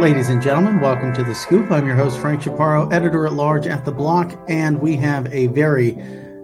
Ladies 0.00 0.30
and 0.30 0.40
gentlemen, 0.40 0.80
welcome 0.80 1.12
to 1.12 1.22
The 1.22 1.34
Scoop. 1.34 1.70
I'm 1.70 1.86
your 1.86 1.94
host, 1.94 2.18
Frank 2.20 2.40
Chaparro, 2.40 2.90
editor 2.90 3.26
at 3.26 3.34
large 3.34 3.66
at 3.66 3.84
The 3.84 3.92
Block, 3.92 4.32
and 4.48 4.80
we 4.80 4.96
have 4.96 5.26
a 5.26 5.48
very 5.48 5.94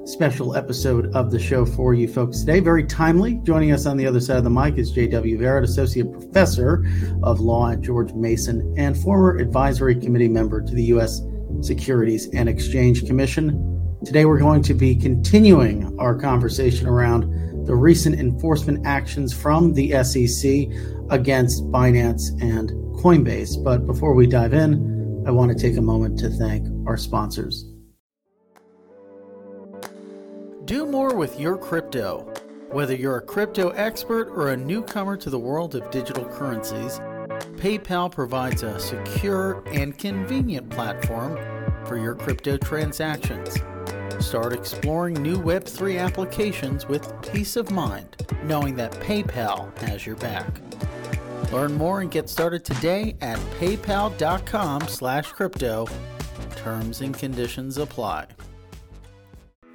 special 0.04 0.54
episode 0.54 1.06
of 1.16 1.30
the 1.30 1.38
show 1.38 1.64
for 1.64 1.94
you 1.94 2.06
folks 2.06 2.40
today. 2.40 2.60
Very 2.60 2.84
timely. 2.84 3.36
Joining 3.44 3.72
us 3.72 3.86
on 3.86 3.96
the 3.96 4.06
other 4.06 4.20
side 4.20 4.36
of 4.36 4.44
the 4.44 4.50
mic 4.50 4.76
is 4.76 4.90
J.W. 4.90 5.38
Verret, 5.38 5.62
Associate 5.62 6.12
Professor 6.12 6.84
of 7.22 7.40
Law 7.40 7.70
at 7.70 7.80
George 7.80 8.12
Mason 8.12 8.74
and 8.76 8.94
former 8.94 9.38
Advisory 9.38 9.94
Committee 9.94 10.28
member 10.28 10.60
to 10.60 10.74
the 10.74 10.84
U.S. 10.84 11.22
Securities 11.62 12.28
and 12.34 12.50
Exchange 12.50 13.06
Commission. 13.06 13.96
Today, 14.04 14.26
we're 14.26 14.38
going 14.38 14.62
to 14.64 14.74
be 14.74 14.94
continuing 14.94 15.98
our 15.98 16.14
conversation 16.14 16.86
around 16.86 17.64
the 17.64 17.74
recent 17.74 18.20
enforcement 18.20 18.86
actions 18.86 19.32
from 19.32 19.72
the 19.72 19.92
SEC 20.04 20.68
against 21.08 21.64
Binance 21.70 22.38
and 22.42 22.85
Coinbase. 22.96 23.62
But 23.62 23.86
before 23.86 24.14
we 24.14 24.26
dive 24.26 24.54
in, 24.54 25.24
I 25.26 25.30
want 25.30 25.50
to 25.50 25.58
take 25.58 25.76
a 25.76 25.82
moment 25.82 26.18
to 26.20 26.30
thank 26.30 26.66
our 26.86 26.96
sponsors. 26.96 27.64
Do 30.64 30.86
more 30.86 31.14
with 31.14 31.38
your 31.38 31.56
crypto. 31.56 32.32
Whether 32.70 32.94
you're 32.94 33.18
a 33.18 33.22
crypto 33.22 33.68
expert 33.70 34.28
or 34.28 34.50
a 34.50 34.56
newcomer 34.56 35.16
to 35.16 35.30
the 35.30 35.38
world 35.38 35.76
of 35.76 35.90
digital 35.90 36.24
currencies, 36.24 36.98
PayPal 37.56 38.10
provides 38.10 38.62
a 38.62 38.78
secure 38.80 39.62
and 39.66 39.96
convenient 39.96 40.68
platform 40.70 41.38
for 41.86 41.96
your 41.96 42.14
crypto 42.14 42.56
transactions. 42.56 43.56
Start 44.18 44.52
exploring 44.52 45.14
new 45.22 45.36
Web3 45.36 46.00
applications 46.00 46.86
with 46.88 47.12
peace 47.32 47.56
of 47.56 47.70
mind, 47.70 48.16
knowing 48.44 48.74
that 48.76 48.92
PayPal 48.92 49.76
has 49.78 50.04
your 50.04 50.16
back. 50.16 50.60
Learn 51.52 51.74
more 51.74 52.00
and 52.00 52.10
get 52.10 52.28
started 52.28 52.64
today 52.64 53.16
at 53.20 53.38
paypal.com 53.58 54.88
slash 54.88 55.32
crypto. 55.32 55.86
Terms 56.56 57.00
and 57.00 57.16
conditions 57.16 57.78
apply. 57.78 58.26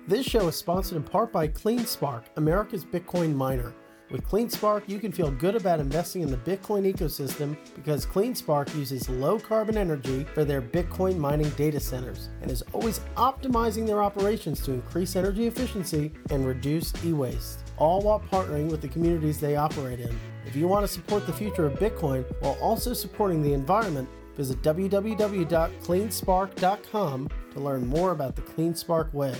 This 0.08 0.26
show 0.26 0.48
is 0.48 0.56
sponsored 0.56 0.98
in 0.98 1.04
part 1.04 1.32
by 1.32 1.48
CleanSpark, 1.48 2.24
America's 2.36 2.84
Bitcoin 2.84 3.36
miner. 3.36 3.74
With 4.10 4.28
CleanSpark, 4.28 4.90
you 4.90 5.00
can 5.00 5.14
feel 5.14 5.32
good 5.32 5.56
about 5.56 5.80
investing 5.80 6.22
in 6.22 6.30
the 6.30 6.38
Bitcoin 6.38 6.92
ecosystem 6.92 7.56
because 7.76 8.06
CleanSpark 8.06 8.76
uses 8.76 9.08
low 9.08 9.40
carbon 9.40 9.78
energy 9.78 10.26
for 10.34 10.44
their 10.44 10.62
Bitcoin 10.62 11.18
mining 11.18 11.50
data 11.52 11.80
centers 11.80 12.28
and 12.42 12.52
is 12.52 12.62
always 12.74 13.00
optimizing 13.16 13.88
their 13.88 14.04
operations 14.04 14.60
to 14.66 14.74
increase 14.74 15.16
energy 15.16 15.48
efficiency 15.48 16.12
and 16.30 16.46
reduce 16.46 16.92
e 17.06 17.14
waste, 17.14 17.71
all 17.82 18.00
while 18.00 18.22
partnering 18.32 18.70
with 18.70 18.80
the 18.80 18.88
communities 18.88 19.40
they 19.40 19.56
operate 19.56 20.00
in. 20.00 20.16
If 20.46 20.56
you 20.56 20.68
want 20.68 20.86
to 20.86 20.88
support 20.88 21.26
the 21.26 21.34
future 21.34 21.66
of 21.66 21.80
Bitcoin 21.80 22.24
while 22.40 22.56
also 22.62 22.94
supporting 22.94 23.42
the 23.42 23.54
environment, 23.54 24.08
visit 24.38 24.62
www.cleanspark.com 24.62 27.30
to 27.54 27.60
learn 27.60 27.88
more 27.88 28.12
about 28.12 28.36
the 28.36 28.44
CleanSpark 28.44 29.12
way. 29.14 29.34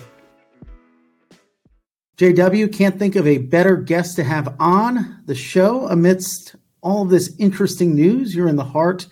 JW, 2.18 2.74
can't 2.74 2.98
think 2.98 3.16
of 3.16 3.28
a 3.28 3.38
better 3.38 3.78
guest 3.78 4.16
to 4.16 4.24
have 4.24 4.56
on 4.60 5.22
the 5.26 5.36
show 5.36 5.88
amidst 5.88 6.56
all 6.82 7.04
of 7.04 7.10
this 7.10 7.36
interesting 7.38 7.94
news. 7.94 8.34
You're 8.36 8.48
in 8.48 8.56
the 8.56 8.64
heart 8.64 9.06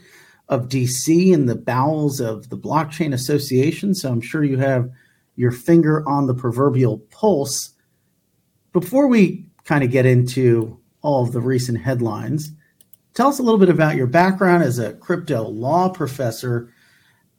of 0.47 0.69
DC 0.69 1.31
in 1.31 1.45
the 1.45 1.55
bowels 1.55 2.19
of 2.19 2.49
the 2.49 2.57
Blockchain 2.57 3.13
Association, 3.13 3.93
so 3.93 4.11
I'm 4.11 4.21
sure 4.21 4.43
you 4.43 4.57
have 4.57 4.89
your 5.35 5.51
finger 5.51 6.03
on 6.09 6.25
the 6.25 6.33
proverbial 6.33 6.97
pulse. 7.11 7.75
Before 8.71 9.07
we 9.07 9.45
kind 9.63 9.83
of 9.83 9.91
get 9.91 10.05
into 10.05 10.79
all 11.01 11.23
of 11.23 11.31
the 11.31 11.41
recent 11.41 11.79
headlines, 11.79 12.51
tell 13.13 13.27
us 13.27 13.39
a 13.39 13.43
little 13.43 13.59
bit 13.59 13.69
about 13.69 13.95
your 13.95 14.07
background 14.07 14.63
as 14.63 14.77
a 14.77 14.93
crypto 14.93 15.47
law 15.47 15.89
professor 15.89 16.71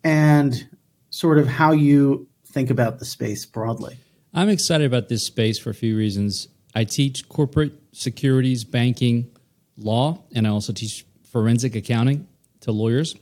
and 0.02 0.68
sort 1.10 1.38
of 1.38 1.46
how 1.46 1.72
you 1.72 2.28
think 2.46 2.70
about 2.70 2.98
the 2.98 3.04
space 3.04 3.46
broadly. 3.46 3.98
I'm 4.34 4.48
excited 4.48 4.86
about 4.86 5.08
this 5.08 5.24
space 5.24 5.58
for 5.58 5.70
a 5.70 5.74
few 5.74 5.96
reasons. 5.96 6.48
I 6.74 6.84
teach 6.84 7.28
corporate 7.28 7.72
securities, 7.92 8.64
banking, 8.64 9.30
law, 9.76 10.22
and 10.34 10.46
I 10.46 10.50
also 10.50 10.72
teach 10.72 11.04
forensic 11.30 11.74
accounting 11.74 12.26
to 12.60 12.72
lawyers. 12.72 13.16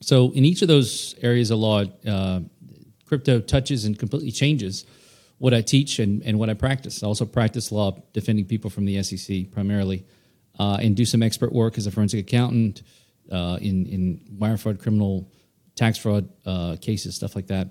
So, 0.00 0.32
in 0.32 0.44
each 0.44 0.62
of 0.62 0.68
those 0.68 1.14
areas 1.22 1.50
of 1.52 1.58
law, 1.58 1.84
uh, 2.06 2.40
crypto 3.06 3.40
touches 3.40 3.84
and 3.84 3.96
completely 3.96 4.32
changes 4.32 4.84
what 5.42 5.52
I 5.52 5.60
teach 5.60 5.98
and, 5.98 6.22
and 6.22 6.38
what 6.38 6.48
I 6.50 6.54
practice. 6.54 7.02
I 7.02 7.08
also 7.08 7.26
practice 7.26 7.72
law 7.72 8.00
defending 8.12 8.44
people 8.44 8.70
from 8.70 8.84
the 8.84 9.02
SEC 9.02 9.50
primarily 9.50 10.04
uh, 10.56 10.78
and 10.80 10.94
do 10.94 11.04
some 11.04 11.20
expert 11.20 11.52
work 11.52 11.76
as 11.78 11.88
a 11.88 11.90
forensic 11.90 12.20
accountant 12.20 12.82
uh, 13.28 13.58
in, 13.60 13.86
in 13.86 14.20
wire 14.38 14.56
fraud, 14.56 14.78
criminal, 14.78 15.28
tax 15.74 15.98
fraud 15.98 16.28
uh, 16.46 16.76
cases, 16.80 17.16
stuff 17.16 17.34
like 17.34 17.48
that. 17.48 17.70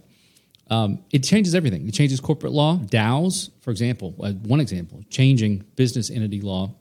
Um, 0.69 0.99
it 1.13 1.19
changes 1.23 1.55
everything. 1.55 1.87
It 1.87 1.93
changes 1.93 2.19
corporate 2.19 2.51
law, 2.51 2.75
DAOs, 2.75 3.51
for 3.61 3.71
example. 3.71 4.15
Uh, 4.21 4.33
one 4.33 4.59
example, 4.59 5.01
changing 5.09 5.63
business 5.77 6.11
entity 6.11 6.41
law, 6.41 6.75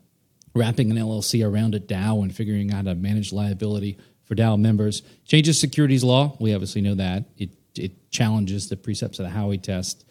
wrapping 0.56 0.90
an 0.90 0.96
LLC 0.96 1.48
around 1.48 1.76
a 1.76 1.78
DAO 1.78 2.20
and 2.20 2.34
figuring 2.34 2.72
out 2.72 2.86
how 2.86 2.94
to 2.94 2.94
manage 2.96 3.32
liability 3.32 3.96
for 4.24 4.34
DAO 4.34 4.58
members. 4.58 5.02
Changes 5.24 5.60
securities 5.60 6.02
law. 6.02 6.36
We 6.40 6.52
obviously 6.52 6.80
know 6.80 6.96
that. 6.96 7.26
It, 7.38 7.50
it 7.76 8.10
challenges 8.10 8.68
the 8.68 8.76
precepts 8.76 9.20
of 9.20 9.26
the 9.26 9.30
Howey 9.30 9.62
test. 9.62 10.04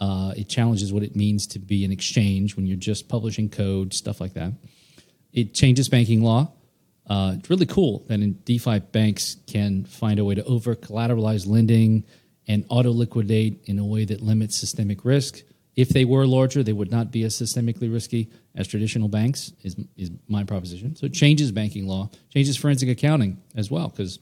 Uh, 0.00 0.32
it 0.36 0.48
challenges 0.48 0.92
what 0.92 1.02
it 1.02 1.14
means 1.14 1.46
to 1.46 1.58
be 1.58 1.84
an 1.84 1.92
exchange 1.92 2.56
when 2.56 2.66
you're 2.66 2.76
just 2.76 3.08
publishing 3.08 3.50
code, 3.50 3.92
stuff 3.92 4.20
like 4.20 4.32
that. 4.34 4.52
It 5.32 5.54
changes 5.54 5.88
banking 5.88 6.22
law. 6.22 6.52
Uh, 7.06 7.34
it's 7.38 7.50
really 7.50 7.66
cool 7.66 8.04
that 8.08 8.20
in 8.20 8.34
DeFi 8.44 8.78
banks 8.78 9.36
can 9.46 9.84
find 9.84 10.18
a 10.18 10.24
way 10.24 10.34
to 10.34 10.44
over 10.44 10.74
collateralize 10.74 11.46
lending 11.46 12.04
and 12.46 12.64
auto 12.68 12.90
liquidate 12.90 13.62
in 13.66 13.78
a 13.78 13.84
way 13.84 14.04
that 14.04 14.22
limits 14.22 14.56
systemic 14.56 15.04
risk. 15.04 15.42
If 15.76 15.90
they 15.90 16.04
were 16.04 16.26
larger, 16.26 16.62
they 16.62 16.72
would 16.72 16.90
not 16.90 17.10
be 17.10 17.22
as 17.24 17.34
systemically 17.34 17.92
risky 17.92 18.30
as 18.54 18.66
traditional 18.66 19.08
banks, 19.08 19.52
is, 19.62 19.76
is 19.96 20.10
my 20.28 20.44
proposition. 20.44 20.96
So 20.96 21.06
it 21.06 21.12
changes 21.12 21.52
banking 21.52 21.86
law, 21.86 22.10
changes 22.32 22.56
forensic 22.56 22.88
accounting 22.88 23.40
as 23.54 23.70
well, 23.70 23.88
because 23.88 24.18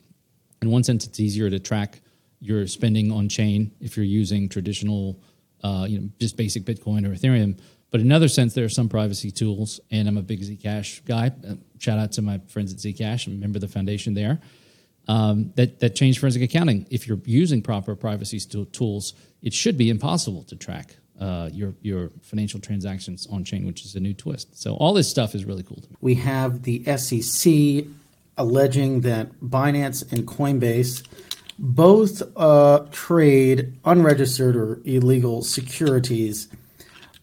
in 0.61 0.71
one 0.71 0.85
sense, 0.85 1.07
it's 1.07 1.21
easier 1.21 1.49
to 1.51 1.59
track 1.59 2.01
your 2.41 2.67
spending 2.67 3.11
on 3.11 3.29
chain 3.29 3.73
if 3.81 3.97
you're 3.97 4.07
using 4.07 4.49
traditional, 4.49 5.21
uh, 5.63 5.87
you 5.89 5.99
know, 5.99 6.09
just 6.19 6.37
basic 6.37 6.65
Bitcoin 6.65 7.07
or 7.07 7.15
Ethereum. 7.15 7.59
But 7.91 8.01
in 8.01 8.07
another 8.07 8.29
sense, 8.29 8.55
there 8.55 8.65
are 8.65 8.71
some 8.71 8.89
privacy 8.89 9.31
tools, 9.31 9.81
and 9.91 10.09
I'm 10.09 10.19
a 10.19 10.23
big 10.23 10.43
Zcash 10.43 11.05
guy. 11.07 11.33
Uh, 11.49 11.55
shout 11.79 11.99
out 11.99 12.13
to 12.13 12.23
my 12.23 12.39
friends 12.49 12.73
at 12.73 12.79
Zcash, 12.79 13.27
I'm 13.27 13.35
a 13.35 13.37
member 13.37 13.57
of 13.57 13.63
the 13.63 13.69
foundation 13.69 14.15
there 14.15 14.41
um, 15.09 15.53
that 15.57 15.81
that 15.81 15.97
change 15.97 16.19
forensic 16.21 16.43
accounting. 16.43 16.87
If 16.91 17.09
you're 17.09 17.21
using 17.25 17.63
proper 17.63 17.97
privacy 17.97 18.39
tools, 18.39 19.15
it 19.43 19.55
should 19.55 19.77
be 19.77 19.91
impossible 19.91 20.45
to 20.45 20.57
track 20.57 20.97
uh, 21.19 21.49
your 21.53 21.75
your 21.81 22.11
financial 22.23 22.61
transactions 22.61 23.27
on 23.27 23.45
chain, 23.45 23.67
which 23.67 23.85
is 23.85 23.95
a 23.95 24.01
new 24.01 24.15
twist. 24.15 24.61
So 24.61 24.75
all 24.75 24.93
this 24.93 25.09
stuff 25.09 25.35
is 25.35 25.45
really 25.45 25.63
cool 25.63 25.81
to 25.81 25.89
me. 25.89 25.97
We 26.01 26.15
have 26.17 26.63
the 26.63 26.85
SEC 26.97 27.85
alleging 28.37 29.01
that 29.01 29.33
Binance 29.41 30.13
and 30.13 30.27
Coinbase 30.27 31.05
both 31.59 32.23
uh, 32.37 32.87
trade 32.93 33.77
unregistered 33.85 34.55
or 34.57 34.81
illegal 34.85 35.43
securities. 35.43 36.49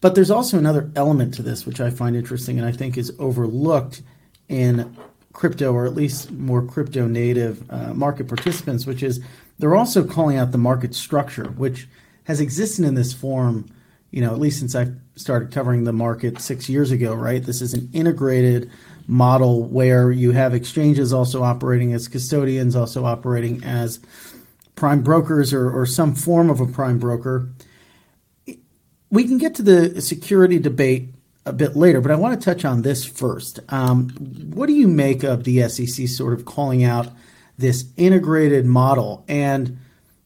But 0.00 0.14
there's 0.14 0.30
also 0.30 0.58
another 0.58 0.90
element 0.94 1.34
to 1.34 1.42
this, 1.42 1.64
which 1.64 1.80
I 1.80 1.90
find 1.90 2.14
interesting 2.14 2.58
and 2.58 2.68
I 2.68 2.72
think 2.72 2.98
is 2.98 3.12
overlooked 3.18 4.02
in 4.48 4.96
crypto 5.32 5.72
or 5.72 5.86
at 5.86 5.94
least 5.94 6.30
more 6.32 6.62
crypto 6.62 7.06
native 7.06 7.70
uh, 7.70 7.94
market 7.94 8.28
participants, 8.28 8.86
which 8.86 9.02
is 9.02 9.20
they're 9.58 9.76
also 9.76 10.04
calling 10.04 10.36
out 10.36 10.52
the 10.52 10.58
market 10.58 10.94
structure, 10.94 11.46
which 11.56 11.88
has 12.24 12.40
existed 12.40 12.84
in 12.84 12.94
this 12.94 13.12
form, 13.12 13.68
you 14.10 14.20
know, 14.20 14.32
at 14.32 14.38
least 14.38 14.58
since 14.58 14.74
I 14.74 14.88
started 15.14 15.50
covering 15.50 15.84
the 15.84 15.92
market 15.92 16.40
six 16.40 16.68
years 16.68 16.90
ago, 16.90 17.14
right? 17.14 17.42
This 17.42 17.62
is 17.62 17.72
an 17.72 17.88
integrated 17.92 18.70
model 19.06 19.62
where 19.64 20.10
you 20.10 20.32
have 20.32 20.54
exchanges 20.54 21.12
also 21.12 21.42
operating 21.42 21.92
as 21.92 22.08
custodians, 22.08 22.74
also 22.74 23.04
operating 23.04 23.62
as 23.64 24.00
prime 24.76 25.02
brokers 25.02 25.52
or, 25.52 25.68
or 25.70 25.86
some 25.86 26.14
form 26.14 26.48
of 26.48 26.60
a 26.60 26.66
prime 26.66 26.98
broker. 26.98 27.48
We 29.10 29.24
can 29.24 29.38
get 29.38 29.54
to 29.56 29.62
the 29.62 30.00
security 30.00 30.58
debate 30.58 31.08
a 31.44 31.52
bit 31.52 31.76
later, 31.76 32.00
but 32.00 32.10
I 32.10 32.16
want 32.16 32.40
to 32.40 32.44
touch 32.44 32.64
on 32.64 32.82
this 32.82 33.04
first. 33.04 33.60
Um, 33.68 34.10
what 34.54 34.66
do 34.66 34.74
you 34.74 34.88
make 34.88 35.22
of 35.22 35.44
the 35.44 35.68
SEC 35.68 36.08
sort 36.08 36.34
of 36.34 36.44
calling 36.44 36.84
out 36.84 37.08
this 37.56 37.86
integrated 37.96 38.66
model, 38.66 39.24
and 39.28 39.78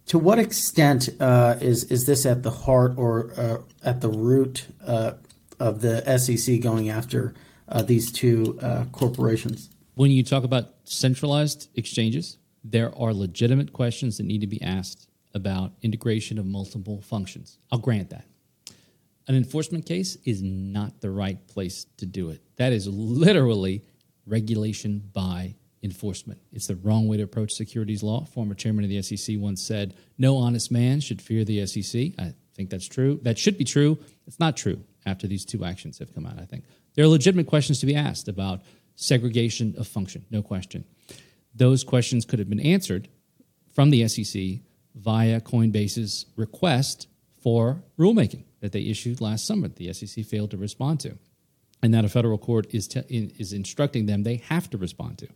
to 0.06 0.19
what 0.19 0.41
extent 0.41 1.08
uh, 1.20 1.56
is 1.61 1.85
is 1.85 2.06
this 2.06 2.26
at 2.26 2.43
the 2.43 2.50
heart 2.50 2.94
or 2.97 3.31
uh, 3.37 3.58
at 3.85 4.00
the 4.00 4.08
root 4.08 4.67
uh, 4.85 5.12
of 5.61 5.82
the 5.82 6.19
SEC 6.19 6.61
going 6.61 6.88
after 6.88 7.35
uh, 7.69 7.82
these 7.82 8.11
two 8.11 8.58
uh, 8.61 8.87
corporations? 8.91 9.69
When 9.94 10.11
you 10.11 10.25
talk 10.25 10.43
about 10.43 10.75
centralized 10.85 11.69
exchanges, 11.76 12.38
there 12.62 12.97
are 12.97 13.12
legitimate 13.15 13.73
questions 13.73 14.17
that 14.17 14.25
need 14.25 14.41
to 14.41 14.47
be 14.47 14.61
asked 14.62 15.09
about 15.35 15.73
integration 15.83 16.39
of 16.39 16.47
multiple 16.47 17.01
functions. 17.01 17.59
I'll 17.71 17.79
grant 17.79 18.11
that 18.11 18.25
an 19.31 19.37
enforcement 19.37 19.87
case 19.87 20.17
is 20.25 20.43
not 20.43 21.01
the 21.01 21.11
right 21.11 21.47
place 21.47 21.87
to 21.99 22.05
do 22.05 22.31
it. 22.31 22.43
That 22.57 22.73
is 22.73 22.89
literally 22.89 23.85
regulation 24.27 25.09
by 25.12 25.55
enforcement. 25.85 26.41
It's 26.53 26.67
the 26.67 26.75
wrong 26.75 27.07
way 27.07 27.17
to 27.19 27.23
approach 27.23 27.53
securities 27.53 28.03
law. 28.03 28.25
Former 28.25 28.55
chairman 28.55 28.83
of 28.83 28.91
the 28.91 29.01
SEC 29.01 29.37
once 29.39 29.62
said, 29.62 29.95
"No 30.19 30.37
honest 30.37 30.73
man 30.73 30.99
should 30.99 31.23
fear 31.23 31.45
the 31.45 31.61
SEC." 31.61 32.12
I 32.19 32.35
think 32.55 32.71
that's 32.71 32.89
true. 32.89 33.21
That 33.23 33.39
should 33.39 33.57
be 33.57 33.62
true. 33.62 34.01
It's 34.27 34.41
not 34.41 34.57
true 34.57 34.83
after 35.07 35.29
these 35.29 35.45
two 35.45 35.65
actions 35.65 35.99
have 35.99 36.12
come 36.12 36.27
out. 36.27 36.41
I 36.41 36.45
think 36.45 36.65
there 36.95 37.05
are 37.05 37.09
legitimate 37.09 37.47
questions 37.47 37.79
to 37.81 37.87
be 37.87 37.95
asked 37.95 38.27
about 38.27 38.62
segregation 38.97 39.77
of 39.79 39.87
function. 39.87 40.25
No 40.33 40.43
question. 40.43 40.85
Those 41.55 41.85
questions 41.85 42.25
could 42.25 42.38
have 42.38 42.49
been 42.49 42.61
answered 42.61 43.08
from 43.73 43.91
the 43.91 44.06
SEC 44.08 44.61
via 44.94 45.41
Coinbase's 45.41 46.26
request 46.37 47.08
for 47.43 47.82
rulemaking 47.99 48.44
that 48.61 48.73
they 48.73 48.82
issued 48.82 49.20
last 49.20 49.47
summer. 49.47 49.69
The 49.69 49.93
SEC 49.93 50.25
failed 50.25 50.50
to 50.50 50.56
respond 50.56 51.00
to, 51.00 51.19
and 51.82 51.94
that 51.94 52.05
a 52.05 52.08
federal 52.08 52.38
court 52.38 52.67
is 52.75 52.88
te- 52.88 53.05
is 53.08 53.52
instructing 53.52 54.06
them 54.06 54.23
they 54.23 54.37
have 54.37 54.69
to 54.70 54.79
respond 54.79 55.19
to. 55.19 55.29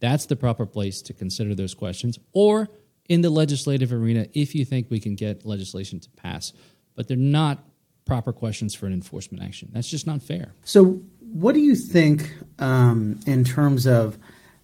That's 0.00 0.26
the 0.26 0.36
proper 0.36 0.66
place 0.66 1.00
to 1.02 1.12
consider 1.12 1.54
those 1.54 1.74
questions, 1.74 2.18
or 2.32 2.68
in 3.08 3.20
the 3.20 3.30
legislative 3.30 3.92
arena 3.92 4.26
if 4.32 4.54
you 4.54 4.64
think 4.64 4.90
we 4.90 5.00
can 5.00 5.14
get 5.14 5.44
legislation 5.44 6.00
to 6.00 6.10
pass. 6.10 6.52
But 6.94 7.08
they're 7.08 7.16
not 7.16 7.64
proper 8.04 8.32
questions 8.32 8.74
for 8.74 8.86
an 8.86 8.92
enforcement 8.92 9.42
action. 9.44 9.70
That's 9.72 9.88
just 9.88 10.06
not 10.06 10.22
fair. 10.22 10.54
So, 10.64 11.02
what 11.20 11.54
do 11.54 11.60
you 11.60 11.74
think 11.74 12.34
um, 12.58 13.20
in 13.26 13.44
terms 13.44 13.86
of 13.86 14.18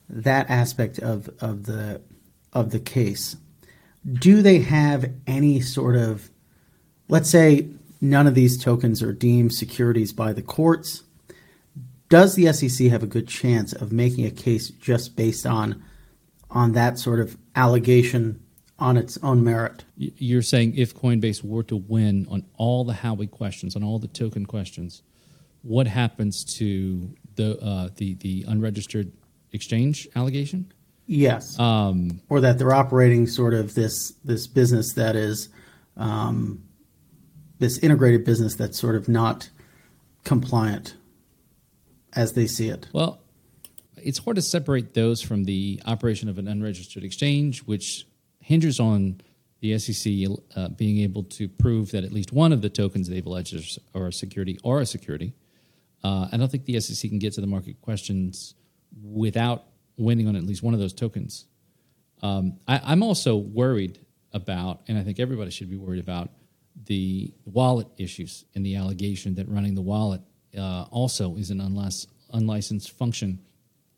that 0.08 0.48
aspect 0.50 0.98
of 0.98 1.30
of 1.40 1.64
the 1.66 2.00
of 2.52 2.70
the 2.70 2.80
case? 2.80 3.36
Do 4.10 4.42
they 4.42 4.60
have 4.60 5.10
any 5.26 5.60
sort 5.60 5.96
of, 5.96 6.30
let's 7.08 7.28
say, 7.28 7.68
none 8.00 8.26
of 8.26 8.34
these 8.34 8.62
tokens 8.62 9.02
are 9.02 9.12
deemed 9.12 9.52
securities 9.52 10.12
by 10.12 10.32
the 10.32 10.42
courts? 10.42 11.02
Does 12.08 12.36
the 12.36 12.52
SEC 12.52 12.86
have 12.88 13.02
a 13.02 13.06
good 13.06 13.28
chance 13.28 13.72
of 13.72 13.92
making 13.92 14.24
a 14.24 14.30
case 14.30 14.70
just 14.70 15.16
based 15.16 15.44
on 15.44 15.82
on 16.50 16.72
that 16.72 16.98
sort 16.98 17.20
of 17.20 17.36
allegation 17.54 18.42
on 18.78 18.96
its 18.96 19.18
own 19.22 19.44
merit? 19.44 19.84
You're 19.96 20.42
saying 20.42 20.76
if 20.76 20.94
Coinbase 20.94 21.44
were 21.44 21.64
to 21.64 21.76
win 21.76 22.26
on 22.30 22.46
all 22.56 22.84
the 22.84 22.94
Howey 22.94 23.30
questions, 23.30 23.76
on 23.76 23.84
all 23.84 23.98
the 23.98 24.08
token 24.08 24.46
questions, 24.46 25.02
what 25.62 25.86
happens 25.86 26.44
to 26.56 27.14
the 27.34 27.58
uh, 27.60 27.90
the 27.96 28.14
the 28.14 28.44
unregistered 28.48 29.12
exchange 29.52 30.08
allegation? 30.14 30.72
Yes, 31.06 31.58
um, 31.58 32.20
or 32.28 32.40
that 32.42 32.58
they're 32.58 32.74
operating 32.74 33.26
sort 33.26 33.54
of 33.54 33.74
this 33.74 34.12
this 34.24 34.46
business 34.46 34.92
that 34.94 35.16
is 35.16 35.48
um, 35.96 36.64
this 37.58 37.78
integrated 37.78 38.24
business 38.24 38.54
that's 38.54 38.78
sort 38.78 38.94
of 38.94 39.08
not 39.08 39.48
compliant 40.24 40.96
as 42.12 42.34
they 42.34 42.46
see 42.46 42.68
it. 42.68 42.88
Well, 42.92 43.20
it's 43.96 44.18
hard 44.18 44.36
to 44.36 44.42
separate 44.42 44.94
those 44.94 45.22
from 45.22 45.44
the 45.44 45.80
operation 45.86 46.28
of 46.28 46.38
an 46.38 46.46
unregistered 46.46 47.04
exchange, 47.04 47.60
which 47.60 48.06
hinges 48.40 48.78
on 48.78 49.20
the 49.60 49.78
SEC 49.78 50.12
uh, 50.56 50.68
being 50.68 50.98
able 50.98 51.24
to 51.24 51.48
prove 51.48 51.90
that 51.90 52.04
at 52.04 52.12
least 52.12 52.32
one 52.32 52.52
of 52.52 52.62
the 52.62 52.68
tokens 52.68 53.08
they've 53.08 53.26
alleged 53.26 53.78
are 53.94 54.08
a 54.08 54.12
security 54.12 54.58
or 54.62 54.80
a 54.80 54.86
security. 54.86 55.34
Uh, 56.04 56.28
I 56.30 56.36
don't 56.36 56.50
think 56.50 56.64
the 56.64 56.78
SEC 56.80 57.10
can 57.10 57.18
get 57.18 57.32
to 57.34 57.40
the 57.40 57.46
market 57.46 57.80
questions 57.82 58.54
without 59.02 59.64
winning 59.96 60.28
on 60.28 60.36
at 60.36 60.44
least 60.44 60.62
one 60.62 60.74
of 60.74 60.80
those 60.80 60.92
tokens. 60.92 61.46
Um, 62.22 62.58
I, 62.66 62.92
am 62.92 63.02
also 63.02 63.36
worried 63.36 63.98
about, 64.32 64.82
and 64.88 64.98
I 64.98 65.02
think 65.02 65.20
everybody 65.20 65.50
should 65.50 65.70
be 65.70 65.76
worried 65.76 66.00
about, 66.00 66.30
the 66.86 67.32
wallet 67.44 67.88
issues 67.96 68.44
and 68.54 68.64
the 68.64 68.76
allegation 68.76 69.34
that 69.34 69.48
running 69.48 69.74
the 69.74 69.82
wallet 69.82 70.20
uh, 70.56 70.84
also 70.90 71.36
is 71.36 71.50
an 71.50 71.60
unless, 71.60 72.06
unlicensed 72.32 72.90
function, 72.92 73.40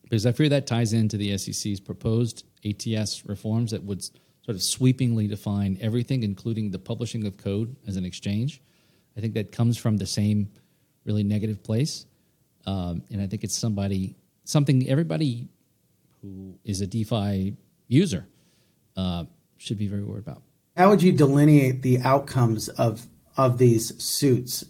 because 0.03 0.27
I 0.27 0.33
fear 0.33 0.49
that 0.49 0.67
ties 0.67 0.93
into 0.93 1.17
the 1.17 1.37
SEC's 1.37 1.81
proposed 1.81 2.45
ATS 2.65 3.25
reforms 3.27 3.71
that 3.71 3.85
would 3.85 4.03
sort 4.03 4.57
of 4.57 4.63
sweepingly 4.63 5.29
define 5.29 5.79
everything, 5.81 6.23
including 6.23 6.71
the 6.71 6.79
publishing 6.79 7.27
of 7.27 7.37
code 7.37 7.77
as 7.87 7.97
an 7.97 8.05
exchange. 8.05 8.61
I 9.17 9.21
think 9.21 9.35
that 9.35 9.53
comes 9.53 9.77
from 9.77 9.97
the 9.97 10.07
same 10.07 10.51
really 11.05 11.23
negative 11.23 11.63
place, 11.63 12.07
um, 12.67 13.03
and 13.11 13.21
I 13.21 13.27
think 13.27 13.45
it's 13.45 13.57
somebody 13.57 14.17
something 14.51 14.89
everybody 14.89 15.49
who 16.23 16.59
is 16.65 16.81
a 16.81 16.87
DeFi 16.87 17.57
user 17.89 18.27
uh, 18.97 19.25
should 19.57 19.79
be 19.79 19.87
very 19.87 20.03
worried 20.03 20.27
about. 20.27 20.43
How 20.77 20.91
would 20.91 21.03
you 21.03 21.13
delineate 21.13 21.83
the 21.83 22.01
outcomes 22.01 22.69
of 22.69 23.07
of 23.37 23.59
these 23.59 24.03
suits? 24.03 24.65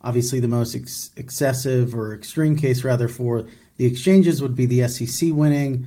Obviously, 0.00 0.40
the 0.40 0.48
most 0.48 0.74
ex- 0.74 1.10
excessive 1.16 1.94
or 1.94 2.14
extreme 2.14 2.56
case, 2.56 2.84
rather, 2.84 3.08
for 3.08 3.46
the 3.76 3.84
exchanges 3.84 4.40
would 4.40 4.54
be 4.54 4.66
the 4.66 4.86
SEC 4.88 5.30
winning. 5.32 5.86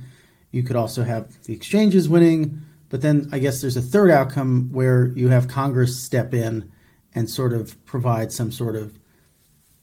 You 0.50 0.62
could 0.62 0.76
also 0.76 1.02
have 1.02 1.42
the 1.44 1.54
exchanges 1.54 2.08
winning 2.08 2.62
but 2.92 3.00
then 3.00 3.30
I 3.32 3.38
guess 3.38 3.62
there's 3.62 3.78
a 3.78 3.80
third 3.80 4.10
outcome 4.10 4.68
where 4.70 5.06
you 5.16 5.28
have 5.28 5.48
Congress 5.48 5.98
step 5.98 6.34
in 6.34 6.70
and 7.14 7.28
sort 7.28 7.54
of 7.54 7.82
provide 7.86 8.30
some 8.30 8.52
sort 8.52 8.76
of, 8.76 8.98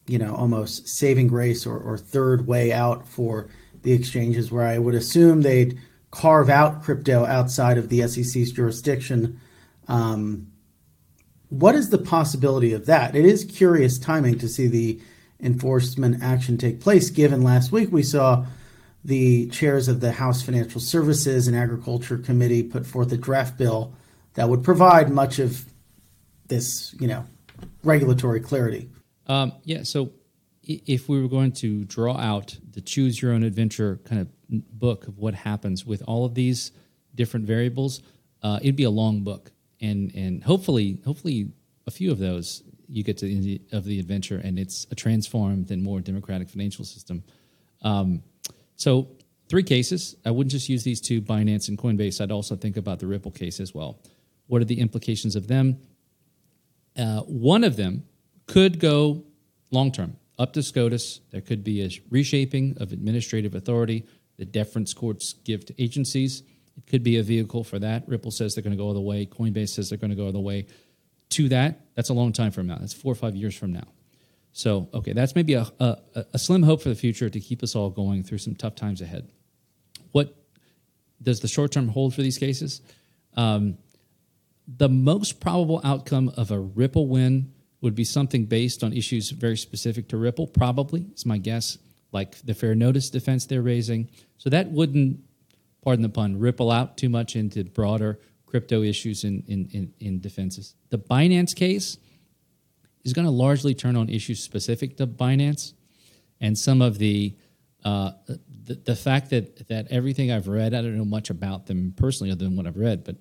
you 0.09 0.17
know, 0.17 0.35
almost 0.35 0.87
saving 0.87 1.27
grace 1.27 1.65
or, 1.65 1.77
or 1.77 1.97
third 1.97 2.47
way 2.47 2.71
out 2.73 3.07
for 3.07 3.47
the 3.83 3.93
exchanges, 3.93 4.51
where 4.51 4.65
I 4.65 4.77
would 4.77 4.95
assume 4.95 5.41
they'd 5.41 5.79
carve 6.11 6.49
out 6.49 6.83
crypto 6.83 7.25
outside 7.25 7.77
of 7.77 7.89
the 7.89 8.07
SEC's 8.07 8.51
jurisdiction. 8.51 9.39
Um, 9.87 10.47
what 11.49 11.75
is 11.75 11.89
the 11.89 11.97
possibility 11.97 12.73
of 12.73 12.85
that? 12.87 13.15
It 13.15 13.25
is 13.25 13.45
curious 13.45 13.97
timing 13.99 14.39
to 14.39 14.49
see 14.49 14.67
the 14.67 14.99
enforcement 15.39 16.21
action 16.21 16.57
take 16.57 16.81
place, 16.81 17.09
given 17.09 17.43
last 17.43 17.71
week 17.71 17.91
we 17.91 18.03
saw 18.03 18.45
the 19.05 19.47
chairs 19.47 19.87
of 19.87 20.01
the 20.01 20.11
House 20.11 20.41
Financial 20.41 20.81
Services 20.81 21.47
and 21.47 21.55
Agriculture 21.55 22.17
Committee 22.17 22.63
put 22.63 22.85
forth 22.85 23.11
a 23.11 23.17
draft 23.17 23.57
bill 23.57 23.93
that 24.33 24.49
would 24.49 24.63
provide 24.63 25.09
much 25.09 25.39
of 25.39 25.65
this, 26.47 26.93
you 26.99 27.07
know, 27.07 27.25
regulatory 27.83 28.39
clarity. 28.39 28.89
Um, 29.29 29.53
yeah. 29.63 29.83
So, 29.83 30.11
if 30.63 31.07
we 31.07 31.21
were 31.21 31.29
going 31.29 31.53
to 31.53 31.85
draw 31.85 32.15
out 32.17 32.57
the 32.71 32.81
choose 32.81 33.19
your 33.21 33.31
own 33.31 33.43
adventure 33.43 33.99
kind 34.03 34.21
of 34.21 34.27
book 34.49 35.07
of 35.07 35.17
what 35.17 35.33
happens 35.33 35.85
with 35.85 36.03
all 36.05 36.25
of 36.25 36.35
these 36.35 36.71
different 37.15 37.45
variables, 37.45 38.01
uh, 38.43 38.59
it'd 38.61 38.75
be 38.75 38.83
a 38.83 38.89
long 38.89 39.23
book, 39.23 39.51
and 39.79 40.13
and 40.15 40.43
hopefully, 40.43 41.01
hopefully, 41.05 41.51
a 41.87 41.91
few 41.91 42.11
of 42.11 42.19
those 42.19 42.63
you 42.87 43.03
get 43.03 43.17
to 43.19 43.25
the 43.25 43.35
end 43.35 43.59
of 43.71 43.85
the 43.85 43.99
adventure, 43.99 44.41
and 44.43 44.57
it's 44.57 44.87
a 44.91 44.95
transformed 44.95 45.69
and 45.69 45.81
more 45.81 46.01
democratic 46.01 46.49
financial 46.49 46.83
system. 46.83 47.23
Um, 47.83 48.23
so, 48.75 49.09
three 49.47 49.63
cases. 49.63 50.15
I 50.25 50.31
wouldn't 50.31 50.51
just 50.51 50.69
use 50.69 50.83
these 50.83 50.99
two, 50.99 51.21
Binance 51.21 51.69
and 51.69 51.77
Coinbase. 51.77 52.19
I'd 52.19 52.31
also 52.31 52.55
think 52.55 52.77
about 52.77 52.99
the 52.99 53.07
Ripple 53.07 53.31
case 53.31 53.59
as 53.59 53.75
well. 53.75 53.99
What 54.47 54.61
are 54.61 54.65
the 54.65 54.79
implications 54.79 55.35
of 55.35 55.47
them? 55.47 55.77
Uh, 56.97 57.21
one 57.21 57.63
of 57.63 57.75
them 57.75 58.05
could 58.49 58.79
go 58.79 59.23
long 59.71 59.93
term 59.93 60.17
up 60.37 60.51
to 60.53 60.63
SCOTUS. 60.63 61.21
There 61.31 61.41
could 61.41 61.63
be 61.63 61.81
a 61.83 61.89
reshaping 62.09 62.75
of 62.81 62.91
administrative 62.91 63.55
authority 63.55 64.05
the 64.39 64.45
deference 64.45 64.93
courts 64.93 65.33
give 65.43 65.65
to 65.65 65.83
agencies. 65.83 66.43
It 66.77 66.87
could 66.87 67.03
be 67.03 67.17
a 67.17 67.23
vehicle 67.23 67.65
for 67.65 67.77
that. 67.77 68.07
Ripple 68.07 68.31
says 68.31 68.55
they're 68.55 68.63
going 68.63 68.75
to 68.75 68.81
go 68.81 68.87
all 68.87 68.93
the 68.93 69.01
way. 69.01 69.25
Coinbase 69.25 69.69
says 69.69 69.89
they're 69.89 69.97
going 69.97 70.11
to 70.11 70.15
go 70.15 70.27
all 70.27 70.31
the 70.31 70.39
way 70.39 70.65
to 71.31 71.49
that. 71.49 71.81
That's 71.95 72.07
a 72.07 72.13
long 72.13 72.31
time 72.31 72.51
from 72.51 72.65
now. 72.65 72.77
That's 72.79 72.93
four 72.93 73.11
or 73.11 73.15
five 73.15 73.35
years 73.35 73.53
from 73.53 73.73
now. 73.73 73.87
So, 74.53 74.87
okay, 74.93 75.11
that's 75.11 75.35
maybe 75.35 75.55
a, 75.55 75.67
a, 75.79 75.97
a, 76.33 76.39
slim 76.39 76.63
hope 76.63 76.81
for 76.81 76.87
the 76.87 76.95
future 76.95 77.29
to 77.29 77.39
keep 77.39 77.61
us 77.63 77.75
all 77.75 77.89
going 77.89 78.23
through 78.23 78.37
some 78.37 78.55
tough 78.55 78.75
times 78.75 79.01
ahead. 79.01 79.29
What 80.13 80.33
does 81.21 81.41
the 81.41 81.49
short 81.49 81.73
term 81.73 81.89
hold 81.89 82.15
for 82.15 82.21
these 82.21 82.37
cases? 82.37 82.81
Um, 83.35 83.77
the 84.67 84.89
most 84.89 85.41
probable 85.41 85.81
outcome 85.83 86.29
of 86.37 86.49
a 86.49 86.59
Ripple 86.59 87.07
win 87.07 87.53
would 87.81 87.95
be 87.95 88.03
something 88.03 88.45
based 88.45 88.83
on 88.83 88.93
issues 88.93 89.29
very 89.31 89.57
specific 89.57 90.07
to 90.09 90.17
Ripple, 90.17 90.47
probably, 90.47 91.05
is 91.15 91.25
my 91.25 91.37
guess, 91.37 91.77
like 92.11 92.37
the 92.41 92.53
fair 92.53 92.75
notice 92.75 93.09
defense 93.09 93.45
they're 93.45 93.61
raising. 93.61 94.09
So 94.37 94.49
that 94.49 94.71
wouldn't, 94.71 95.19
pardon 95.81 96.03
the 96.03 96.09
pun, 96.09 96.39
ripple 96.39 96.71
out 96.71 96.97
too 96.97 97.09
much 97.09 97.35
into 97.35 97.63
broader 97.63 98.19
crypto 98.45 98.81
issues 98.81 99.23
in, 99.23 99.43
in, 99.47 99.69
in, 99.71 99.93
in 99.99 100.19
defenses. 100.19 100.75
The 100.89 100.97
Binance 100.97 101.55
case, 101.55 101.97
is 103.03 103.13
going 103.13 103.25
to 103.25 103.31
largely 103.31 103.73
turn 103.73 103.95
on 103.95 104.09
issues 104.09 104.43
specific 104.43 104.97
to 104.97 105.07
Binance 105.07 105.73
and 106.41 106.57
some 106.57 106.81
of 106.81 106.97
the 106.97 107.35
uh, 107.83 108.11
the, 108.65 108.75
the, 108.75 108.95
fact 108.95 109.29
that 109.29 109.69
that 109.69 109.87
everything 109.89 110.31
I've 110.31 110.49
read, 110.49 110.73
I 110.73 110.81
don't 110.81 110.97
know 110.97 111.05
much 111.05 111.29
about 111.29 111.67
them 111.67 111.93
personally 111.95 112.29
other 112.29 112.43
than 112.43 112.57
what 112.57 112.67
I've 112.67 112.75
read, 112.75 113.05
but 113.05 113.15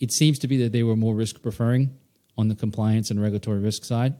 it 0.00 0.12
seems 0.12 0.38
to 0.40 0.48
be 0.48 0.58
that 0.58 0.72
they 0.72 0.82
were 0.82 0.96
more 0.96 1.14
risk 1.14 1.40
preferring 1.40 1.96
on 2.36 2.48
the 2.48 2.54
compliance 2.54 3.10
and 3.10 3.20
regulatory 3.20 3.60
risk 3.60 3.84
side. 3.84 4.14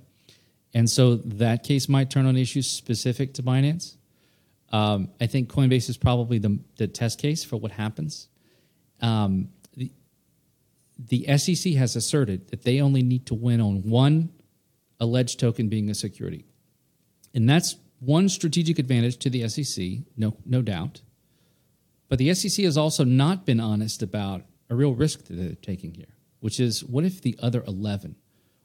And 0.75 0.91
so 0.91 1.17
that 1.17 1.63
case 1.63 1.89
might 1.89 2.11
turn 2.11 2.27
on 2.27 2.37
issues 2.37 2.69
specific 2.69 3.35
to 3.35 3.43
Binance. 3.43 3.97
Um, 4.73 5.09
I 5.21 5.27
think 5.27 5.51
Coinbase 5.51 5.89
is 5.89 5.97
probably 5.97 6.39
the, 6.39 6.59
the 6.77 6.87
test 6.87 7.21
case 7.21 7.45
for 7.45 7.57
what 7.57 7.73
happens. 7.73 8.29
Um, 9.01 9.49
the, 9.77 9.93
the 10.99 11.39
SEC 11.39 11.75
has 11.75 11.97
asserted 11.97 12.49
that 12.49 12.63
they 12.63 12.81
only 12.81 13.03
need 13.03 13.27
to 13.27 13.35
win 13.35 13.61
on 13.61 13.83
one 13.83 14.31
alleged 14.99 15.39
token 15.39 15.69
being 15.69 15.89
a 15.91 15.95
security. 15.95 16.45
And 17.35 17.49
that's 17.49 17.77
one 18.01 18.29
strategic 18.29 18.79
advantage 18.79 19.19
to 19.19 19.31
the 19.31 19.49
SEC, 19.49 20.05
no, 20.17 20.37
no 20.45 20.63
doubt. 20.63 21.03
But 22.09 22.19
the 22.19 22.33
SEC 22.35 22.65
has 22.65 22.77
also 22.77 23.05
not 23.05 23.45
been 23.47 23.61
honest 23.61 24.03
about 24.03 24.43
a 24.71 24.75
real 24.75 24.95
risk 24.95 25.25
that 25.27 25.35
they're 25.35 25.55
taking 25.55 25.95
here, 25.95 26.07
which 26.47 26.61
is 26.61 26.85
what 26.85 27.05
if 27.05 27.21
the 27.21 27.37
other 27.43 27.65
11 27.67 28.15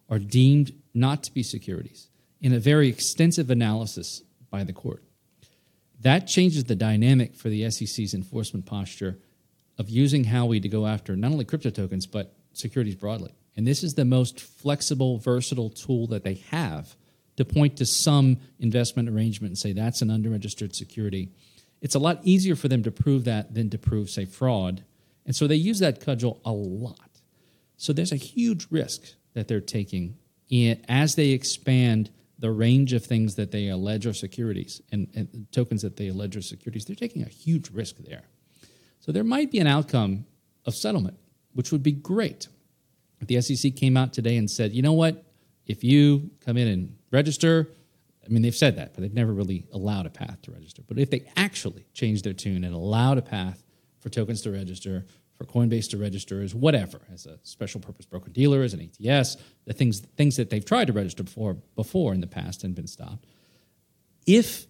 are 0.08 0.20
deemed 0.20 0.72
not 0.94 1.24
to 1.24 1.34
be 1.34 1.42
securities 1.42 2.10
in 2.40 2.54
a 2.54 2.60
very 2.60 2.88
extensive 2.88 3.50
analysis 3.50 4.22
by 4.52 4.64
the 4.64 4.72
court? 4.72 5.02
That 6.00 6.28
changes 6.28 6.66
the 6.66 6.76
dynamic 6.76 7.34
for 7.34 7.50
the 7.50 7.68
SEC's 7.72 8.14
enforcement 8.14 8.68
posture 8.68 9.18
of 9.80 9.90
using 9.90 10.26
Howey 10.26 10.62
to 10.62 10.70
go 10.70 10.86
after 10.86 11.16
not 11.16 11.32
only 11.32 11.44
crypto 11.44 11.72
tokens, 11.72 12.06
but 12.06 12.36
securities 12.54 12.94
broadly. 12.94 13.34
And 13.58 13.66
this 13.66 13.84
is 13.84 13.96
the 13.96 14.06
most 14.06 14.40
flexible, 14.40 15.18
versatile 15.18 15.72
tool 15.72 16.06
that 16.06 16.24
they 16.24 16.36
have 16.52 16.96
to 17.38 17.46
point 17.46 17.78
to 17.78 17.88
some 17.88 18.38
investment 18.60 19.10
arrangement 19.10 19.50
and 19.50 19.58
say 19.58 19.74
that's 19.74 20.04
an 20.04 20.12
unregistered 20.12 20.76
security. 20.76 21.32
It's 21.82 21.96
a 21.96 22.00
lot 22.00 22.20
easier 22.22 22.56
for 22.56 22.68
them 22.68 22.84
to 22.84 22.92
prove 22.92 23.24
that 23.24 23.56
than 23.56 23.72
to 23.72 23.80
prove, 23.80 24.12
say, 24.12 24.26
fraud. 24.26 24.84
And 25.26 25.36
so 25.36 25.48
they 25.48 25.56
use 25.56 25.80
that 25.80 26.00
cudgel 26.00 26.42
a 26.46 26.52
lot. 26.52 27.11
So 27.82 27.94
there's 27.94 28.12
a 28.12 28.16
huge 28.16 28.68
risk 28.70 29.16
that 29.34 29.48
they're 29.48 29.60
taking 29.60 30.16
in, 30.50 30.86
as 30.88 31.16
they 31.16 31.30
expand 31.30 32.12
the 32.38 32.52
range 32.52 32.94
of 32.94 33.04
things 33.04 33.34
that 33.36 33.50
they 33.50 33.70
allege 33.70 34.06
are 34.06 34.14
securities 34.14 34.84
and, 34.92 35.08
and 35.16 35.48
tokens 35.52 35.82
that 35.82 35.98
they 35.98 36.10
allege 36.10 36.38
are 36.38 36.44
securities. 36.44 36.86
They're 36.86 36.96
taking 36.96 37.24
a 37.24 37.28
huge 37.28 37.72
risk 37.72 37.96
there. 37.98 38.22
So 39.00 39.12
there 39.12 39.24
might 39.24 39.50
be 39.50 39.58
an 39.58 39.66
outcome 39.66 40.28
of 40.66 40.76
settlement, 40.76 41.18
which 41.54 41.72
would 41.72 41.82
be 41.82 41.92
great. 41.92 42.48
If 43.20 43.28
the 43.28 43.42
SEC 43.42 43.76
came 43.76 43.98
out 43.98 44.14
today 44.14 44.38
and 44.38 44.48
said, 44.48 44.74
you 44.74 44.84
know 44.84 44.94
what, 44.94 45.24
if 45.66 45.84
you 45.84 46.30
come 46.46 46.58
in 46.58 46.68
and 46.68 46.96
register, 47.10 47.68
I 48.24 48.30
mean, 48.30 48.44
they've 48.44 48.56
said 48.56 48.76
that, 48.76 48.94
but 48.94 49.02
they've 49.02 49.12
never 49.12 49.34
really 49.34 49.66
allowed 49.74 50.06
a 50.06 50.12
path 50.12 50.40
to 50.44 50.52
register. 50.52 50.84
But 50.88 51.00
if 51.00 51.10
they 51.10 51.26
actually 51.36 51.88
changed 51.96 52.26
their 52.26 52.34
tune 52.34 52.64
and 52.64 52.76
allowed 52.76 53.18
a 53.18 53.24
path 53.24 53.64
for 54.02 54.10
tokens 54.10 54.44
to 54.44 54.52
register, 54.52 55.08
for 55.42 55.52
Coinbase 55.52 55.90
to 55.90 55.98
register 55.98 56.42
as 56.42 56.54
whatever, 56.54 57.02
as 57.12 57.26
a 57.26 57.40
special 57.44 57.80
purpose 57.82 58.06
broker 58.06 58.30
dealer, 58.30 58.62
as 58.62 58.74
an 58.74 58.82
ATS, 58.82 59.38
the 59.66 59.74
things 59.74 60.00
things 60.00 60.36
that 60.38 60.50
they've 60.50 60.64
tried 60.64 60.86
to 60.86 60.94
register 60.94 61.24
before 61.24 61.56
before 61.76 62.14
in 62.14 62.22
the 62.22 62.28
past 62.28 62.64
and 62.64 62.76
been 62.76 62.88
stopped. 62.88 63.26
If 64.28 64.68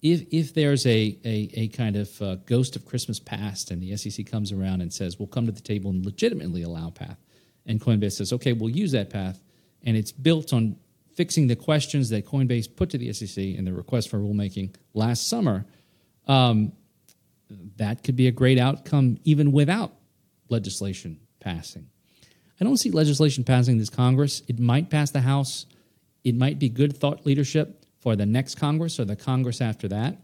if 0.00 0.26
if 0.30 0.54
there's 0.54 0.86
a 0.86 1.18
a, 1.24 1.50
a 1.54 1.68
kind 1.68 1.96
of 1.96 2.22
uh, 2.22 2.36
ghost 2.46 2.74
of 2.74 2.86
Christmas 2.86 3.20
past 3.20 3.70
and 3.70 3.82
the 3.82 3.96
SEC 3.96 4.24
comes 4.26 4.50
around 4.50 4.80
and 4.80 4.92
says 4.92 5.18
we'll 5.18 5.28
come 5.28 5.46
to 5.46 5.52
the 5.52 5.60
table 5.60 5.90
and 5.90 6.04
legitimately 6.04 6.62
allow 6.62 6.88
path, 6.90 7.18
and 7.66 7.80
Coinbase 7.80 8.12
says 8.12 8.32
okay 8.32 8.54
we'll 8.54 8.70
use 8.70 8.92
that 8.92 9.10
path, 9.10 9.42
and 9.82 9.96
it's 9.96 10.12
built 10.12 10.52
on 10.54 10.76
fixing 11.14 11.48
the 11.48 11.56
questions 11.56 12.08
that 12.10 12.24
Coinbase 12.24 12.74
put 12.74 12.90
to 12.90 12.98
the 12.98 13.12
SEC 13.12 13.44
in 13.44 13.64
the 13.64 13.72
request 13.72 14.08
for 14.08 14.18
rulemaking 14.18 14.74
last 14.94 15.28
summer, 15.28 15.66
um, 16.28 16.72
that 17.76 18.04
could 18.04 18.16
be 18.16 18.28
a 18.28 18.30
great 18.30 18.58
outcome 18.58 19.18
even 19.24 19.52
without 19.52 19.97
legislation 20.48 21.20
passing. 21.40 21.88
I 22.60 22.64
don't 22.64 22.76
see 22.76 22.90
legislation 22.90 23.44
passing 23.44 23.78
this 23.78 23.90
Congress. 23.90 24.42
It 24.48 24.58
might 24.58 24.90
pass 24.90 25.10
the 25.10 25.20
House. 25.20 25.66
It 26.24 26.34
might 26.34 26.58
be 26.58 26.68
good 26.68 26.96
thought 26.96 27.24
leadership 27.24 27.84
for 28.00 28.16
the 28.16 28.26
next 28.26 28.56
Congress 28.56 28.98
or 28.98 29.04
the 29.04 29.16
Congress 29.16 29.60
after 29.60 29.88
that, 29.88 30.18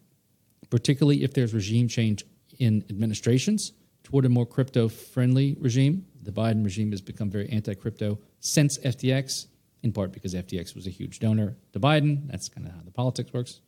particularly 0.71 1.23
if 1.23 1.35
there's 1.35 1.55
regime 1.55 1.89
change 1.89 2.25
in 2.59 2.85
administrations 2.91 3.73
toward 4.03 4.25
a 4.25 4.29
more 4.29 4.47
crypto 4.47 4.89
friendly 4.89 5.57
regime. 5.61 6.07
The 6.23 6.33
Biden 6.33 6.65
regime 6.65 6.91
has 6.91 7.01
become 7.01 7.31
very 7.31 7.49
anti 7.51 7.75
crypto 7.75 8.19
since 8.41 8.79
FTX 8.79 9.47
in 9.85 9.93
part 9.93 10.13
because 10.13 10.35
FTX 10.35 10.75
was 10.75 10.87
a 10.87 10.91
huge 10.91 11.21
donor 11.21 11.57
to 11.73 11.79
Biden. 11.79 12.27
That's 12.29 12.49
kind 12.49 12.67
of 12.67 12.73
how 12.73 12.81
the 12.85 12.91
politics 12.91 13.33
works. 13.33 13.61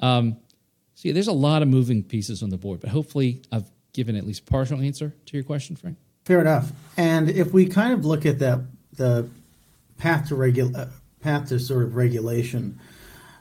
Um, 0.00 0.38
yeah, 1.02 1.12
there's 1.12 1.28
a 1.28 1.32
lot 1.32 1.62
of 1.62 1.68
moving 1.68 2.02
pieces 2.02 2.42
on 2.42 2.50
the 2.50 2.56
board, 2.56 2.80
but 2.80 2.90
hopefully 2.90 3.42
I've 3.52 3.70
given 3.96 4.14
at 4.14 4.26
least 4.26 4.46
partial 4.46 4.80
answer 4.80 5.14
to 5.24 5.36
your 5.36 5.42
question, 5.42 5.74
Frank. 5.74 5.96
Fair 6.24 6.40
enough. 6.40 6.70
And 6.96 7.30
if 7.30 7.52
we 7.52 7.66
kind 7.66 7.92
of 7.94 8.04
look 8.04 8.26
at 8.26 8.38
that, 8.40 8.60
the 8.92 9.28
path 9.98 10.28
to 10.28 10.34
regul- 10.34 10.76
uh, 10.76 10.86
path 11.20 11.48
to 11.48 11.58
sort 11.58 11.84
of 11.84 11.96
regulation, 11.96 12.78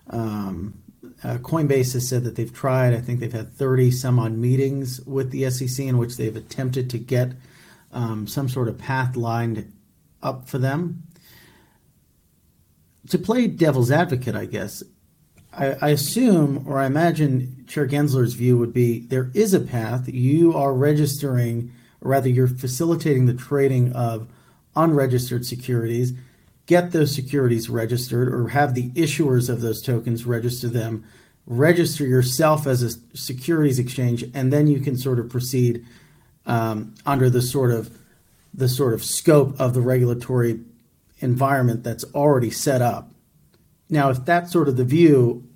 um, 0.09 0.81
uh, 1.23 1.37
Coinbase 1.37 1.93
has 1.93 2.07
said 2.07 2.23
that 2.23 2.35
they've 2.35 2.53
tried. 2.53 2.93
I 2.93 3.01
think 3.01 3.19
they've 3.19 3.31
had 3.31 3.53
30 3.53 3.91
some 3.91 4.17
odd 4.17 4.33
meetings 4.33 5.01
with 5.01 5.31
the 5.31 5.49
SEC 5.49 5.85
in 5.85 5.97
which 5.97 6.17
they've 6.17 6.35
attempted 6.35 6.89
to 6.91 6.97
get 6.97 7.33
um, 7.91 8.25
some 8.25 8.47
sort 8.47 8.67
of 8.67 8.77
path 8.77 9.15
lined 9.15 9.71
up 10.23 10.47
for 10.47 10.57
them 10.57 11.03
to 13.09 13.17
play 13.17 13.47
devil's 13.47 13.91
advocate, 13.91 14.35
I 14.35 14.45
guess, 14.45 14.83
I, 15.57 15.75
I, 15.81 15.89
assume 15.89 16.65
or 16.67 16.79
I 16.79 16.85
imagine 16.85 17.65
Chair 17.67 17.87
Gensler's 17.87 18.33
view 18.33 18.57
would 18.57 18.73
be 18.73 18.99
there 18.99 19.31
is 19.33 19.53
a 19.53 19.59
path. 19.59 20.07
You 20.07 20.53
are 20.53 20.73
registering, 20.73 21.71
or 22.01 22.11
rather, 22.11 22.29
you're 22.29 22.47
facilitating 22.47 23.25
the 23.25 23.33
trading 23.33 23.93
of 23.93 24.27
unregistered 24.75 25.45
securities. 25.45 26.13
Get 26.65 26.91
those 26.91 27.13
securities 27.13 27.69
registered, 27.69 28.27
or 28.27 28.49
have 28.49 28.73
the 28.73 28.89
issuers 28.91 29.49
of 29.49 29.61
those 29.61 29.81
tokens 29.81 30.25
register 30.25 30.67
them. 30.67 31.05
Register 31.45 32.05
yourself 32.05 32.65
as 32.65 32.81
a 32.81 32.89
securities 33.15 33.79
exchange, 33.79 34.25
and 34.33 34.51
then 34.51 34.67
you 34.67 34.79
can 34.79 34.97
sort 34.97 35.19
of 35.19 35.29
proceed 35.29 35.85
um, 36.45 36.95
under 37.05 37.29
the 37.29 37.41
sort 37.41 37.71
of 37.71 37.95
the 38.53 38.67
sort 38.69 38.93
of 38.93 39.03
scope 39.03 39.59
of 39.59 39.73
the 39.73 39.81
regulatory 39.81 40.59
environment 41.19 41.83
that's 41.83 42.05
already 42.13 42.49
set 42.49 42.81
up. 42.81 43.11
Now, 43.89 44.09
if 44.09 44.25
that's 44.25 44.51
sort 44.51 44.67
of 44.67 44.77
the 44.77 44.85
view, 44.85 45.47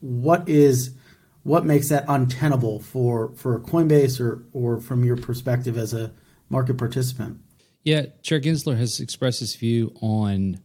what 0.00 0.48
is 0.48 0.94
what 1.42 1.64
makes 1.64 1.88
that 1.88 2.04
untenable 2.08 2.80
for 2.80 3.32
for 3.36 3.60
Coinbase 3.60 4.20
or 4.20 4.44
or 4.52 4.80
from 4.80 5.04
your 5.04 5.16
perspective 5.16 5.76
as 5.76 5.92
a 5.94 6.12
market 6.48 6.78
participant? 6.78 7.40
Yeah, 7.82 8.06
Chair 8.22 8.40
Gensler 8.40 8.78
has 8.78 9.00
expressed 9.00 9.40
his 9.40 9.54
view 9.56 9.92
on 10.00 10.60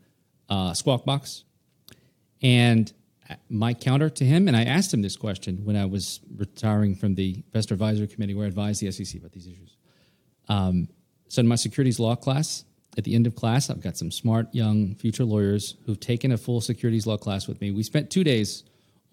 uh, 0.48 0.74
Squawk 0.74 1.06
Box, 1.06 1.44
and 2.42 2.92
my 3.50 3.74
counter 3.74 4.10
to 4.10 4.26
him, 4.26 4.48
and 4.48 4.56
I 4.56 4.64
asked 4.64 4.94
him 4.94 5.02
this 5.02 5.16
question 5.16 5.64
when 5.64 5.76
I 5.76 5.86
was 5.86 6.22
retiring 6.36 6.96
from 6.96 7.16
the 7.16 7.44
Investor 7.48 7.76
Advisory 7.76 8.08
Committee, 8.08 8.34
where 8.34 8.46
I 8.46 8.48
advised 8.48 8.82
the 8.82 8.92
SEC 8.92 9.20
about 9.20 9.34
these 9.34 9.48
issues. 9.48 9.78
Um, 10.48 10.88
so 11.28 11.42
in 11.42 11.48
my 11.48 11.56
securities 11.56 12.00
law 12.00 12.16
class, 12.16 12.66
at 13.00 13.06
the 13.06 13.16
end 13.16 13.26
of 13.26 13.34
class, 13.34 13.70
I've 13.70 13.82
got 13.82 13.98
some 13.98 14.12
smart 14.12 14.54
young 14.54 14.94
future 14.94 15.24
lawyers 15.24 15.78
who've 15.86 16.00
taken 16.00 16.34
a 16.34 16.38
full 16.38 16.60
securities 16.60 17.08
law 17.08 17.16
class 17.16 17.48
with 17.48 17.62
me. 17.62 17.72
We 17.72 17.82
spent 17.82 18.12
two 18.12 18.26
days 18.26 18.64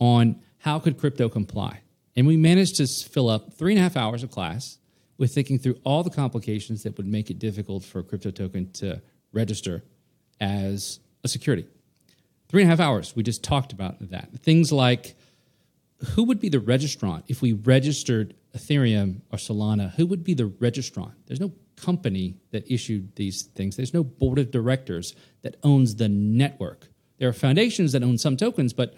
on 0.00 0.42
how 0.58 0.80
could 0.80 0.98
crypto 0.98 1.28
comply. 1.28 1.82
And 2.16 2.26
we 2.26 2.36
managed 2.36 2.76
to 2.76 2.86
fill 2.86 3.30
up 3.30 3.54
three 3.54 3.72
and 3.72 3.78
a 3.78 3.82
half 3.82 3.96
hours 3.96 4.24
of 4.24 4.30
class 4.32 4.78
with 5.18 5.32
thinking 5.32 5.60
through 5.60 5.78
all 5.84 6.02
the 6.02 6.10
complications 6.10 6.82
that 6.82 6.96
would 6.96 7.06
make 7.06 7.30
it 7.30 7.38
difficult 7.38 7.84
for 7.84 8.00
a 8.00 8.02
crypto 8.02 8.32
token 8.32 8.72
to 8.72 9.00
register 9.32 9.84
as 10.40 10.98
a 11.22 11.28
security. 11.28 11.66
Three 12.48 12.62
and 12.62 12.70
a 12.70 12.76
half 12.76 12.80
hours, 12.80 13.14
we 13.14 13.22
just 13.22 13.44
talked 13.44 13.72
about 13.72 14.10
that. 14.10 14.30
Things 14.40 14.72
like 14.72 15.14
who 16.14 16.24
would 16.24 16.40
be 16.40 16.48
the 16.48 16.58
registrant 16.58 17.22
if 17.28 17.40
we 17.40 17.52
registered 17.52 18.34
Ethereum 18.56 19.20
or 19.32 19.38
Solana? 19.38 19.92
Who 19.94 20.06
would 20.06 20.24
be 20.24 20.34
the 20.34 20.48
registrant? 20.48 21.12
There's 21.26 21.40
no 21.40 21.52
company 21.76 22.36
that 22.52 22.70
issued 22.70 23.14
these 23.16 23.42
things. 23.54 23.76
There's 23.76 23.94
no 23.94 24.04
board 24.04 24.38
of 24.38 24.50
directors 24.50 25.14
that 25.42 25.56
owns 25.62 25.96
the 25.96 26.08
network. 26.08 26.88
There 27.18 27.28
are 27.28 27.34
foundations 27.34 27.92
that 27.92 28.02
own 28.02 28.18
some 28.18 28.36
tokens, 28.36 28.72
but 28.72 28.94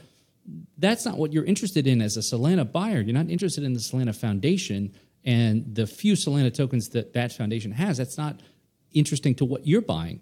that's 0.79 1.05
not 1.05 1.19
what 1.19 1.33
you're 1.33 1.45
interested 1.45 1.87
in 1.87 2.01
as 2.01 2.17
a 2.17 2.21
Solana 2.21 2.71
buyer. 2.71 3.01
You're 3.01 3.15
not 3.15 3.29
interested 3.29 3.65
in 3.65 3.75
the 3.75 3.81
Solana 3.81 4.15
Foundation 4.15 4.93
and 5.25 5.75
the 5.75 5.87
few 5.87 6.15
Solana 6.15 6.55
tokens 6.55 6.91
that 6.91 7.13
that 7.13 7.33
foundation 7.33 7.73
has. 7.73 7.99
That's 7.99 8.17
not 8.17 8.41
interesting 8.93 9.35
to 9.37 9.45
what 9.45 9.67
you're 9.67 9.83
buying 9.83 10.21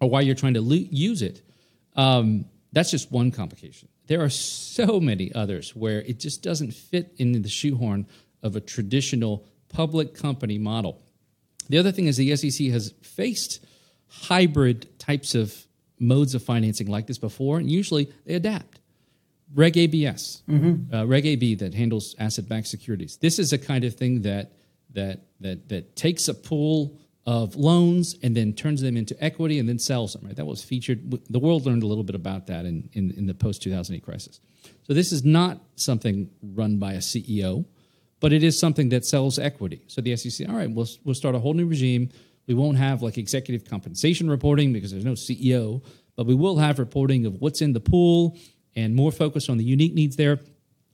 or 0.00 0.10
why 0.10 0.22
you're 0.22 0.34
trying 0.34 0.54
to 0.54 0.60
lo- 0.60 0.86
use 0.90 1.22
it. 1.22 1.42
Um, 1.94 2.46
that's 2.72 2.90
just 2.90 3.12
one 3.12 3.30
complication. 3.30 3.88
There 4.06 4.22
are 4.22 4.30
so 4.30 4.98
many 4.98 5.32
others 5.34 5.76
where 5.76 6.00
it 6.02 6.18
just 6.18 6.42
doesn't 6.42 6.72
fit 6.72 7.14
into 7.18 7.38
the 7.38 7.48
shoehorn 7.48 8.06
of 8.42 8.56
a 8.56 8.60
traditional 8.60 9.46
public 9.68 10.14
company 10.14 10.58
model. 10.58 11.02
The 11.72 11.78
other 11.78 11.90
thing 11.90 12.06
is 12.06 12.18
the 12.18 12.36
SEC 12.36 12.66
has 12.66 12.92
faced 13.00 13.64
hybrid 14.06 14.98
types 14.98 15.34
of 15.34 15.56
modes 15.98 16.34
of 16.34 16.42
financing 16.42 16.86
like 16.86 17.06
this 17.06 17.16
before, 17.16 17.56
and 17.56 17.70
usually 17.70 18.12
they 18.26 18.34
adapt. 18.34 18.80
Reg 19.54 19.78
ABS, 19.78 20.42
mm-hmm. 20.46 20.94
uh, 20.94 21.06
Reg 21.06 21.24
AB 21.24 21.54
that 21.54 21.72
handles 21.72 22.14
asset-backed 22.18 22.66
securities. 22.66 23.16
This 23.16 23.38
is 23.38 23.54
a 23.54 23.58
kind 23.58 23.84
of 23.84 23.94
thing 23.94 24.20
that 24.20 24.52
that 24.92 25.22
that 25.40 25.70
that 25.70 25.96
takes 25.96 26.28
a 26.28 26.34
pool 26.34 26.98
of 27.24 27.56
loans 27.56 28.16
and 28.22 28.36
then 28.36 28.52
turns 28.52 28.82
them 28.82 28.98
into 28.98 29.16
equity 29.24 29.58
and 29.58 29.66
then 29.66 29.78
sells 29.78 30.12
them. 30.12 30.26
Right, 30.26 30.36
that 30.36 30.44
was 30.44 30.62
featured. 30.62 31.10
The 31.30 31.38
world 31.38 31.64
learned 31.64 31.84
a 31.84 31.86
little 31.86 32.04
bit 32.04 32.16
about 32.16 32.48
that 32.48 32.66
in 32.66 32.90
in, 32.92 33.12
in 33.12 33.26
the 33.26 33.34
post 33.34 33.62
2008 33.62 34.04
crisis. 34.04 34.40
So 34.82 34.92
this 34.92 35.10
is 35.10 35.24
not 35.24 35.58
something 35.76 36.28
run 36.42 36.76
by 36.78 36.92
a 36.92 36.98
CEO 36.98 37.64
but 38.22 38.32
it 38.32 38.44
is 38.44 38.56
something 38.56 38.88
that 38.90 39.04
sells 39.04 39.36
equity. 39.36 39.82
So 39.88 40.00
the 40.00 40.14
SEC, 40.14 40.48
all 40.48 40.54
right, 40.54 40.70
we'll, 40.70 40.86
we'll 41.02 41.16
start 41.16 41.34
a 41.34 41.40
whole 41.40 41.54
new 41.54 41.66
regime. 41.66 42.08
We 42.46 42.54
won't 42.54 42.78
have 42.78 43.02
like 43.02 43.18
executive 43.18 43.68
compensation 43.68 44.30
reporting 44.30 44.72
because 44.72 44.92
there's 44.92 45.04
no 45.04 45.14
CEO, 45.14 45.82
but 46.14 46.26
we 46.26 46.34
will 46.36 46.56
have 46.56 46.78
reporting 46.78 47.26
of 47.26 47.40
what's 47.40 47.60
in 47.60 47.72
the 47.72 47.80
pool 47.80 48.38
and 48.76 48.94
more 48.94 49.10
focus 49.10 49.48
on 49.48 49.58
the 49.58 49.64
unique 49.64 49.92
needs 49.92 50.14
there. 50.14 50.38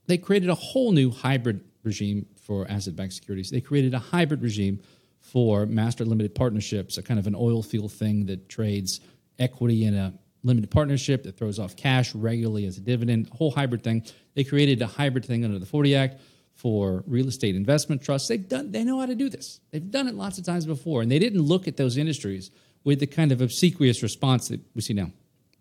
They 0.06 0.16
created 0.16 0.48
a 0.48 0.54
whole 0.54 0.90
new 0.90 1.10
hybrid 1.10 1.60
regime 1.84 2.24
for 2.40 2.66
asset-backed 2.66 3.12
securities. 3.12 3.50
They 3.50 3.60
created 3.60 3.92
a 3.92 3.98
hybrid 3.98 4.42
regime 4.42 4.80
for 5.20 5.66
master 5.66 6.06
limited 6.06 6.34
partnerships, 6.34 6.96
a 6.96 7.02
kind 7.02 7.20
of 7.20 7.26
an 7.26 7.34
oil 7.34 7.62
field 7.62 7.92
thing 7.92 8.24
that 8.26 8.48
trades 8.48 9.00
equity 9.38 9.84
in 9.84 9.94
a 9.94 10.14
limited 10.44 10.70
partnership 10.70 11.24
that 11.24 11.36
throws 11.36 11.58
off 11.58 11.76
cash 11.76 12.14
regularly 12.14 12.64
as 12.64 12.78
a 12.78 12.80
dividend, 12.80 13.28
whole 13.28 13.50
hybrid 13.50 13.84
thing. 13.84 14.02
They 14.34 14.44
created 14.44 14.80
a 14.80 14.86
hybrid 14.86 15.26
thing 15.26 15.44
under 15.44 15.58
the 15.58 15.66
40 15.66 15.94
Act 15.94 16.22
for 16.58 17.04
real 17.06 17.28
estate 17.28 17.54
investment 17.54 18.02
trusts. 18.02 18.26
They've 18.28 18.48
done 18.48 18.72
they 18.72 18.82
know 18.82 18.98
how 18.98 19.06
to 19.06 19.14
do 19.14 19.30
this. 19.30 19.60
They've 19.70 19.90
done 19.90 20.08
it 20.08 20.14
lots 20.14 20.38
of 20.38 20.44
times 20.44 20.66
before 20.66 21.02
and 21.02 21.10
they 21.10 21.20
didn't 21.20 21.40
look 21.40 21.68
at 21.68 21.76
those 21.76 21.96
industries 21.96 22.50
with 22.82 22.98
the 22.98 23.06
kind 23.06 23.30
of 23.30 23.40
obsequious 23.40 24.02
response 24.02 24.48
that 24.48 24.60
we 24.74 24.82
see 24.82 24.92
now. 24.92 25.12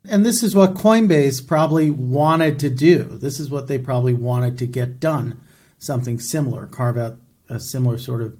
And 0.09 0.25
this 0.25 0.41
is 0.41 0.55
what 0.55 0.73
Coinbase 0.73 1.45
probably 1.45 1.91
wanted 1.91 2.57
to 2.59 2.69
do. 2.69 3.03
This 3.03 3.39
is 3.39 3.51
what 3.51 3.67
they 3.67 3.77
probably 3.77 4.13
wanted 4.15 4.57
to 4.57 4.65
get 4.65 4.99
done. 4.99 5.39
Something 5.77 6.19
similar, 6.19 6.65
carve 6.65 6.97
out 6.97 7.17
a 7.47 7.59
similar 7.59 7.99
sort 7.99 8.23
of 8.23 8.35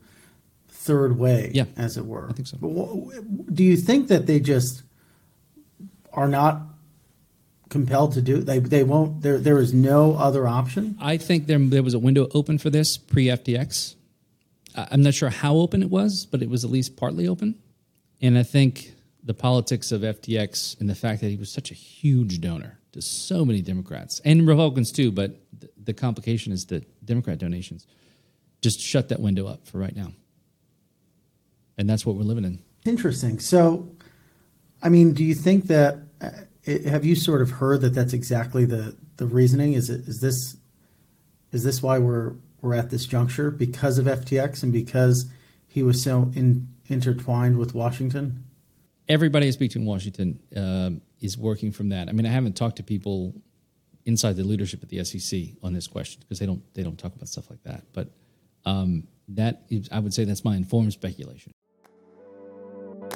third 0.67 1.19
way, 1.19 1.51
yeah, 1.53 1.65
as 1.75 1.95
it 1.95 2.05
were. 2.05 2.27
I 2.27 2.33
think 2.33 2.47
so. 2.47 2.57
Do 3.53 3.63
you 3.63 3.77
think 3.77 4.07
that 4.07 4.25
they 4.25 4.39
just 4.39 4.81
are 6.13 6.27
not 6.27 6.61
compelled 7.69 8.13
to 8.13 8.21
do? 8.21 8.37
They 8.37 8.59
they 8.59 8.83
won't. 8.83 9.21
There 9.21 9.37
there 9.37 9.59
is 9.59 9.73
no 9.73 10.15
other 10.15 10.47
option. 10.47 10.97
I 11.01 11.17
think 11.17 11.47
there 11.47 11.59
there 11.59 11.83
was 11.83 11.93
a 11.93 11.99
window 11.99 12.27
open 12.33 12.57
for 12.57 12.69
this 12.69 12.97
pre 12.97 13.25
FTX. 13.25 13.95
I'm 14.75 15.01
not 15.01 15.15
sure 15.15 15.29
how 15.29 15.55
open 15.55 15.81
it 15.81 15.89
was, 15.89 16.25
but 16.25 16.43
it 16.43 16.49
was 16.49 16.63
at 16.63 16.69
least 16.69 16.97
partly 16.97 17.27
open. 17.27 17.55
And 18.21 18.37
I 18.37 18.43
think 18.43 18.93
the 19.23 19.33
politics 19.33 19.91
of 19.91 20.01
FTX 20.01 20.79
and 20.79 20.89
the 20.89 20.95
fact 20.95 21.21
that 21.21 21.29
he 21.29 21.35
was 21.35 21.51
such 21.51 21.71
a 21.71 21.73
huge 21.73 22.39
donor 22.39 22.79
to 22.93 23.01
so 23.01 23.43
many 23.43 23.61
Democrats 23.61 24.21
and 24.23 24.47
Republicans 24.47 24.91
too, 24.91 25.11
but 25.11 25.35
the 25.83 25.93
complication 25.93 26.53
is 26.53 26.65
that 26.67 27.05
Democrat 27.05 27.37
donations 27.37 27.85
just 28.61 28.79
shut 28.79 29.09
that 29.09 29.19
window 29.19 29.47
up 29.47 29.67
for 29.67 29.77
right 29.77 29.95
now. 29.95 30.11
And 31.77 31.89
that's 31.89 32.05
what 32.05 32.15
we're 32.15 32.23
living 32.23 32.43
in. 32.43 32.59
Interesting. 32.85 33.39
So, 33.39 33.89
I 34.81 34.89
mean, 34.89 35.13
do 35.13 35.23
you 35.23 35.35
think 35.35 35.67
that 35.67 35.99
uh, 36.21 36.29
have 36.67 37.05
you 37.05 37.15
sort 37.15 37.41
of 37.41 37.51
heard 37.51 37.81
that 37.81 37.93
that's 37.93 38.13
exactly 38.13 38.65
the 38.65 38.95
the 39.17 39.25
reasoning? 39.25 39.73
Is 39.73 39.89
it 39.89 40.07
is 40.07 40.19
this 40.19 40.57
is 41.51 41.63
this 41.63 41.81
why 41.81 41.97
we're 41.97 42.33
we're 42.61 42.73
at 42.73 42.89
this 42.89 43.05
juncture 43.05 43.51
because 43.51 43.97
of 43.97 44.05
FTX 44.05 44.63
and 44.63 44.73
because 44.73 45.29
he 45.67 45.83
was 45.83 46.01
so 46.01 46.31
in, 46.35 46.67
intertwined 46.87 47.57
with 47.57 47.73
Washington? 47.73 48.43
Everybody 49.07 49.47
I 49.47 49.51
speak 49.51 49.71
to 49.71 49.79
in 49.79 49.85
Washington 49.85 50.39
uh, 50.55 50.89
is 51.21 51.37
working 51.37 51.71
from 51.71 51.89
that. 51.89 52.09
I 52.09 52.11
mean, 52.11 52.25
I 52.25 52.29
haven't 52.29 52.57
talked 52.57 52.77
to 52.77 52.83
people 52.83 53.33
inside 54.05 54.35
the 54.35 54.43
leadership 54.43 54.83
at 54.83 54.89
the 54.89 55.03
SEC 55.03 55.41
on 55.63 55.73
this 55.73 55.87
question 55.87 56.21
because 56.21 56.39
they 56.39 56.45
don't 56.45 56.61
they 56.73 56.83
don't 56.83 56.97
talk 56.97 57.15
about 57.15 57.29
stuff 57.29 57.49
like 57.49 57.63
that. 57.63 57.85
But 57.93 58.09
um, 58.65 59.07
that 59.29 59.63
is, 59.69 59.87
I 59.91 59.99
would 59.99 60.13
say 60.13 60.25
that's 60.25 60.43
my 60.43 60.55
informed 60.55 60.93
speculation. 60.93 61.51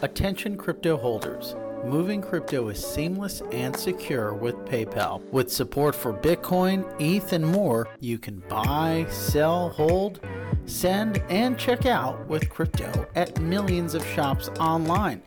Attention 0.02 0.58
crypto 0.58 0.98
holders. 0.98 1.56
Moving 1.84 2.22
crypto 2.22 2.70
is 2.70 2.86
seamless 2.86 3.42
and 3.52 3.76
secure 3.76 4.34
with 4.34 4.56
PayPal. 4.66 5.24
With 5.32 5.52
support 5.52 5.96
for 5.96 6.14
Bitcoin, 6.14 6.86
ETH, 7.02 7.34
and 7.34 7.46
more, 7.46 7.90
you 8.00 8.20
can 8.20 8.44
buy, 8.48 9.08
sell, 9.10 9.70
hold, 9.70 10.20
send, 10.68 11.18
and 11.30 11.58
check 11.58 11.88
out 11.88 12.28
with 12.28 12.50
crypto 12.50 13.08
at 13.16 13.42
millions 13.42 13.96
of 13.96 14.06
shops 14.06 14.50
online. 14.60 15.24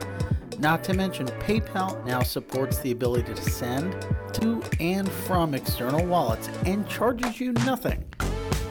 Not 0.60 0.84
to 0.84 0.94
mention, 0.94 1.26
PayPal 1.26 2.04
now 2.06 2.22
supports 2.22 2.78
the 2.78 2.92
ability 2.92 3.34
to 3.34 3.42
send 3.42 3.92
to 4.34 4.62
and 4.78 5.10
from 5.10 5.54
external 5.54 6.06
wallets 6.06 6.48
and 6.64 6.88
charges 6.88 7.40
you 7.40 7.52
nothing 7.52 8.04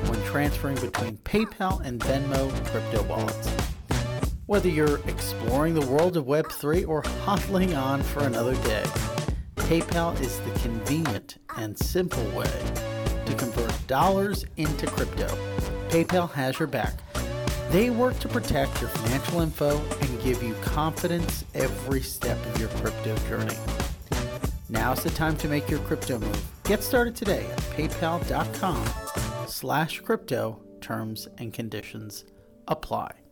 when 0.07 0.23
transferring 0.23 0.79
between 0.79 1.17
PayPal 1.17 1.85
and 1.85 1.99
Venmo 1.99 2.49
crypto 2.67 3.03
wallets. 3.03 3.72
Whether 4.53 4.69
you're 4.69 4.99
exploring 5.07 5.73
the 5.73 5.83
world 5.87 6.15
of 6.15 6.25
Web3 6.25 6.87
or 6.87 7.01
hodling 7.01 7.75
on 7.75 8.03
for 8.03 8.19
another 8.19 8.53
day, 8.57 8.83
PayPal 9.55 10.21
is 10.21 10.39
the 10.41 10.51
convenient 10.59 11.39
and 11.57 11.75
simple 11.75 12.23
way 12.37 12.53
to 13.25 13.33
convert 13.33 13.87
dollars 13.87 14.45
into 14.57 14.85
crypto. 14.85 15.25
PayPal 15.89 16.31
has 16.33 16.59
your 16.59 16.67
back. 16.67 16.93
They 17.71 17.89
work 17.89 18.19
to 18.19 18.27
protect 18.27 18.79
your 18.79 18.91
financial 18.91 19.41
info 19.41 19.81
and 20.01 20.21
give 20.21 20.43
you 20.43 20.53
confidence 20.61 21.43
every 21.55 22.03
step 22.03 22.37
of 22.45 22.59
your 22.59 22.69
crypto 22.69 23.17
journey. 23.27 23.57
Now's 24.69 25.01
the 25.01 25.09
time 25.09 25.35
to 25.37 25.47
make 25.47 25.67
your 25.67 25.79
crypto 25.79 26.19
move. 26.19 26.45
Get 26.63 26.83
started 26.83 27.15
today 27.15 27.47
at 27.47 27.57
paypal.com 27.75 28.85
slash 29.47 29.99
crypto. 30.01 30.61
Terms 30.79 31.27
and 31.39 31.51
conditions 31.51 32.25
apply. 32.67 33.22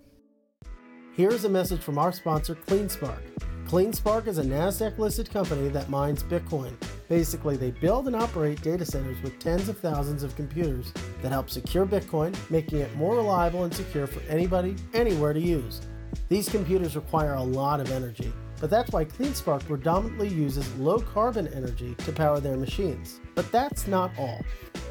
Here's 1.13 1.43
a 1.43 1.50
message 1.50 1.82
from 1.82 1.97
our 1.97 2.13
sponsor, 2.13 2.56
CleanSpark. 2.56 3.19
CleanSpark 3.65 4.28
is 4.28 4.38
a 4.38 4.43
NASDAQ 4.43 4.97
listed 4.97 5.30
company 5.30 5.67
that 5.67 5.89
mines 5.89 6.24
Bitcoin. 6.24 6.71
Basically, 7.10 7.58
they 7.58 7.71
build 7.71 8.08
and 8.08 8.15
operate 8.15 8.62
data 8.62 8.86
centers 8.86 9.21
with 9.21 9.38
tens 9.38 9.67
of 9.67 9.78
thousands 9.78 10.24
of 10.24 10.38
computers 10.38 10.93
that 11.21 11.34
help 11.34 11.50
secure 11.50 11.86
Bitcoin, 11.86 12.34
making 12.50 12.80
it 12.80 12.95
more 12.95 13.17
reliable 13.17 13.65
and 13.65 13.74
secure 13.74 14.08
for 14.08 14.21
anybody, 14.30 14.74
anywhere 14.93 15.34
to 15.34 15.41
use. 15.41 15.82
These 16.30 16.47
computers 16.47 16.95
require 16.95 17.34
a 17.34 17.43
lot 17.43 17.82
of 17.82 17.91
energy, 17.91 18.32
but 18.62 18.69
that's 18.69 18.91
why 18.93 19.04
CleanSpark 19.04 19.65
predominantly 19.65 20.30
uses 20.30 20.74
low 20.76 21.00
carbon 21.00 21.50
energy 21.50 21.93
to 22.06 22.13
power 22.13 22.39
their 22.39 22.56
machines. 22.56 23.19
But 23.36 23.52
that's 23.52 23.86
not 23.86 24.12
all. 24.17 24.45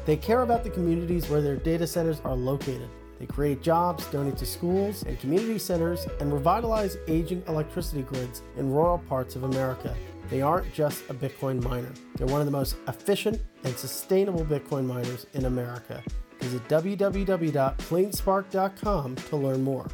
They 0.05 0.17
care 0.17 0.41
about 0.41 0.63
the 0.63 0.69
communities 0.69 1.27
where 1.29 1.41
their 1.41 1.55
data 1.55 1.87
centers 1.87 2.21
are 2.23 2.35
located. 2.35 2.89
They 3.21 3.27
create 3.27 3.61
jobs, 3.61 4.05
donate 4.07 4.35
to 4.37 4.45
schools 4.47 5.03
and 5.03 5.19
community 5.19 5.59
centers, 5.59 6.07
and 6.19 6.33
revitalize 6.33 6.97
aging 7.07 7.43
electricity 7.47 8.01
grids 8.01 8.41
in 8.57 8.71
rural 8.71 8.97
parts 8.97 9.35
of 9.35 9.43
America. 9.43 9.95
They 10.31 10.41
aren't 10.41 10.73
just 10.73 11.07
a 11.07 11.13
Bitcoin 11.13 11.61
miner, 11.61 11.91
they're 12.15 12.25
one 12.25 12.41
of 12.41 12.47
the 12.47 12.51
most 12.51 12.77
efficient 12.87 13.39
and 13.63 13.77
sustainable 13.77 14.43
Bitcoin 14.43 14.87
miners 14.87 15.27
in 15.35 15.45
America. 15.45 16.01
Visit 16.39 16.67
www.cleanspark.com 16.67 19.15
to 19.15 19.35
learn 19.35 19.63
more. 19.63 19.87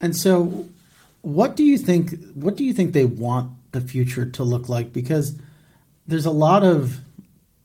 And 0.00 0.14
so, 0.14 0.68
what 1.22 1.56
do 1.56 1.64
you 1.64 1.78
think? 1.78 2.14
What 2.34 2.54
do 2.54 2.62
you 2.62 2.72
think 2.72 2.92
they 2.92 3.06
want 3.06 3.50
the 3.72 3.80
future 3.80 4.24
to 4.24 4.44
look 4.44 4.68
like? 4.68 4.92
Because 4.92 5.36
there's 6.06 6.26
a 6.26 6.30
lot 6.30 6.62
of 6.62 7.00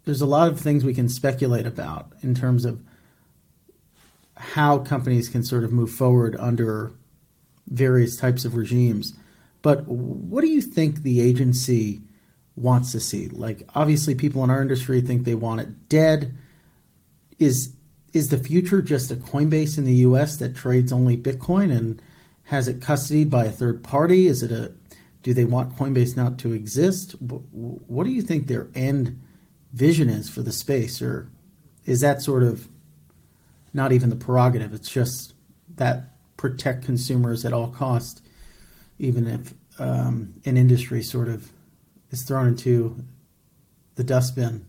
there's 0.05 0.21
a 0.21 0.25
lot 0.25 0.47
of 0.47 0.59
things 0.59 0.83
we 0.83 0.95
can 0.95 1.07
speculate 1.07 1.67
about 1.67 2.13
in 2.23 2.33
terms 2.33 2.65
of 2.65 2.81
how 4.51 4.79
companies 4.79 5.29
can 5.29 5.43
sort 5.43 5.63
of 5.63 5.71
move 5.71 5.91
forward 5.91 6.35
under 6.39 6.93
various 7.67 8.17
types 8.17 8.45
of 8.45 8.55
regimes. 8.55 9.13
But 9.61 9.87
what 9.87 10.41
do 10.41 10.47
you 10.47 10.61
think 10.61 10.97
the 10.97 11.21
agency 11.21 12.01
wants 12.55 12.91
to 12.91 12.99
see? 12.99 13.29
Like, 13.29 13.67
obviously, 13.73 14.15
people 14.15 14.43
in 14.43 14.49
our 14.49 14.61
industry 14.61 15.01
think 15.01 15.23
they 15.23 15.35
want 15.35 15.61
it 15.61 15.89
dead. 15.89 16.35
Is 17.39 17.73
is 18.11 18.29
the 18.29 18.37
future 18.37 18.81
just 18.81 19.09
a 19.09 19.15
Coinbase 19.15 19.77
in 19.77 19.85
the 19.85 19.95
U.S. 20.07 20.35
that 20.37 20.55
trades 20.55 20.91
only 20.91 21.17
Bitcoin 21.17 21.75
and 21.75 21.99
has 22.43 22.67
it 22.67 22.79
custodied 22.79 23.29
by 23.29 23.45
a 23.45 23.51
third 23.51 23.83
party? 23.83 24.27
Is 24.27 24.43
it 24.43 24.51
a 24.51 24.73
do 25.23 25.33
they 25.33 25.45
want 25.45 25.77
Coinbase 25.77 26.17
not 26.17 26.37
to 26.39 26.51
exist? 26.51 27.13
What 27.21 28.03
do 28.03 28.11
you 28.11 28.21
think 28.21 28.47
their 28.47 28.67
end 28.75 29.21
vision 29.71 30.09
is 30.09 30.29
for 30.29 30.41
the 30.41 30.51
space, 30.51 31.01
or 31.01 31.31
is 31.85 32.01
that 32.01 32.21
sort 32.21 32.43
of 32.43 32.67
not 33.73 33.91
even 33.91 34.09
the 34.09 34.15
prerogative. 34.15 34.73
It's 34.73 34.89
just 34.89 35.33
that 35.75 36.13
protect 36.37 36.85
consumers 36.85 37.45
at 37.45 37.53
all 37.53 37.67
cost, 37.67 38.21
even 38.99 39.27
if 39.27 39.53
um, 39.79 40.33
an 40.45 40.57
industry 40.57 41.01
sort 41.01 41.27
of 41.27 41.51
is 42.11 42.23
thrown 42.23 42.47
into 42.47 43.03
the 43.95 44.03
dustbin. 44.03 44.65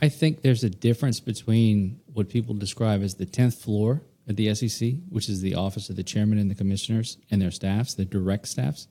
I 0.00 0.08
think 0.08 0.42
there's 0.42 0.64
a 0.64 0.70
difference 0.70 1.20
between 1.20 2.00
what 2.12 2.28
people 2.28 2.54
describe 2.54 3.02
as 3.02 3.14
the 3.14 3.26
10th 3.26 3.62
floor 3.62 4.02
at 4.28 4.36
the 4.36 4.54
SEC, 4.54 4.94
which 5.08 5.28
is 5.28 5.40
the 5.40 5.54
office 5.54 5.88
of 5.88 5.96
the 5.96 6.02
chairman 6.02 6.38
and 6.38 6.50
the 6.50 6.54
commissioners 6.54 7.16
and 7.30 7.40
their 7.40 7.50
staffs, 7.50 7.94
the 7.94 8.04
direct 8.04 8.48
staffs, 8.48 8.88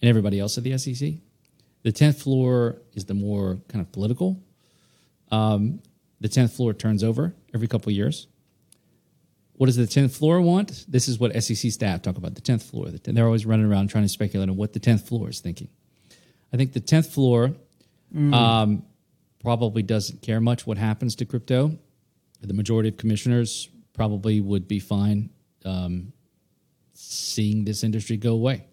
and 0.00 0.08
everybody 0.08 0.40
else 0.40 0.58
at 0.58 0.64
the 0.64 0.76
SEC. 0.78 1.14
The 1.82 1.92
10th 1.92 2.22
floor 2.22 2.80
is 2.94 3.04
the 3.04 3.14
more 3.14 3.60
kind 3.68 3.84
of 3.84 3.92
political. 3.92 4.40
Um, 5.30 5.80
the 6.20 6.28
10th 6.28 6.56
floor 6.56 6.72
turns 6.72 7.02
over 7.02 7.34
every 7.54 7.68
couple 7.68 7.92
years. 7.92 8.28
What 9.62 9.66
does 9.66 9.76
the 9.76 9.84
10th 9.84 10.18
floor 10.18 10.40
want? 10.40 10.84
This 10.88 11.06
is 11.06 11.20
what 11.20 11.40
SEC 11.40 11.70
staff 11.70 12.02
talk 12.02 12.16
about 12.16 12.34
the 12.34 12.40
10th 12.40 12.64
floor. 12.64 12.88
They're 12.90 13.26
always 13.26 13.46
running 13.46 13.64
around 13.64 13.90
trying 13.90 14.02
to 14.02 14.08
speculate 14.08 14.48
on 14.48 14.56
what 14.56 14.72
the 14.72 14.80
10th 14.80 15.06
floor 15.06 15.28
is 15.28 15.38
thinking. 15.38 15.68
I 16.52 16.56
think 16.56 16.72
the 16.72 16.80
10th 16.80 17.06
floor 17.06 17.54
mm. 18.12 18.34
um, 18.34 18.84
probably 19.40 19.84
doesn't 19.84 20.20
care 20.20 20.40
much 20.40 20.66
what 20.66 20.78
happens 20.78 21.14
to 21.14 21.26
crypto. 21.26 21.78
The 22.40 22.54
majority 22.54 22.88
of 22.88 22.96
commissioners 22.96 23.68
probably 23.92 24.40
would 24.40 24.66
be 24.66 24.80
fine 24.80 25.30
um, 25.64 26.12
seeing 26.94 27.64
this 27.64 27.84
industry 27.84 28.16
go 28.16 28.32
away. 28.32 28.66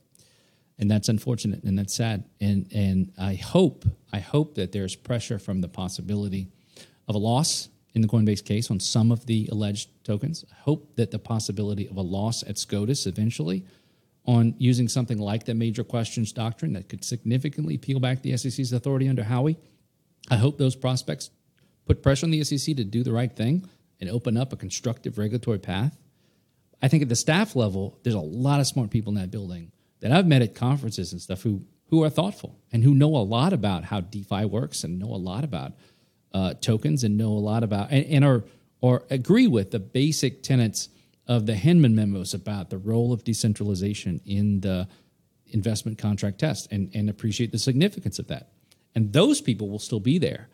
And 0.79 0.89
that's 0.89 1.07
unfortunate 1.07 1.65
and 1.65 1.77
that's 1.77 1.93
sad. 1.93 2.23
And, 2.41 2.67
and 2.73 3.11
I 3.15 3.35
hope, 3.35 3.85
I 4.11 4.21
hope 4.21 4.55
that 4.55 4.71
there's 4.71 4.95
pressure 4.95 5.37
from 5.37 5.61
the 5.61 5.69
possibility 5.69 6.47
of 7.07 7.13
a 7.13 7.19
loss 7.19 7.69
in 7.93 8.01
the 8.01 8.07
Coinbase 8.07 8.43
case 8.43 8.69
on 8.69 8.79
some 8.79 9.11
of 9.11 9.25
the 9.25 9.47
alleged 9.51 9.89
tokens. 10.03 10.45
I 10.51 10.55
hope 10.61 10.95
that 10.95 11.11
the 11.11 11.19
possibility 11.19 11.87
of 11.87 11.97
a 11.97 12.01
loss 12.01 12.43
at 12.43 12.57
SCOTUS 12.57 13.07
eventually 13.07 13.65
on 14.25 14.53
using 14.57 14.87
something 14.87 15.17
like 15.17 15.45
the 15.45 15.53
major 15.53 15.83
questions 15.83 16.31
doctrine 16.31 16.73
that 16.73 16.87
could 16.87 17.03
significantly 17.03 17.77
peel 17.77 17.99
back 17.99 18.21
the 18.21 18.35
SEC's 18.37 18.71
authority 18.73 19.07
under 19.07 19.23
Howey. 19.23 19.57
I 20.29 20.35
hope 20.35 20.57
those 20.57 20.75
prospects 20.75 21.31
put 21.87 22.03
pressure 22.03 22.25
on 22.25 22.31
the 22.31 22.43
SEC 22.43 22.75
to 22.75 22.83
do 22.83 23.03
the 23.03 23.13
right 23.13 23.35
thing 23.35 23.67
and 23.99 24.09
open 24.09 24.37
up 24.37 24.53
a 24.53 24.57
constructive 24.57 25.17
regulatory 25.17 25.59
path. 25.59 25.97
I 26.81 26.87
think 26.87 27.01
at 27.01 27.09
the 27.09 27.15
staff 27.15 27.55
level, 27.55 27.97
there's 28.03 28.15
a 28.15 28.19
lot 28.19 28.59
of 28.59 28.67
smart 28.67 28.91
people 28.91 29.11
in 29.11 29.19
that 29.19 29.31
building 29.31 29.71
that 30.01 30.11
I've 30.11 30.27
met 30.27 30.41
at 30.41 30.55
conferences 30.55 31.11
and 31.11 31.21
stuff 31.21 31.41
who 31.41 31.63
who 31.89 32.03
are 32.03 32.09
thoughtful 32.09 32.59
and 32.71 32.83
who 32.83 32.93
know 32.93 33.15
a 33.15 33.25
lot 33.25 33.51
about 33.51 33.85
how 33.85 33.99
DeFi 33.99 34.45
works 34.45 34.83
and 34.83 34.99
know 34.99 35.07
a 35.07 35.17
lot 35.17 35.43
about 35.43 35.73
uh, 36.33 36.53
tokens 36.55 37.03
and 37.03 37.17
know 37.17 37.29
a 37.29 37.39
lot 37.39 37.63
about 37.63 37.91
and, 37.91 38.05
and 38.05 38.25
are 38.25 38.43
or 38.81 39.03
agree 39.09 39.47
with 39.47 39.71
the 39.71 39.79
basic 39.79 40.41
tenets 40.41 40.89
of 41.27 41.45
the 41.45 41.53
Hinman 41.53 41.95
memos 41.95 42.33
about 42.33 42.69
the 42.69 42.77
role 42.77 43.13
of 43.13 43.23
decentralization 43.23 44.21
in 44.25 44.61
the 44.61 44.87
investment 45.47 45.97
contract 45.97 46.39
test 46.39 46.71
and, 46.71 46.89
and 46.93 47.09
appreciate 47.09 47.51
the 47.51 47.59
significance 47.59 48.19
of 48.19 48.27
that. 48.27 48.51
And 48.95 49.13
those 49.13 49.41
people 49.41 49.69
will 49.69 49.79
still 49.79 49.99
be 49.99 50.17
there. 50.17 50.49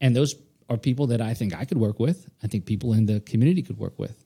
And 0.00 0.14
those 0.14 0.34
are 0.68 0.76
people 0.76 1.06
that 1.08 1.20
I 1.20 1.34
think 1.34 1.54
I 1.54 1.64
could 1.64 1.78
work 1.78 2.00
with. 2.00 2.28
I 2.42 2.46
think 2.46 2.66
people 2.66 2.92
in 2.92 3.06
the 3.06 3.20
community 3.20 3.62
could 3.62 3.78
work 3.78 3.98
with. 3.98 4.24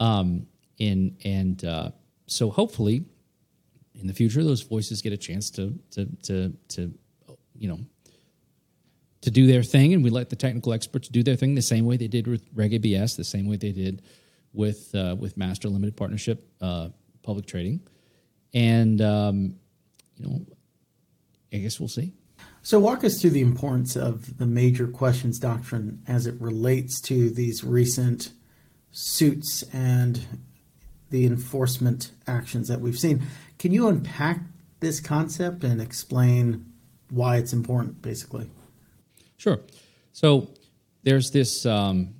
Um, 0.00 0.46
and 0.80 1.16
and 1.24 1.64
uh, 1.64 1.90
so 2.26 2.50
hopefully 2.50 3.04
in 3.94 4.06
the 4.06 4.14
future 4.14 4.42
those 4.42 4.62
voices 4.62 5.02
get 5.02 5.12
a 5.12 5.16
chance 5.16 5.50
to 5.50 5.78
to 5.90 6.06
to 6.22 6.52
to 6.68 6.92
you 7.54 7.68
know 7.68 7.78
to 9.22 9.30
do 9.30 9.46
their 9.46 9.62
thing 9.62 9.94
and 9.94 10.04
we 10.04 10.10
let 10.10 10.30
the 10.30 10.36
technical 10.36 10.72
experts 10.72 11.08
do 11.08 11.22
their 11.22 11.36
thing 11.36 11.54
the 11.54 11.62
same 11.62 11.86
way 11.86 11.96
they 11.96 12.08
did 12.08 12.26
with 12.26 12.42
Reg 12.54 12.74
ABS, 12.74 13.16
the 13.16 13.24
same 13.24 13.46
way 13.46 13.56
they 13.56 13.72
did 13.72 14.02
with 14.52 14.94
uh, 14.94 15.16
with 15.18 15.36
Master 15.36 15.68
Limited 15.68 15.96
Partnership 15.96 16.46
uh, 16.60 16.88
Public 17.22 17.46
Trading. 17.46 17.80
And 18.52 19.00
um, 19.00 19.54
you 20.16 20.26
know, 20.26 20.46
I 21.52 21.58
guess 21.58 21.80
we'll 21.80 21.88
see. 21.88 22.12
So, 22.62 22.78
walk 22.78 23.02
us 23.02 23.20
through 23.20 23.30
the 23.30 23.40
importance 23.40 23.96
of 23.96 24.38
the 24.38 24.46
major 24.46 24.86
questions 24.86 25.38
doctrine 25.38 26.02
as 26.06 26.26
it 26.26 26.40
relates 26.40 27.00
to 27.02 27.30
these 27.30 27.64
recent 27.64 28.30
suits 28.92 29.64
and 29.72 30.24
the 31.10 31.26
enforcement 31.26 32.10
actions 32.26 32.68
that 32.68 32.80
we've 32.80 32.98
seen. 32.98 33.22
Can 33.58 33.72
you 33.72 33.88
unpack 33.88 34.40
this 34.80 35.00
concept 35.00 35.64
and 35.64 35.80
explain 35.80 36.66
why 37.10 37.36
it's 37.36 37.52
important, 37.52 38.00
basically? 38.00 38.48
Sure. 39.42 39.58
So, 40.12 40.50
there's 41.02 41.32
this 41.32 41.66
um, 41.66 42.14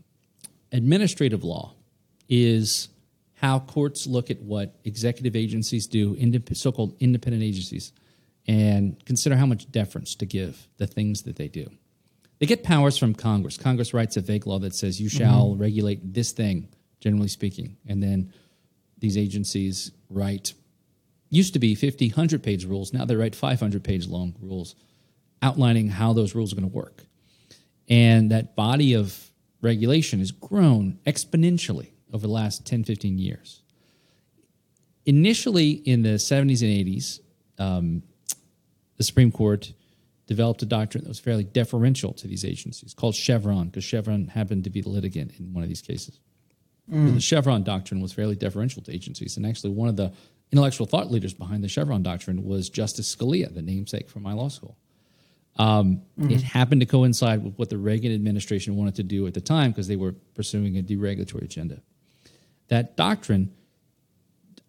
administrative 0.72 1.44
law 1.44 1.74
is 2.28 2.88
how 3.34 3.60
courts 3.60 4.08
look 4.08 4.28
at 4.28 4.40
what 4.40 4.74
executive 4.82 5.36
agencies 5.36 5.86
do, 5.86 6.16
so-called 6.52 6.96
independent 6.98 7.44
agencies 7.44 7.92
and 8.48 9.04
consider 9.04 9.36
how 9.36 9.46
much 9.46 9.70
deference 9.70 10.16
to 10.16 10.26
give 10.26 10.66
the 10.78 10.86
things 10.86 11.22
that 11.22 11.36
they 11.36 11.46
do. 11.46 11.70
They 12.40 12.46
get 12.46 12.64
powers 12.64 12.98
from 12.98 13.14
Congress. 13.14 13.56
Congress 13.56 13.94
writes 13.94 14.16
a 14.16 14.20
vague 14.20 14.48
law 14.48 14.58
that 14.58 14.74
says 14.74 15.00
you 15.00 15.08
shall 15.08 15.50
mm-hmm. 15.50 15.62
regulate 15.62 16.12
this 16.12 16.32
thing, 16.32 16.68
generally 16.98 17.28
speaking. 17.28 17.76
And 17.86 18.02
then 18.02 18.32
these 18.98 19.16
agencies 19.16 19.92
write, 20.10 20.54
used 21.30 21.52
to 21.52 21.60
be 21.60 21.76
50, 21.76 22.08
100 22.08 22.42
page 22.42 22.64
rules. 22.64 22.92
Now 22.92 23.04
they 23.04 23.14
write 23.14 23.36
500 23.36 23.84
page 23.84 24.08
long 24.08 24.34
rules 24.40 24.74
outlining 25.40 25.88
how 25.88 26.12
those 26.12 26.34
rules 26.34 26.52
are 26.52 26.56
going 26.56 26.68
to 26.68 26.76
work. 26.76 27.04
And 27.88 28.30
that 28.30 28.56
body 28.56 28.94
of 28.94 29.30
regulation 29.60 30.18
has 30.18 30.32
grown 30.32 30.98
exponentially 31.06 31.90
over 32.12 32.26
the 32.26 32.32
last 32.32 32.66
10, 32.66 32.84
15 32.84 33.18
years. 33.18 33.62
Initially 35.04 35.70
in 35.70 36.02
the 36.02 36.10
70s 36.10 36.62
and 36.62 36.86
80s, 36.86 37.20
um, 37.58 38.02
the 38.96 39.04
Supreme 39.04 39.32
Court 39.32 39.72
developed 40.26 40.62
a 40.62 40.66
doctrine 40.66 41.04
that 41.04 41.08
was 41.08 41.18
fairly 41.18 41.44
deferential 41.44 42.12
to 42.14 42.28
these 42.28 42.44
agencies 42.44 42.94
called 42.94 43.14
Chevron, 43.14 43.66
because 43.66 43.84
Chevron 43.84 44.28
happened 44.28 44.64
to 44.64 44.70
be 44.70 44.80
the 44.80 44.88
litigant 44.88 45.32
in 45.38 45.52
one 45.52 45.62
of 45.62 45.68
these 45.68 45.82
cases. 45.82 46.20
Mm. 46.90 47.14
The 47.14 47.20
Chevron 47.20 47.64
doctrine 47.64 48.00
was 48.00 48.12
fairly 48.12 48.36
deferential 48.36 48.82
to 48.82 48.94
agencies. 48.94 49.36
And 49.36 49.46
actually, 49.46 49.70
one 49.70 49.88
of 49.88 49.96
the 49.96 50.12
intellectual 50.50 50.86
thought 50.86 51.10
leaders 51.10 51.34
behind 51.34 51.64
the 51.64 51.68
Chevron 51.68 52.02
doctrine 52.02 52.44
was 52.44 52.68
Justice 52.68 53.14
Scalia, 53.14 53.52
the 53.52 53.62
namesake 53.62 54.08
for 54.08 54.20
my 54.20 54.32
law 54.32 54.48
school. 54.48 54.76
Um, 55.56 56.02
mm. 56.18 56.30
It 56.30 56.42
happened 56.42 56.80
to 56.80 56.86
coincide 56.86 57.44
with 57.44 57.58
what 57.58 57.68
the 57.68 57.78
Reagan 57.78 58.12
administration 58.12 58.76
wanted 58.76 58.94
to 58.96 59.02
do 59.02 59.26
at 59.26 59.34
the 59.34 59.40
time 59.40 59.70
because 59.70 59.88
they 59.88 59.96
were 59.96 60.12
pursuing 60.34 60.78
a 60.78 60.82
deregulatory 60.82 61.42
agenda. 61.42 61.82
That 62.68 62.96
doctrine 62.96 63.52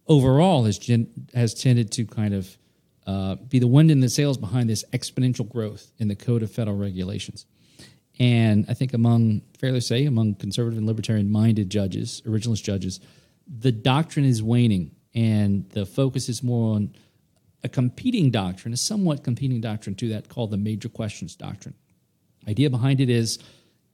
overall 0.08 0.66
has, 0.66 0.78
gen- 0.78 1.28
has 1.34 1.54
tended 1.54 1.92
to 1.94 2.06
kind 2.06 2.34
of 2.34 2.58
uh, 3.08 3.36
be 3.36 3.60
the 3.60 3.68
wind 3.68 3.92
in 3.92 4.02
the 4.02 4.10
sails 4.10 4.38
behind 4.38 4.70
this 4.70 4.84
exponential 4.94 5.48
growth 5.48 5.92
in 6.00 6.08
the 6.08 6.16
Code 6.16 6.44
of 6.44 6.52
Federal 6.52 6.78
Regulations. 6.78 7.46
And 8.20 8.66
I 8.70 8.74
think 8.74 8.94
among, 8.94 9.42
fairly 9.58 9.82
say, 9.82 10.06
among 10.06 10.36
conservative 10.36 10.78
and 10.78 10.86
libertarian 10.86 11.32
minded 11.32 11.70
judges, 11.70 12.22
originalist 12.26 12.64
judges, 12.64 13.00
the 13.48 13.72
doctrine 13.72 14.26
is 14.26 14.44
waning 14.44 14.92
and 15.16 15.70
the 15.70 15.86
focus 15.86 16.30
is 16.30 16.44
more 16.44 16.76
on 16.76 16.96
a 17.64 17.70
competing 17.70 18.30
doctrine, 18.30 18.74
a 18.74 18.78
somewhat 18.78 19.24
competing 19.24 19.62
doctrine 19.62 19.96
to 19.96 20.10
that 20.10 20.30
called 20.30 20.52
the 20.52 20.58
major 20.58 20.90
questions 20.90 21.36
doctrine. 21.36 21.76
Idea 22.48 22.70
behind 22.70 23.00
it 23.00 23.10
is 23.10 23.40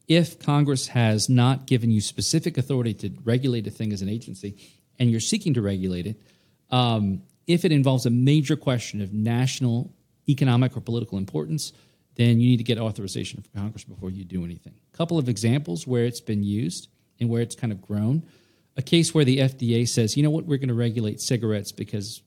if 0.08 0.40
Congress 0.40 0.88
has 0.88 1.30
not 1.30 1.68
given 1.68 1.92
you 1.92 2.02
specific 2.02 2.58
authority 2.58 2.94
to 2.96 3.12
regulate 3.24 3.68
a 3.68 3.72
thing 3.72 3.94
as 3.94 4.02
an 4.02 4.10
agency 4.10 4.58
and 4.98 5.12
you're 5.12 5.20
seeking 5.20 5.54
to 5.54 5.62
regulate 5.62 6.08
it, 6.08 6.22
um, 6.72 7.22
if 7.46 7.64
it 7.64 7.72
involves 7.72 8.06
a 8.06 8.10
major 8.10 8.56
question 8.56 9.02
of 9.02 9.14
national 9.14 9.94
economic 10.28 10.76
or 10.76 10.82
political 10.82 11.18
importance, 11.18 11.74
then 12.16 12.40
you 12.40 12.50
need 12.50 12.58
to 12.58 12.64
get 12.64 12.78
authorization 12.78 13.42
from 13.42 13.62
Congress 13.62 13.84
before 13.84 14.10
you 14.10 14.24
do 14.24 14.44
anything. 14.44 14.74
A 14.94 14.98
couple 14.98 15.18
of 15.18 15.30
examples 15.30 15.88
where 15.88 16.06
it's 16.06 16.20
been 16.20 16.44
used 16.44 16.90
and 17.20 17.30
where 17.30 17.42
it's 17.42 17.56
kind 17.56 17.72
of 17.72 17.82
grown. 17.82 18.24
A 18.78 18.82
case 18.82 19.14
where 19.14 19.26
the 19.26 19.40
FDA 19.40 19.88
says, 19.88 20.18
you 20.18 20.24
know 20.24 20.30
what, 20.30 20.46
we're 20.46 20.58
going 20.58 20.70
to 20.70 20.74
regulate 20.74 21.22
cigarettes 21.22 21.72
because, 21.72 22.22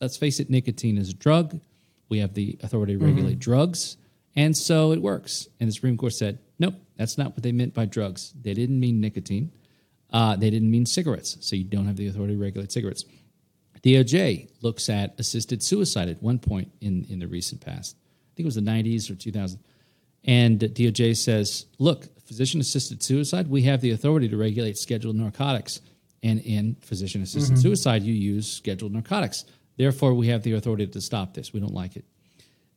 let's 0.00 0.16
face 0.16 0.40
it, 0.40 0.50
nicotine 0.50 0.98
is 0.98 1.10
a 1.10 1.14
drug. 1.14 1.60
We 2.08 2.18
have 2.18 2.34
the 2.34 2.58
authority 2.62 2.96
to 2.96 3.04
regulate 3.04 3.32
mm-hmm. 3.32 3.50
drugs. 3.50 3.96
And 4.34 4.56
so 4.56 4.92
it 4.92 5.00
works. 5.00 5.48
And 5.58 5.68
the 5.68 5.72
Supreme 5.72 5.96
Court 5.96 6.12
said, 6.12 6.38
nope, 6.58 6.74
that's 6.96 7.18
not 7.18 7.32
what 7.32 7.42
they 7.42 7.52
meant 7.52 7.74
by 7.74 7.86
drugs. 7.86 8.32
They 8.40 8.54
didn't 8.54 8.78
mean 8.78 9.00
nicotine. 9.00 9.52
Uh, 10.10 10.36
they 10.36 10.50
didn't 10.50 10.70
mean 10.70 10.86
cigarettes. 10.86 11.36
So 11.40 11.56
you 11.56 11.64
don't 11.64 11.86
have 11.86 11.96
the 11.96 12.06
authority 12.06 12.34
to 12.34 12.40
regulate 12.40 12.70
cigarettes. 12.70 13.04
DOJ 13.82 14.48
looks 14.62 14.88
at 14.88 15.14
assisted 15.18 15.62
suicide 15.62 16.08
at 16.08 16.20
one 16.22 16.38
point 16.38 16.72
in, 16.80 17.06
in 17.08 17.20
the 17.20 17.28
recent 17.28 17.60
past. 17.60 17.96
I 17.96 18.30
think 18.36 18.44
it 18.44 18.46
was 18.46 18.56
the 18.56 18.60
90s 18.60 19.10
or 19.10 19.14
2000. 19.14 19.60
And 20.24 20.58
DOJ 20.58 21.16
says, 21.16 21.66
look, 21.78 22.06
physician 22.26 22.60
assisted 22.60 23.02
suicide, 23.02 23.48
we 23.48 23.62
have 23.62 23.80
the 23.80 23.92
authority 23.92 24.28
to 24.28 24.36
regulate 24.36 24.76
scheduled 24.76 25.14
narcotics. 25.14 25.80
And 26.22 26.40
in 26.40 26.74
physician 26.80 27.22
assisted 27.22 27.54
mm-hmm. 27.54 27.62
suicide, 27.62 28.02
you 28.02 28.12
use 28.12 28.50
scheduled 28.50 28.92
narcotics. 28.92 29.44
Therefore, 29.76 30.14
we 30.14 30.28
have 30.28 30.42
the 30.42 30.52
authority 30.52 30.86
to 30.86 31.00
stop 31.00 31.34
this. 31.34 31.52
We 31.52 31.60
don't 31.60 31.74
like 31.74 31.96
it. 31.96 32.04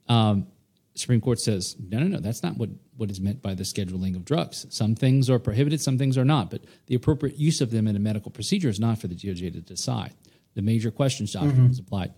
Um, 0.08 0.48
Supreme 0.96 1.22
Court 1.22 1.40
says, 1.40 1.76
no, 1.80 2.00
no, 2.00 2.08
no, 2.08 2.20
that's 2.20 2.44
not 2.44 2.58
what, 2.58 2.70
what 2.98 3.10
is 3.10 3.22
meant 3.22 3.42
by 3.42 3.54
the 3.54 3.64
scheduling 3.64 4.16
of 4.16 4.26
drugs. 4.26 4.66
Some 4.70 4.96
things 4.96 5.30
are 5.30 5.40
prohibited, 5.40 5.82
some 5.82 5.98
things 5.98 6.18
are 6.18 6.26
not, 6.26 6.50
but 6.50 6.66
the 6.88 6.96
appropriate 6.96 7.38
use 7.38 7.62
of 7.62 7.72
them 7.72 7.88
in 7.88 7.96
a 7.96 8.00
medical 8.00 8.32
procedure 8.32 8.70
is 8.70 8.80
not 8.80 9.00
for 9.00 9.08
the 9.08 9.16
DOJ 9.16 9.54
to 9.54 9.62
decide 9.62 10.14
the 10.56 10.62
major 10.62 10.92
questions 10.92 11.34
doctrine 11.34 11.54
mm-hmm. 11.54 11.68
was 11.70 11.80
applied. 11.80 12.14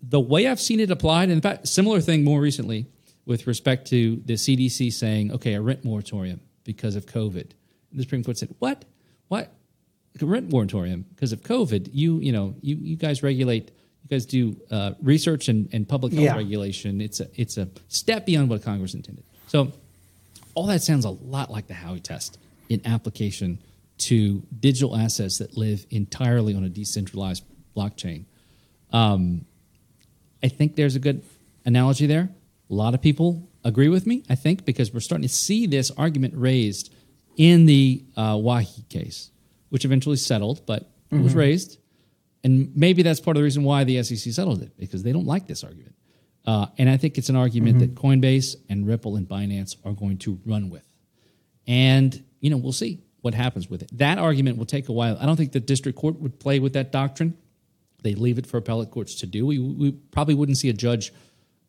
The 0.00 0.20
way 0.20 0.46
I've 0.46 0.60
seen 0.60 0.80
it 0.80 0.90
applied, 0.90 1.24
and 1.24 1.32
in 1.32 1.40
fact, 1.40 1.66
similar 1.66 2.00
thing 2.00 2.24
more 2.24 2.40
recently 2.40 2.86
with 3.24 3.46
respect 3.46 3.88
to 3.88 4.16
the 4.24 4.34
CDC 4.34 4.92
saying, 4.92 5.32
okay, 5.32 5.54
a 5.54 5.60
rent 5.60 5.84
moratorium 5.84 6.40
because 6.64 6.96
of 6.96 7.06
COVID. 7.06 7.50
And 7.90 7.98
the 7.98 8.02
Supreme 8.02 8.24
Court 8.24 8.38
said, 8.38 8.54
what? 8.58 8.84
What? 9.28 9.52
Rent 10.20 10.50
moratorium 10.50 11.04
because 11.14 11.32
of 11.32 11.42
COVID. 11.42 11.90
You, 11.92 12.18
you 12.18 12.32
know, 12.32 12.54
you, 12.60 12.76
you 12.76 12.96
guys 12.96 13.22
regulate, 13.22 13.70
you 14.02 14.08
guys 14.10 14.26
do 14.26 14.56
uh, 14.70 14.92
research 15.02 15.48
and, 15.48 15.68
and 15.72 15.88
public 15.88 16.12
health 16.12 16.24
yeah. 16.24 16.36
regulation. 16.36 17.00
It's 17.00 17.20
a, 17.20 17.28
it's 17.34 17.56
a 17.56 17.68
step 17.88 18.26
beyond 18.26 18.50
what 18.50 18.62
Congress 18.62 18.94
intended. 18.94 19.24
So 19.46 19.72
all 20.54 20.66
that 20.66 20.82
sounds 20.82 21.04
a 21.04 21.10
lot 21.10 21.50
like 21.50 21.66
the 21.66 21.74
Howey 21.74 22.02
test 22.02 22.38
in 22.68 22.80
application 22.86 23.58
to 23.98 24.42
digital 24.58 24.96
assets 24.96 25.38
that 25.38 25.56
live 25.56 25.86
entirely 25.90 26.54
on 26.54 26.64
a 26.64 26.68
decentralized 26.68 27.44
blockchain. 27.76 28.24
Um, 28.92 29.46
I 30.42 30.48
think 30.48 30.76
there's 30.76 30.96
a 30.96 30.98
good 30.98 31.22
analogy 31.64 32.06
there. 32.06 32.28
A 32.70 32.74
lot 32.74 32.94
of 32.94 33.00
people 33.00 33.48
agree 33.64 33.88
with 33.88 34.06
me, 34.06 34.24
I 34.28 34.34
think, 34.34 34.64
because 34.64 34.92
we're 34.92 35.00
starting 35.00 35.26
to 35.26 35.32
see 35.32 35.66
this 35.66 35.90
argument 35.92 36.34
raised 36.36 36.92
in 37.36 37.66
the 37.66 38.02
uh, 38.16 38.36
Wahi 38.40 38.84
case, 38.88 39.30
which 39.72 39.86
eventually 39.86 40.16
settled, 40.16 40.66
but 40.66 40.82
mm-hmm. 40.82 41.20
it 41.20 41.22
was 41.22 41.32
mm-hmm. 41.32 41.38
raised. 41.38 41.78
And 42.44 42.76
maybe 42.76 43.02
that's 43.02 43.20
part 43.20 43.38
of 43.38 43.40
the 43.40 43.44
reason 43.44 43.62
why 43.64 43.84
the 43.84 44.02
SEC 44.02 44.34
settled 44.34 44.60
it, 44.62 44.76
because 44.78 45.02
they 45.02 45.12
don't 45.12 45.24
like 45.24 45.46
this 45.46 45.64
argument. 45.64 45.94
Uh, 46.44 46.66
and 46.76 46.90
I 46.90 46.98
think 46.98 47.16
it's 47.16 47.30
an 47.30 47.36
argument 47.36 47.78
mm-hmm. 47.78 47.94
that 47.94 47.94
Coinbase 47.94 48.56
and 48.68 48.86
Ripple 48.86 49.16
and 49.16 49.26
Binance 49.26 49.76
are 49.82 49.94
going 49.94 50.18
to 50.18 50.38
run 50.44 50.68
with. 50.68 50.86
and 51.66 52.22
you 52.40 52.50
know 52.50 52.58
we'll 52.58 52.72
see 52.72 53.00
what 53.22 53.32
happens 53.32 53.70
with 53.70 53.80
it. 53.80 53.96
That 53.96 54.18
argument 54.18 54.58
will 54.58 54.66
take 54.66 54.90
a 54.90 54.92
while. 54.92 55.16
I 55.18 55.24
don't 55.24 55.36
think 55.36 55.52
the 55.52 55.60
district 55.60 55.96
court 55.96 56.20
would 56.20 56.38
play 56.38 56.58
with 56.58 56.74
that 56.74 56.92
doctrine. 56.92 57.38
They 58.02 58.14
leave 58.14 58.36
it 58.36 58.46
for 58.46 58.58
appellate 58.58 58.90
courts 58.90 59.14
to 59.20 59.26
do. 59.26 59.46
We, 59.46 59.58
we 59.58 59.92
probably 59.92 60.34
wouldn't 60.34 60.58
see 60.58 60.68
a 60.68 60.74
judge 60.74 61.14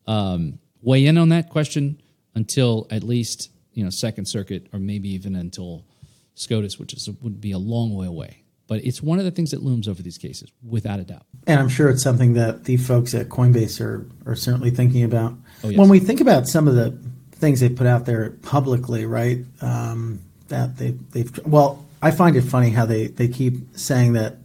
um, 0.06 0.58
weigh 0.82 1.06
in 1.06 1.16
on 1.16 1.30
that 1.30 1.48
question 1.48 2.02
until 2.34 2.86
at 2.90 3.02
least 3.02 3.50
you 3.72 3.82
know 3.82 3.90
Second 3.90 4.26
Circuit, 4.26 4.66
or 4.74 4.78
maybe 4.78 5.08
even 5.14 5.34
until 5.36 5.86
SCOTUS, 6.34 6.78
which 6.78 6.92
is 6.94 7.08
would 7.20 7.40
be 7.40 7.52
a 7.52 7.58
long 7.58 7.94
way 7.94 8.06
away. 8.06 8.42
But 8.66 8.82
it's 8.82 9.02
one 9.02 9.18
of 9.18 9.26
the 9.26 9.30
things 9.30 9.50
that 9.50 9.62
looms 9.62 9.86
over 9.88 10.02
these 10.02 10.16
cases, 10.16 10.50
without 10.66 10.98
a 10.98 11.04
doubt. 11.04 11.26
And 11.46 11.60
I'm 11.60 11.68
sure 11.68 11.90
it's 11.90 12.02
something 12.02 12.32
that 12.34 12.64
the 12.64 12.78
folks 12.78 13.14
at 13.14 13.28
Coinbase 13.28 13.78
are, 13.80 14.08
are 14.24 14.34
certainly 14.34 14.70
thinking 14.70 15.04
about. 15.04 15.34
Oh, 15.62 15.68
yes. 15.68 15.78
When 15.78 15.90
we 15.90 16.00
think 16.00 16.22
about 16.22 16.48
some 16.48 16.66
of 16.66 16.74
the 16.74 16.98
things 17.32 17.60
they 17.60 17.68
put 17.68 17.86
out 17.86 18.06
there 18.06 18.30
publicly, 18.42 19.04
right? 19.04 19.44
Um, 19.60 20.20
that 20.48 20.78
they, 20.78 20.92
they've, 21.12 21.46
well, 21.46 21.84
I 22.00 22.10
find 22.10 22.36
it 22.36 22.42
funny 22.42 22.70
how 22.70 22.86
they, 22.86 23.08
they 23.08 23.28
keep 23.28 23.76
saying 23.76 24.14
that 24.14 24.36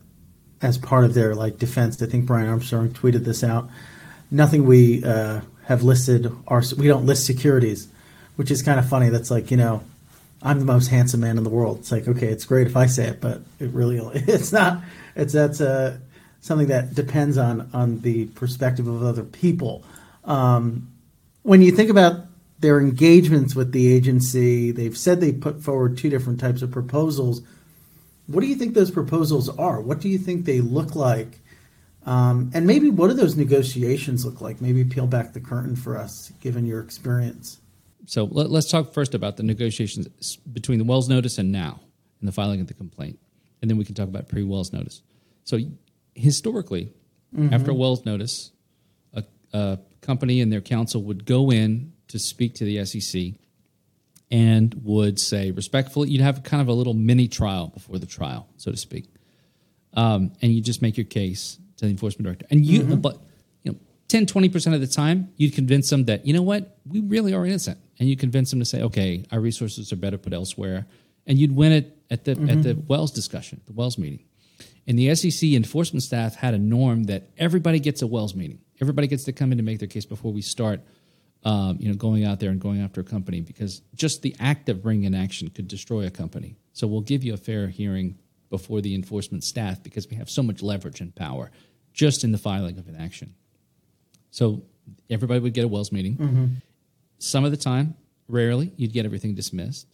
as 0.61 0.77
part 0.77 1.05
of 1.05 1.13
their 1.13 1.33
like 1.33 1.57
defense. 1.57 2.01
I 2.01 2.05
think 2.07 2.25
Brian 2.25 2.49
Armstrong 2.49 2.89
tweeted 2.89 3.23
this 3.23 3.41
out. 3.41 3.69
Nothing 4.31 4.65
we 4.65 5.01
uh, 5.03 5.41
have 5.63 5.83
listed 5.83 6.29
are, 6.47 6.61
we 6.77 6.87
don't 6.87 7.05
list 7.05 7.25
securities, 7.25 7.87
which 8.35 8.51
is 8.51 8.61
kind 8.61 8.79
of 8.79 8.89
funny. 8.89 9.07
That's 9.07 9.31
like, 9.31 9.49
you 9.49 9.55
know, 9.55 9.81
I'm 10.41 10.59
the 10.59 10.65
most 10.65 10.87
handsome 10.87 11.19
man 11.21 11.37
in 11.37 11.43
the 11.43 11.49
world. 11.49 11.79
It's 11.79 11.91
like, 11.91 12.07
okay, 12.07 12.27
it's 12.27 12.45
great 12.45 12.67
if 12.67 12.77
I 12.77 12.85
say 12.85 13.07
it, 13.07 13.21
but 13.21 13.41
it 13.59 13.71
really, 13.71 13.99
it's 14.13 14.51
not. 14.51 14.81
It's 15.15 15.33
that's 15.33 15.61
uh, 15.61 15.97
something 16.41 16.67
that 16.67 16.95
depends 16.95 17.37
on 17.37 17.69
on 17.73 17.99
the 18.01 18.25
perspective 18.27 18.87
of 18.87 19.03
other 19.03 19.23
people. 19.23 19.83
Um, 20.23 20.91
when 21.43 21.61
you 21.61 21.71
think 21.71 21.89
about 21.89 22.25
their 22.59 22.79
engagements 22.79 23.55
with 23.55 23.71
the 23.71 23.91
agency, 23.91 24.71
they've 24.71 24.97
said 24.97 25.21
they 25.21 25.31
put 25.31 25.63
forward 25.63 25.97
two 25.97 26.09
different 26.09 26.39
types 26.39 26.61
of 26.61 26.71
proposals. 26.71 27.41
What 28.27 28.41
do 28.41 28.47
you 28.47 28.55
think 28.55 28.73
those 28.73 28.91
proposals 28.91 29.49
are? 29.57 29.81
What 29.81 29.99
do 29.99 30.09
you 30.09 30.17
think 30.17 30.45
they 30.45 30.61
look 30.61 30.95
like? 30.95 31.39
Um, 32.05 32.51
and 32.53 32.65
maybe 32.67 32.89
what 32.89 33.07
do 33.07 33.13
those 33.13 33.35
negotiations 33.35 34.25
look 34.25 34.41
like? 34.41 34.61
Maybe 34.61 34.83
peel 34.83 35.07
back 35.07 35.33
the 35.33 35.39
curtain 35.39 35.75
for 35.75 35.97
us, 35.97 36.31
given 36.41 36.65
your 36.65 36.81
experience. 36.81 37.59
So 38.09 38.23
let, 38.23 38.49
us 38.49 38.67
talk 38.67 38.91
first 38.91 39.13
about 39.13 39.37
the 39.37 39.43
negotiations 39.43 40.07
between 40.51 40.79
the 40.79 40.83
Wells 40.83 41.07
notice 41.07 41.37
and 41.37 41.51
now 41.51 41.79
and 42.19 42.27
the 42.27 42.31
filing 42.31 42.59
of 42.59 42.65
the 42.65 42.73
complaint. 42.73 43.19
And 43.61 43.69
then 43.69 43.77
we 43.77 43.85
can 43.85 43.93
talk 43.93 44.07
about 44.07 44.27
pre 44.27 44.43
Wells 44.43 44.73
notice. 44.73 45.03
So 45.43 45.59
historically, 46.15 46.91
mm-hmm. 47.35 47.53
after 47.53 47.71
Wells 47.71 48.05
notice, 48.05 48.49
a, 49.13 49.23
a 49.53 49.77
company 50.01 50.41
and 50.41 50.51
their 50.51 50.59
counsel 50.59 51.03
would 51.03 51.25
go 51.25 51.51
in 51.51 51.93
to 52.07 52.17
speak 52.17 52.55
to 52.55 52.65
the 52.65 52.83
SEC 52.83 53.33
and 54.31 54.81
would 54.83 55.19
say 55.19 55.51
respectfully, 55.51 56.09
you'd 56.09 56.21
have 56.21 56.41
kind 56.41 56.61
of 56.61 56.67
a 56.67 56.73
little 56.73 56.95
mini 56.95 57.27
trial 57.27 57.67
before 57.67 57.99
the 57.99 58.07
trial, 58.07 58.47
so 58.57 58.71
to 58.71 58.77
speak. 58.77 59.05
Um, 59.93 60.31
and 60.41 60.51
you 60.51 60.61
just 60.61 60.81
make 60.81 60.97
your 60.97 61.05
case 61.05 61.59
to 61.77 61.85
the 61.85 61.91
enforcement 61.91 62.25
director. 62.25 62.47
And 62.49 62.65
you, 62.65 62.81
mm-hmm. 62.81 62.95
but 63.01 63.21
10, 64.09 64.25
20% 64.25 64.73
of 64.73 64.81
the 64.81 64.87
time, 64.87 65.29
you'd 65.37 65.53
convince 65.53 65.89
them 65.89 66.05
that, 66.05 66.25
you 66.25 66.33
know 66.33 66.41
what, 66.41 66.77
we 66.85 66.99
really 66.99 67.33
are 67.33 67.45
innocent. 67.45 67.79
And 67.99 68.09
you 68.09 68.17
convince 68.17 68.49
them 68.49 68.59
to 68.59 68.65
say, 68.65 68.81
okay, 68.81 69.25
our 69.31 69.39
resources 69.39 69.93
are 69.93 69.95
better 69.95 70.17
put 70.17 70.33
elsewhere. 70.33 70.87
And 71.27 71.37
you'd 71.37 71.55
win 71.55 71.71
it 71.71 71.97
at 72.09 72.25
the, 72.25 72.35
mm-hmm. 72.35 72.49
at 72.49 72.63
the 72.63 72.73
Wells 72.87 73.11
discussion, 73.11 73.61
the 73.67 73.73
Wells 73.73 73.97
meeting. 73.97 74.25
And 74.87 74.97
the 74.97 75.13
SEC 75.13 75.51
enforcement 75.51 76.01
staff 76.01 76.35
had 76.35 76.55
a 76.55 76.57
norm 76.57 77.03
that 77.03 77.29
everybody 77.37 77.79
gets 77.79 78.01
a 78.01 78.07
Wells 78.07 78.33
meeting. 78.33 78.59
Everybody 78.81 79.07
gets 79.07 79.25
to 79.25 79.33
come 79.33 79.51
in 79.51 79.59
to 79.59 79.63
make 79.63 79.77
their 79.77 79.87
case 79.87 80.05
before 80.05 80.33
we 80.33 80.41
start, 80.41 80.81
um, 81.43 81.77
you 81.79 81.89
know, 81.89 81.95
going 81.95 82.25
out 82.25 82.39
there 82.39 82.49
and 82.49 82.59
going 82.59 82.81
after 82.81 83.01
a 83.01 83.03
company 83.03 83.41
because 83.41 83.81
just 83.93 84.23
the 84.23 84.35
act 84.39 84.69
of 84.69 84.81
bringing 84.81 85.05
an 85.05 85.13
action 85.13 85.49
could 85.49 85.67
destroy 85.67 86.07
a 86.07 86.09
company. 86.09 86.55
So 86.73 86.87
we'll 86.87 87.01
give 87.01 87.23
you 87.23 87.35
a 87.35 87.37
fair 87.37 87.67
hearing 87.67 88.17
before 88.49 88.81
the 88.81 88.95
enforcement 88.95 89.43
staff 89.43 89.83
because 89.83 90.09
we 90.09 90.15
have 90.15 90.29
so 90.29 90.41
much 90.41 90.63
leverage 90.63 91.01
and 91.01 91.13
power 91.13 91.51
just 91.93 92.23
in 92.23 92.31
the 92.31 92.39
filing 92.39 92.79
of 92.79 92.87
an 92.87 92.95
action. 92.95 93.35
So 94.31 94.63
everybody 95.09 95.39
would 95.39 95.53
get 95.53 95.65
a 95.65 95.67
Wells 95.67 95.91
meeting. 95.91 96.15
Mm-hmm. 96.17 96.45
Some 97.19 97.45
of 97.45 97.51
the 97.51 97.57
time, 97.57 97.95
rarely, 98.27 98.71
you'd 98.77 98.93
get 98.93 99.05
everything 99.05 99.35
dismissed. 99.35 99.87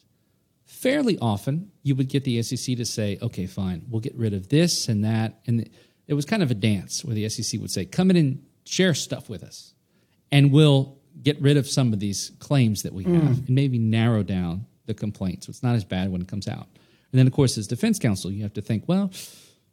Fairly 0.65 1.17
often, 1.19 1.71
you 1.83 1.95
would 1.95 2.09
get 2.09 2.23
the 2.23 2.41
SEC 2.41 2.77
to 2.77 2.85
say, 2.85 3.17
okay, 3.21 3.45
fine, 3.45 3.85
we'll 3.89 4.01
get 4.01 4.15
rid 4.15 4.33
of 4.33 4.49
this 4.49 4.87
and 4.87 5.03
that. 5.05 5.39
And 5.47 5.69
it 6.07 6.13
was 6.13 6.25
kind 6.25 6.43
of 6.43 6.51
a 6.51 6.55
dance 6.55 7.03
where 7.03 7.15
the 7.15 7.27
SEC 7.29 7.59
would 7.61 7.71
say, 7.71 7.85
come 7.85 8.09
in 8.09 8.15
and 8.15 8.45
share 8.65 8.93
stuff 8.93 9.29
with 9.29 9.43
us, 9.43 9.73
and 10.31 10.51
we'll 10.51 10.97
get 11.21 11.39
rid 11.41 11.57
of 11.57 11.67
some 11.67 11.93
of 11.93 11.99
these 11.99 12.31
claims 12.39 12.83
that 12.83 12.93
we 12.93 13.05
mm. 13.05 13.13
have 13.13 13.37
and 13.37 13.49
maybe 13.49 13.77
narrow 13.77 14.21
down 14.21 14.65
the 14.85 14.93
complaint 14.93 15.43
so 15.43 15.49
it's 15.49 15.63
not 15.63 15.75
as 15.75 15.85
bad 15.85 16.11
when 16.11 16.21
it 16.21 16.27
comes 16.27 16.47
out. 16.47 16.67
And 17.11 17.19
then, 17.19 17.27
of 17.27 17.33
course, 17.33 17.57
as 17.57 17.67
defense 17.67 17.97
counsel, 17.97 18.31
you 18.31 18.43
have 18.43 18.53
to 18.53 18.61
think, 18.61 18.83
well, 18.87 19.11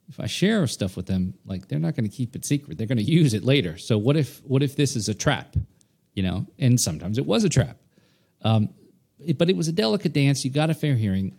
if 0.09 0.21
I 0.21 0.27
share 0.27 0.67
stuff 0.67 0.97
with 0.97 1.07
them, 1.07 1.35
like 1.47 1.69
they're 1.69 1.79
not 1.79 1.97
going 1.97 2.09
to 2.09 2.15
keep 2.15 2.37
it 2.37 2.45
secret. 2.45 2.77
They're 2.79 2.87
going 2.87 2.99
to 2.99 3.05
use 3.05 3.35
it 3.35 3.45
later. 3.45 3.79
So 3.79 3.99
what 3.99 4.17
if 4.17 4.43
what 4.45 4.62
if 4.62 4.77
this 4.77 4.97
is 4.97 5.09
a 5.09 5.15
trap? 5.15 5.57
You 6.15 6.23
know, 6.23 6.47
and 6.59 6.81
sometimes 6.81 7.19
it 7.19 7.27
was 7.27 7.45
a 7.45 7.49
trap. 7.49 7.79
Um, 8.43 8.69
it, 9.19 9.38
but 9.38 9.49
it 9.49 9.57
was 9.57 9.69
a 9.69 9.73
delicate 9.73 10.12
dance. 10.12 10.45
You 10.45 10.51
got 10.51 10.71
a 10.71 10.75
fair 10.75 10.95
hearing. 10.95 11.38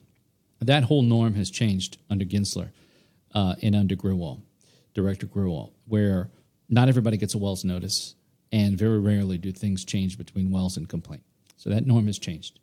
That 0.61 0.83
whole 0.83 1.01
norm 1.01 1.35
has 1.35 1.51
changed 1.51 1.97
under 2.09 2.25
Gensler 2.25 2.69
uh, 3.33 3.55
and 3.61 3.75
under 3.75 3.95
Grewal, 3.95 4.41
Director 4.93 5.27
Grewal, 5.27 5.71
where 5.87 6.29
not 6.69 6.87
everybody 6.87 7.17
gets 7.17 7.35
a 7.35 7.37
Wells 7.37 7.65
notice, 7.65 8.15
and 8.51 8.77
very 8.77 8.99
rarely 8.99 9.37
do 9.37 9.51
things 9.51 9.83
change 9.83 10.17
between 10.17 10.51
Wells 10.51 10.77
and 10.77 10.87
complaint. 10.87 11.23
So 11.57 11.69
that 11.69 11.85
norm 11.85 12.07
has 12.07 12.17
changed. 12.17 12.59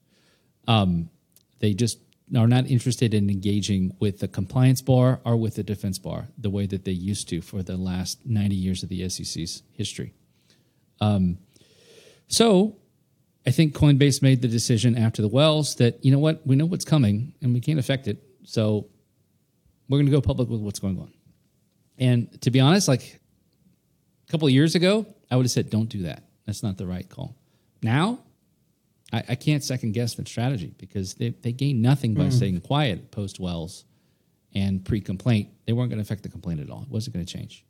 Um, 0.66 1.10
they 1.58 1.74
just 1.74 1.98
are 2.36 2.46
not 2.46 2.66
interested 2.66 3.12
in 3.12 3.28
engaging 3.28 3.94
with 3.98 4.20
the 4.20 4.28
compliance 4.28 4.80
bar 4.80 5.20
or 5.24 5.36
with 5.36 5.56
the 5.56 5.62
defense 5.62 5.98
bar 5.98 6.28
the 6.38 6.50
way 6.50 6.66
that 6.66 6.84
they 6.84 6.92
used 6.92 7.28
to 7.28 7.40
for 7.40 7.62
the 7.62 7.76
last 7.76 8.24
90 8.24 8.54
years 8.54 8.82
of 8.82 8.88
the 8.88 9.08
SEC's 9.08 9.62
history. 9.72 10.14
Um, 11.00 11.38
so 12.28 12.76
I 13.46 13.50
think 13.50 13.74
Coinbase 13.74 14.22
made 14.22 14.42
the 14.42 14.48
decision 14.48 14.96
after 14.96 15.22
the 15.22 15.28
Wells 15.28 15.76
that, 15.76 16.04
you 16.04 16.12
know 16.12 16.18
what, 16.18 16.46
we 16.46 16.56
know 16.56 16.66
what's 16.66 16.84
coming 16.84 17.34
and 17.42 17.52
we 17.52 17.60
can't 17.60 17.78
affect 17.78 18.06
it. 18.06 18.22
So 18.44 18.86
we're 19.88 19.98
going 19.98 20.06
to 20.06 20.12
go 20.12 20.20
public 20.20 20.48
with 20.48 20.60
what's 20.60 20.78
going 20.78 20.98
on. 20.98 21.12
And 21.98 22.40
to 22.42 22.50
be 22.50 22.60
honest, 22.60 22.86
like 22.86 23.20
a 24.28 24.30
couple 24.30 24.46
of 24.46 24.54
years 24.54 24.74
ago, 24.74 25.06
I 25.30 25.36
would 25.36 25.44
have 25.44 25.50
said, 25.50 25.70
don't 25.70 25.88
do 25.88 26.02
that. 26.02 26.24
That's 26.46 26.62
not 26.62 26.78
the 26.78 26.86
right 26.86 27.08
call. 27.08 27.36
Now, 27.82 28.20
I, 29.12 29.24
I 29.30 29.34
can't 29.34 29.62
second 29.62 29.92
guess 29.92 30.14
that 30.14 30.28
strategy 30.28 30.74
because 30.78 31.14
they, 31.14 31.30
they 31.30 31.52
gained 31.52 31.82
nothing 31.82 32.14
by 32.14 32.24
mm. 32.24 32.32
staying 32.32 32.60
quiet 32.60 33.10
post 33.10 33.40
Wells 33.40 33.84
and 34.54 34.84
pre 34.84 35.00
complaint. 35.00 35.50
They 35.66 35.72
weren't 35.72 35.90
going 35.90 35.98
to 35.98 36.02
affect 36.02 36.22
the 36.22 36.28
complaint 36.28 36.60
at 36.60 36.70
all. 36.70 36.82
It 36.82 36.88
wasn't 36.88 37.14
going 37.14 37.26
to 37.26 37.32
change. 37.32 37.64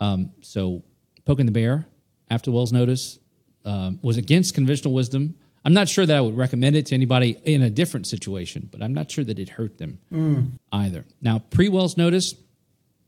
Um, 0.00 0.32
so 0.42 0.82
poking 1.24 1.46
the 1.46 1.52
bear 1.52 1.86
after 2.30 2.50
Wells' 2.50 2.72
notice 2.72 3.18
um, 3.64 3.98
was 4.02 4.16
against 4.16 4.54
conventional 4.54 4.94
wisdom. 4.94 5.34
I'm 5.64 5.74
not 5.74 5.88
sure 5.88 6.06
that 6.06 6.16
I 6.16 6.20
would 6.20 6.36
recommend 6.36 6.76
it 6.76 6.86
to 6.86 6.94
anybody 6.94 7.36
in 7.44 7.62
a 7.62 7.70
different 7.70 8.06
situation, 8.06 8.68
but 8.70 8.82
I'm 8.82 8.94
not 8.94 9.10
sure 9.10 9.24
that 9.24 9.38
it 9.38 9.48
hurt 9.48 9.78
them 9.78 9.98
mm. 10.12 10.52
either. 10.70 11.04
Now, 11.20 11.40
pre 11.40 11.68
Wells 11.68 11.96
notice, 11.96 12.34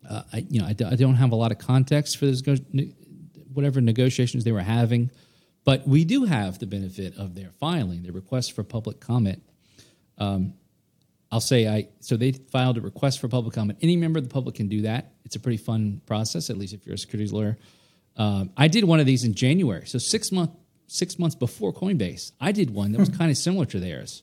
uh, 0.08 0.22
I, 0.32 0.44
you 0.48 0.60
know, 0.60 0.66
I, 0.66 0.70
I, 0.70 0.96
don't 0.96 1.14
have 1.14 1.30
a 1.30 1.36
lot 1.36 1.52
of 1.52 1.58
context 1.58 2.16
for 2.16 2.26
this, 2.26 2.42
whatever 3.52 3.80
negotiations 3.80 4.42
they 4.42 4.52
were 4.52 4.60
having. 4.60 5.10
But 5.68 5.86
we 5.86 6.06
do 6.06 6.24
have 6.24 6.58
the 6.58 6.66
benefit 6.66 7.18
of 7.18 7.34
their 7.34 7.50
filing, 7.60 8.02
their 8.02 8.12
request 8.12 8.52
for 8.52 8.64
public 8.64 9.00
comment. 9.00 9.42
Um, 10.16 10.54
I'll 11.30 11.42
say 11.42 11.68
I 11.68 11.88
so 12.00 12.16
they 12.16 12.32
filed 12.32 12.78
a 12.78 12.80
request 12.80 13.20
for 13.20 13.28
public 13.28 13.54
comment. 13.54 13.78
Any 13.82 13.94
member 13.94 14.16
of 14.16 14.24
the 14.24 14.32
public 14.32 14.54
can 14.54 14.68
do 14.68 14.80
that. 14.80 15.12
It's 15.26 15.36
a 15.36 15.40
pretty 15.40 15.58
fun 15.58 16.00
process, 16.06 16.48
at 16.48 16.56
least 16.56 16.72
if 16.72 16.86
you're 16.86 16.94
a 16.94 16.98
securities 16.98 17.34
lawyer. 17.34 17.58
Um, 18.16 18.48
I 18.56 18.68
did 18.68 18.84
one 18.84 18.98
of 18.98 19.04
these 19.04 19.24
in 19.24 19.34
January, 19.34 19.86
so 19.86 19.98
six 19.98 20.32
month 20.32 20.52
six 20.86 21.18
months 21.18 21.36
before 21.36 21.74
Coinbase. 21.74 22.32
I 22.40 22.52
did 22.52 22.70
one 22.70 22.92
that 22.92 22.98
was 22.98 23.10
kind 23.18 23.30
of 23.30 23.36
similar 23.36 23.66
to 23.66 23.78
theirs, 23.78 24.22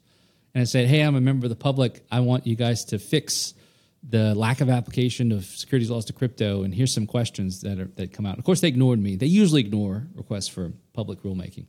and 0.56 0.62
I 0.64 0.66
said, 0.66 0.88
"Hey, 0.88 1.02
I'm 1.02 1.16
a 1.16 1.22
member 1.22 1.46
of 1.46 1.52
the 1.52 1.56
public. 1.56 2.04
I 2.12 2.22
want 2.22 2.48
you 2.48 2.56
guys 2.56 2.86
to 2.86 2.98
fix 2.98 3.54
the 4.02 4.34
lack 4.34 4.62
of 4.62 4.70
application 4.72 5.32
of 5.32 5.46
securities 5.46 5.92
laws 5.92 6.06
to 6.06 6.14
crypto, 6.14 6.64
and 6.64 6.74
here's 6.74 6.92
some 6.92 7.06
questions 7.06 7.62
that 7.62 7.80
are, 7.80 7.92
that 7.98 8.14
come 8.14 8.26
out. 8.26 8.40
Of 8.40 8.46
course, 8.46 8.62
they 8.62 8.68
ignored 8.68 8.98
me. 8.98 9.16
They 9.16 9.28
usually 9.28 9.62
ignore 9.62 10.08
requests 10.16 10.48
for 10.48 10.74
public 10.96 11.22
rulemaking, 11.24 11.66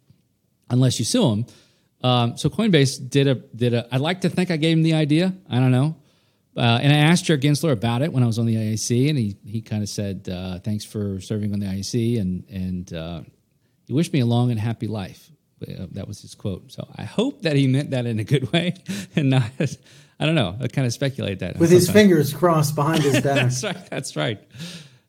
unless 0.71 0.99
you 0.99 1.05
sue 1.05 1.29
them. 1.29 1.47
Um, 2.03 2.37
so 2.37 2.49
Coinbase 2.49 3.11
did 3.11 3.27
a 3.27 3.35
did 3.35 3.75
a. 3.75 3.87
I'd 3.93 4.01
like 4.01 4.21
to 4.23 4.29
think 4.29 4.51
I 4.51 4.57
gave 4.57 4.77
him 4.77 4.83
the 4.83 4.95
idea. 4.95 5.35
I 5.51 5.57
don't 5.57 5.73
know, 5.73 5.97
uh, 6.57 6.79
and 6.83 6.93
I 6.93 6.97
asked 6.97 7.25
Chair 7.25 7.39
Gensler 7.39 7.73
about 7.73 8.03
it 8.03 8.13
when 8.13 8.23
I 8.23 8.27
was 8.27 8.39
on 8.39 8.47
the 8.47 8.57
IAC, 8.57 9.09
and 9.09 9.19
he 9.19 9.37
he 9.45 9.61
kind 9.63 9.83
of 9.83 9.89
said, 9.89 10.29
uh, 10.29 10.59
"Thanks 10.61 10.85
for 10.85 11.21
serving 11.21 11.53
on 11.53 11.61
the 11.61 11.67
IAC, 11.67 12.21
and 12.21 12.45
and 12.49 12.93
uh, 12.93 13.21
he 13.87 13.93
wished 13.93 14.13
me 14.13 14.21
a 14.21 14.27
long 14.27 14.51
and 14.51 14.61
happy 14.61 14.87
life." 14.87 15.31
Uh, 15.63 15.87
that 15.93 16.07
was 16.07 16.21
his 16.21 16.35
quote. 16.35 16.71
So 16.71 16.87
I 16.97 17.05
hope 17.05 17.43
that 17.43 17.57
he 17.57 17.67
meant 17.67 17.91
that 17.91 18.05
in 18.07 18.19
a 18.19 18.25
good 18.25 18.53
way, 18.53 18.75
and 19.17 19.31
not. 19.31 19.51
I 20.19 20.25
don't 20.25 20.35
know. 20.35 20.57
I 20.61 20.69
kind 20.69 20.87
of 20.87 20.95
speculate 20.95 21.41
that 21.41 21.59
with 21.59 21.71
his 21.71 21.91
fingers 21.91 22.33
crossed 22.33 22.75
behind 22.75 23.03
his 23.03 23.21
back. 23.23 23.51
that's 23.51 23.63
right. 23.65 23.91
That's 23.91 24.17
right. 24.17 24.41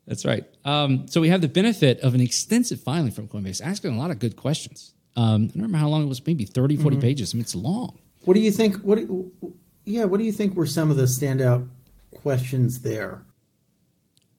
That's 0.08 0.24
right. 0.24 0.44
Um, 0.64 1.06
so 1.06 1.20
we 1.20 1.28
have 1.28 1.42
the 1.42 1.48
benefit 1.48 2.00
of 2.00 2.14
an 2.14 2.22
extensive 2.22 2.80
filing 2.80 3.10
from 3.10 3.28
Coinbase, 3.28 3.60
asking 3.62 3.94
a 3.94 3.98
lot 3.98 4.10
of 4.10 4.18
good 4.18 4.36
questions. 4.36 4.94
Um, 5.16 5.24
I 5.24 5.46
don't 5.46 5.54
remember 5.56 5.78
how 5.78 5.88
long 5.88 6.02
it 6.02 6.06
was, 6.06 6.26
maybe 6.26 6.46
30, 6.46 6.78
40 6.78 6.96
mm-hmm. 6.96 7.00
pages. 7.02 7.34
I 7.34 7.36
mean, 7.36 7.42
it's 7.42 7.54
long. 7.54 7.98
What 8.24 8.34
do 8.34 8.40
you 8.40 8.50
think? 8.50 8.76
What? 8.76 8.96
do- 8.96 9.32
Yeah, 9.84 10.04
what 10.04 10.18
do 10.18 10.24
you 10.24 10.32
think 10.32 10.54
were 10.54 10.66
some 10.66 10.90
of 10.90 10.96
the 10.96 11.04
standout 11.04 11.68
questions 12.14 12.80
there? 12.80 13.22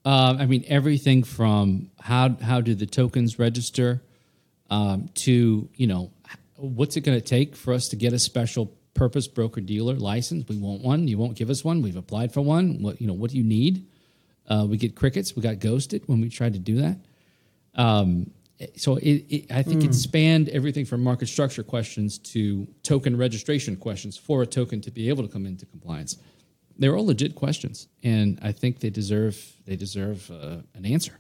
Uh, 0.05 0.37
I 0.39 0.45
mean, 0.47 0.63
everything 0.67 1.23
from 1.23 1.91
how 1.99 2.35
how 2.41 2.61
do 2.61 2.73
the 2.73 2.85
tokens 2.85 3.37
register 3.37 4.01
um, 4.69 5.09
to 5.25 5.69
you 5.75 5.87
know 5.87 6.11
what's 6.55 6.97
it 6.97 7.01
going 7.01 7.19
to 7.19 7.25
take 7.25 7.55
for 7.55 7.73
us 7.73 7.87
to 7.89 7.95
get 7.95 8.13
a 8.13 8.19
special 8.19 8.73
purpose 8.93 9.27
broker 9.27 9.61
dealer 9.61 9.95
license? 9.95 10.47
We 10.47 10.57
want 10.57 10.81
one. 10.81 11.07
You 11.07 11.17
won't 11.17 11.35
give 11.35 11.49
us 11.49 11.63
one. 11.63 11.81
We've 11.81 11.95
applied 11.95 12.33
for 12.33 12.41
one. 12.41 12.81
What 12.81 13.01
you 13.01 13.07
know? 13.07 13.13
What 13.13 13.31
do 13.31 13.37
you 13.37 13.43
need? 13.43 13.85
Uh, 14.49 14.65
we 14.67 14.77
get 14.77 14.95
crickets. 14.95 15.35
We 15.35 15.41
got 15.41 15.59
ghosted 15.59 16.03
when 16.07 16.21
we 16.21 16.29
tried 16.29 16.53
to 16.53 16.59
do 16.59 16.81
that. 16.81 16.97
Um, 17.75 18.31
so 18.75 18.97
it, 18.97 19.25
it, 19.29 19.51
I 19.51 19.63
think 19.63 19.85
it 19.85 19.95
spanned 19.95 20.49
everything 20.49 20.85
from 20.85 21.01
market 21.01 21.27
structure 21.27 21.63
questions 21.63 22.17
to 22.19 22.67
token 22.83 23.15
registration 23.15 23.77
questions 23.77 24.17
for 24.17 24.41
a 24.41 24.45
token 24.45 24.81
to 24.81 24.91
be 24.91 25.07
able 25.07 25.25
to 25.25 25.31
come 25.31 25.45
into 25.45 25.65
compliance. 25.65 26.17
They're 26.77 26.95
all 26.95 27.05
legit 27.05 27.35
questions, 27.35 27.87
and 28.03 28.39
I 28.41 28.51
think 28.51 28.79
they 28.79 28.89
deserve 28.89 29.41
they 29.65 29.75
deserve 29.75 30.29
uh, 30.31 30.57
an 30.73 30.85
answer. 30.85 31.19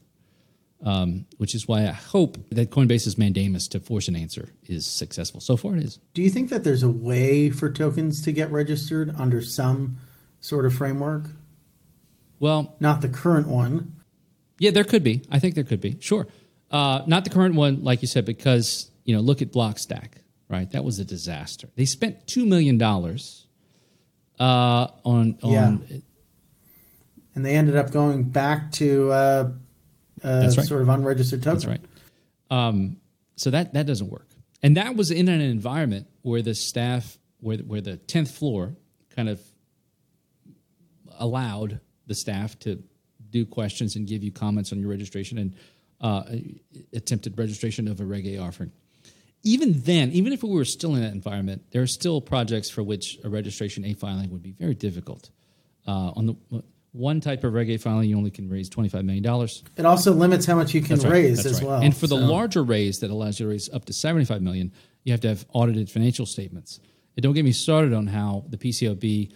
Um, 0.81 1.25
which 1.37 1.55
is 1.55 1.67
why 1.67 1.81
I 1.81 1.91
hope 1.91 2.37
that 2.51 2.69
Coinbase's 2.69 3.17
mandamus 3.17 3.67
to 3.69 3.81
force 3.81 4.07
an 4.07 4.15
answer 4.15 4.47
is 4.65 4.85
successful. 4.85 5.41
So 5.41 5.57
far, 5.57 5.75
it 5.75 5.83
is. 5.83 5.99
Do 6.13 6.21
you 6.21 6.29
think 6.29 6.49
that 6.51 6.63
there's 6.63 6.83
a 6.83 6.89
way 6.89 7.49
for 7.49 7.69
tokens 7.69 8.21
to 8.21 8.31
get 8.31 8.49
registered 8.49 9.13
under 9.17 9.41
some 9.41 9.97
sort 10.39 10.65
of 10.65 10.73
framework? 10.73 11.31
Well, 12.39 12.75
Not 12.79 13.01
the 13.01 13.09
current 13.09 13.47
one. 13.47 13.95
Yeah, 14.59 14.71
there 14.71 14.83
could 14.83 15.03
be. 15.03 15.23
I 15.31 15.39
think 15.39 15.55
there 15.55 15.63
could 15.63 15.81
be. 15.81 15.97
Sure. 15.99 16.27
Uh, 16.71 17.01
not 17.07 17.23
the 17.23 17.29
current 17.29 17.55
one, 17.55 17.83
like 17.83 18.01
you 18.01 18.07
said, 18.07 18.25
because 18.25 18.91
you 19.05 19.15
know, 19.15 19.21
look 19.21 19.41
at 19.41 19.51
Blockstack, 19.51 20.09
right? 20.49 20.69
That 20.71 20.83
was 20.83 20.99
a 20.99 21.05
disaster. 21.05 21.69
They 21.75 21.85
spent 21.85 22.27
two 22.27 22.45
million 22.45 22.77
dollars 22.77 23.47
uh, 24.39 24.87
on 25.03 25.37
on. 25.41 25.51
Yeah. 25.51 25.97
And 27.35 27.45
they 27.45 27.55
ended 27.55 27.75
up 27.75 27.91
going 27.91 28.23
back 28.23 28.71
to 28.73 29.11
uh, 29.11 29.51
uh, 30.23 30.51
right. 30.55 30.65
sort 30.65 30.81
of 30.81 30.89
unregistered 30.89 31.41
token. 31.41 31.53
That's 31.53 31.65
right. 31.65 31.81
Um, 32.51 32.97
so 33.35 33.49
that 33.49 33.73
that 33.73 33.85
doesn't 33.85 34.09
work. 34.09 34.27
And 34.61 34.75
that 34.77 34.95
was 34.95 35.09
in 35.09 35.29
an 35.29 35.41
environment 35.41 36.07
where 36.21 36.41
the 36.41 36.53
staff, 36.53 37.17
where 37.39 37.57
where 37.57 37.81
the 37.81 37.97
tenth 37.97 38.31
floor, 38.31 38.75
kind 39.15 39.29
of 39.29 39.41
allowed 41.17 41.79
the 42.09 42.15
staff 42.15 42.59
to 42.59 42.83
do 43.29 43.45
questions 43.45 43.95
and 43.95 44.07
give 44.07 44.23
you 44.23 44.31
comments 44.31 44.73
on 44.73 44.79
your 44.79 44.89
registration 44.89 45.37
and 45.37 45.55
uh, 46.01 46.23
attempted 46.93 47.37
registration 47.37 47.87
of 47.87 48.01
a 48.01 48.05
Reg 48.05 48.27
A 48.27 48.37
offering. 48.39 48.71
Even 49.43 49.79
then, 49.83 50.11
even 50.11 50.33
if 50.33 50.43
we 50.43 50.49
were 50.49 50.65
still 50.65 50.95
in 50.95 51.01
that 51.01 51.13
environment, 51.13 51.63
there 51.71 51.81
are 51.81 51.87
still 51.87 52.19
projects 52.19 52.69
for 52.69 52.83
which 52.83 53.17
a 53.23 53.29
registration 53.29 53.85
A 53.85 53.93
filing 53.93 54.29
would 54.31 54.43
be 54.43 54.51
very 54.51 54.75
difficult. 54.75 55.29
Uh, 55.87 56.11
on 56.15 56.25
the 56.25 56.63
one 56.91 57.21
type 57.21 57.43
of 57.43 57.53
Reg 57.53 57.69
A 57.69 57.77
filing, 57.77 58.09
you 58.09 58.17
only 58.17 58.31
can 58.31 58.49
raise 58.49 58.67
twenty 58.67 58.89
five 58.89 59.05
million 59.05 59.23
dollars. 59.23 59.63
It 59.77 59.85
also 59.85 60.11
limits 60.11 60.45
how 60.45 60.55
much 60.55 60.73
you 60.73 60.81
can 60.81 60.99
right. 60.99 61.11
raise 61.11 61.45
as 61.45 61.61
right. 61.61 61.69
well. 61.69 61.81
And 61.81 61.95
for 61.95 62.07
the 62.07 62.17
larger 62.17 62.63
raise 62.63 62.99
that 62.99 63.11
allows 63.11 63.39
you 63.39 63.45
to 63.45 63.51
raise 63.51 63.69
up 63.69 63.85
to 63.85 63.93
75 63.93 64.41
million, 64.41 64.73
you 65.03 65.13
have 65.13 65.21
to 65.21 65.29
have 65.29 65.45
audited 65.53 65.89
financial 65.89 66.25
statements. 66.25 66.79
And 67.15 67.23
don't 67.23 67.33
get 67.33 67.45
me 67.45 67.51
started 67.51 67.93
on 67.93 68.07
how 68.07 68.45
the 68.49 68.57
PCAOB 68.57 69.31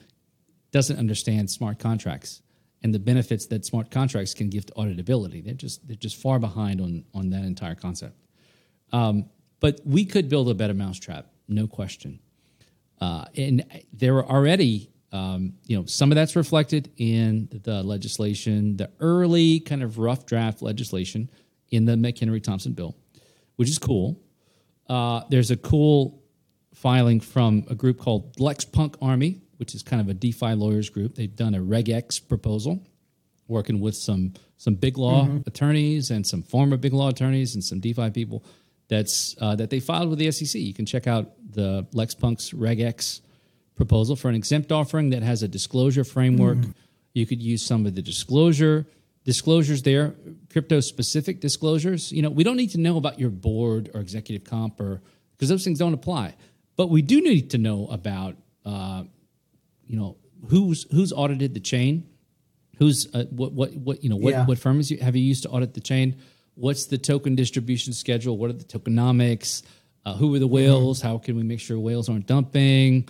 doesn't 0.72 0.98
understand 0.98 1.50
smart 1.52 1.80
contracts 1.80 2.42
and 2.84 2.94
the 2.94 3.00
benefits 3.00 3.46
that 3.48 3.66
smart 3.66 3.90
contracts 3.90 4.34
can 4.34 4.50
give 4.50 4.66
to 4.68 4.74
auditability. 4.74 5.44
They're 5.44 5.54
just 5.54 5.88
they're 5.88 5.96
just 5.96 6.18
far 6.18 6.40
behind 6.40 6.82
on 6.82 7.06
on 7.14 7.30
that 7.30 7.44
entire 7.44 7.76
concept. 7.76 8.18
Um, 8.92 9.30
but 9.60 9.80
we 9.86 10.06
could 10.06 10.28
build 10.30 10.50
a 10.50 10.54
better 10.54 10.74
mousetrap, 10.74 11.28
no 11.48 11.68
question. 11.68 12.20
Uh, 13.00 13.26
and 13.36 13.66
there 13.92 14.18
are 14.18 14.26
already, 14.26 14.92
um, 15.12 15.54
you 15.66 15.78
know, 15.78 15.86
some 15.86 16.12
of 16.12 16.16
that's 16.16 16.36
reflected 16.36 16.92
in 16.98 17.50
the 17.64 17.82
legislation, 17.82 18.78
the 18.78 18.90
early 19.00 19.60
kind 19.62 19.82
of 19.82 19.98
rough 19.98 20.26
draft 20.26 20.62
legislation 20.62 21.30
in 21.72 21.86
the 21.86 21.94
McHenry 21.94 22.44
Thompson 22.44 22.74
bill, 22.74 22.96
which 23.56 23.70
is 23.70 23.80
cool. 23.80 24.22
Uh, 24.88 25.22
there's 25.30 25.50
a 25.50 25.58
cool 25.58 26.22
filing 26.74 27.20
from 27.20 27.66
a 27.70 27.76
group 27.76 28.00
called 28.00 28.40
Lex 28.40 28.66
Punk 28.66 28.96
Army, 29.02 29.42
which 29.64 29.74
is 29.74 29.82
kind 29.82 30.02
of 30.02 30.10
a 30.10 30.14
DeFi 30.14 30.56
lawyers 30.56 30.90
group. 30.90 31.16
They've 31.16 31.34
done 31.34 31.56
a 31.56 31.62
Reg 31.62 31.90
X 31.90 32.20
proposal, 32.20 32.86
working 33.48 33.80
with 33.80 33.96
some 33.96 34.34
some 34.58 34.76
big 34.76 34.98
law 34.98 35.30
attorneys 35.48 36.12
and 36.12 36.28
some 36.28 36.44
former 36.44 36.76
big 36.76 36.92
law 36.92 37.08
attorneys 37.08 37.56
and 37.56 37.64
some 37.64 37.80
DeFi 37.80 38.10
people. 38.10 38.44
That's 38.90 39.38
uh, 39.40 39.56
that 39.56 39.70
they 39.70 39.80
filed 39.80 40.10
with 40.10 40.20
the 40.20 40.30
SEC. 40.34 40.60
You 40.60 40.74
can 40.74 40.86
check 40.86 41.08
out 41.08 41.32
the 41.50 41.88
Lex 41.94 42.14
Punk's 42.14 42.54
Reg 42.54 42.82
X 42.82 43.22
proposal 43.76 44.18
for 44.18 44.28
an 44.28 44.36
exempt 44.36 44.74
offering 44.74 45.12
that 45.12 45.24
has 45.24 45.44
a 45.44 45.48
disclosure 45.48 46.04
framework. 46.04 46.58
You 47.14 47.26
could 47.26 47.42
use 47.42 47.66
some 47.66 47.86
of 47.86 47.96
the 47.96 48.02
disclosure 48.02 48.86
disclosures 49.24 49.84
there, 49.84 50.14
crypto 50.52 50.82
specific 50.82 51.40
disclosures. 51.40 52.12
You 52.12 52.22
know, 52.22 52.30
we 52.30 52.44
don't 52.44 52.58
need 52.58 52.72
to 52.72 52.82
know 52.82 52.98
about 52.98 53.18
your 53.18 53.30
board 53.30 53.90
or 53.94 54.02
executive 54.02 54.44
comp 54.44 54.82
or 54.82 55.02
because 55.38 55.48
those 55.48 55.64
things 55.64 55.80
don't 55.80 55.94
apply. 55.94 56.36
But 56.76 56.90
we 56.90 57.02
do 57.02 57.22
need 57.22 57.52
to 57.52 57.58
know 57.58 57.88
about 57.88 58.36
uh, 58.66 59.04
you 59.88 59.98
know 59.98 60.18
who's 60.50 60.84
who's 60.92 61.12
audited 61.14 61.54
the 61.54 61.60
chain, 61.60 62.08
who's 62.78 63.08
uh, 63.14 63.26
what 63.26 63.54
what 63.54 63.74
what 63.76 64.04
you 64.04 64.10
know 64.10 64.16
what 64.16 64.32
Yeah. 64.32 64.46
what 64.46 64.58
firms 64.60 64.92
you, 64.92 64.98
have 64.98 65.16
you 65.16 65.24
used 65.24 65.44
to 65.44 65.50
audit 65.50 65.74
the 65.74 65.82
chain? 65.82 66.16
What's 66.56 66.86
the 66.86 66.98
token 66.98 67.36
distribution 67.36 67.94
schedule? 67.94 68.38
What 68.38 68.50
are 68.50 68.54
the 68.54 68.64
tokenomics? 68.64 69.64
Uh, 70.06 70.16
who 70.16 70.36
are 70.36 70.40
the 70.40 70.48
whales? 70.48 71.02
How 71.02 71.18
can 71.18 71.36
we 71.36 71.44
make 71.44 71.60
sure 71.62 71.80
whales 71.80 72.10
aren't 72.10 72.28
dumping? 72.28 73.08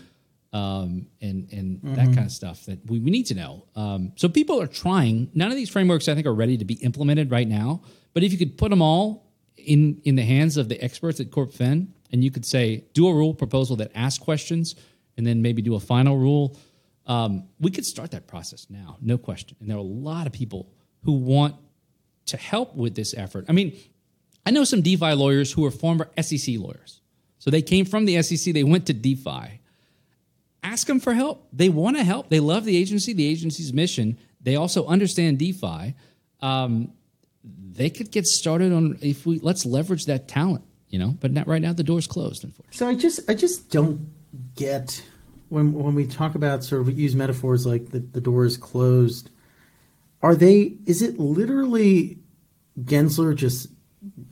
Um, 0.53 1.07
and 1.19 1.51
and 1.51 1.79
that 1.95 2.05
kind 2.13 2.19
of 2.27 2.31
stuff 2.31 2.65
that 2.65 2.86
we, 2.86 2.99
we 2.99 3.09
need 3.09 3.25
to 3.27 3.33
know. 3.36 3.65
Um, 3.75 4.12
so 4.15 4.29
people 4.29 4.62
are 4.62 4.67
trying. 4.67 5.31
None 5.33 5.49
of 5.49 5.57
these 5.57 5.69
frameworks 5.69 6.07
I 6.07 6.13
think 6.13 6.27
are 6.27 6.33
ready 6.33 6.57
to 6.57 6.65
be 6.65 6.75
implemented 6.75 7.31
right 7.31 7.47
now. 7.47 7.81
But 8.13 8.21
if 8.23 8.31
you 8.31 8.38
could 8.38 8.55
put 8.57 8.69
them 8.69 8.81
all 8.81 9.31
in 9.57 9.99
in 10.03 10.15
the 10.15 10.23
hands 10.23 10.55
of 10.57 10.69
the 10.69 10.79
experts 10.83 11.19
at 11.19 11.31
CorpFin, 11.31 11.88
and 12.12 12.23
you 12.23 12.29
could 12.29 12.45
say 12.45 12.83
do 12.93 13.07
a 13.07 13.13
rule 13.13 13.33
proposal 13.33 13.75
that 13.77 13.91
asks 13.95 14.23
questions, 14.23 14.75
and 15.17 15.26
then 15.26 15.41
maybe 15.41 15.62
do 15.62 15.76
a 15.76 15.80
final 15.80 16.17
rule. 16.17 16.58
Um, 17.06 17.45
we 17.60 17.71
could 17.71 17.86
start 17.86 18.12
that 18.12 18.28
process 18.28 18.67
now, 18.69 18.97
no 19.02 19.17
question. 19.17 19.58
And 19.60 19.69
there 19.69 19.76
are 19.78 19.80
a 19.80 19.84
lot 19.84 20.26
of 20.28 20.34
people 20.34 20.69
who 21.04 21.13
want 21.13 21.56
to 22.28 22.38
help 22.38 22.76
with 22.76 22.95
this 22.95 23.13
effort. 23.13 23.45
I 23.49 23.52
mean, 23.52 23.78
I 24.45 24.52
know 24.52 24.63
some 24.63 24.82
DeFi 24.82 25.13
lawyers 25.13 25.52
who 25.52 25.65
are 25.65 25.71
former 25.71 26.10
SEC 26.21 26.56
lawyers. 26.58 27.02
So 27.39 27.52
they 27.52 27.62
came 27.62 27.86
from 27.86 28.06
the 28.06 28.21
SEC, 28.21 28.54
they 28.54 28.63
went 28.63 28.86
to 28.88 28.93
DeFi. 28.93 29.60
Ask 30.63 30.88
them 30.88 31.02
for 31.02 31.13
help. 31.13 31.47
They 31.52 31.67
want 31.67 31.97
to 31.97 32.04
help. 32.06 32.30
They 32.30 32.39
love 32.39 32.63
the 32.63 32.78
agency, 32.78 33.12
the 33.12 33.28
agency's 33.28 33.73
mission. 33.73 34.17
They 34.39 34.56
also 34.56 34.86
understand 34.86 35.39
DeFi. 35.39 35.93
Um, 36.39 36.93
they 37.43 37.89
could 37.89 38.12
get 38.12 38.26
started 38.26 38.71
on 38.71 38.97
if 39.02 39.26
we 39.26 39.39
let's 39.39 39.65
leverage 39.65 40.06
that 40.06 40.30
talent, 40.30 40.63
you 40.88 40.99
know. 40.99 41.17
But 41.19 41.34
not 41.34 41.47
right 41.47 41.62
now, 41.62 41.73
the 41.73 41.84
door's 41.84 42.08
closed. 42.08 42.45
Unfortunately, 42.45 42.78
So 42.78 42.88
I 42.88 42.95
just 42.95 43.30
I 43.30 43.34
just 43.34 43.71
don't 43.71 44.12
get 44.56 45.04
when 45.50 45.74
when 45.74 45.96
we 45.96 46.08
talk 46.08 46.36
about 46.36 46.63
sort 46.63 46.82
of 46.82 46.98
use 46.98 47.16
metaphors 47.16 47.66
like 47.66 47.89
the, 47.89 48.00
the 48.00 48.22
door 48.22 48.46
is 48.46 48.58
closed. 48.58 49.30
Are 50.22 50.36
they? 50.36 50.78
Is 50.86 51.02
it 51.02 51.20
literally 51.20 52.18
Gensler 52.82 53.36
just 53.36 53.70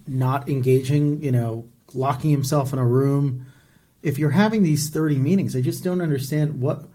not 0.08 0.50
engaging? 0.50 1.22
You 1.22 1.32
know, 1.32 1.70
locking 1.94 2.32
himself 2.32 2.74
in 2.74 2.80
a 2.80 2.86
room. 2.86 3.46
If 4.02 4.18
you're 4.18 4.32
having 4.32 4.64
these 4.64 4.90
thirty 4.90 5.18
meetings, 5.18 5.56
I 5.56 5.62
just 5.62 5.84
don't 5.84 6.02
understand 6.02 6.60
what 6.60 6.88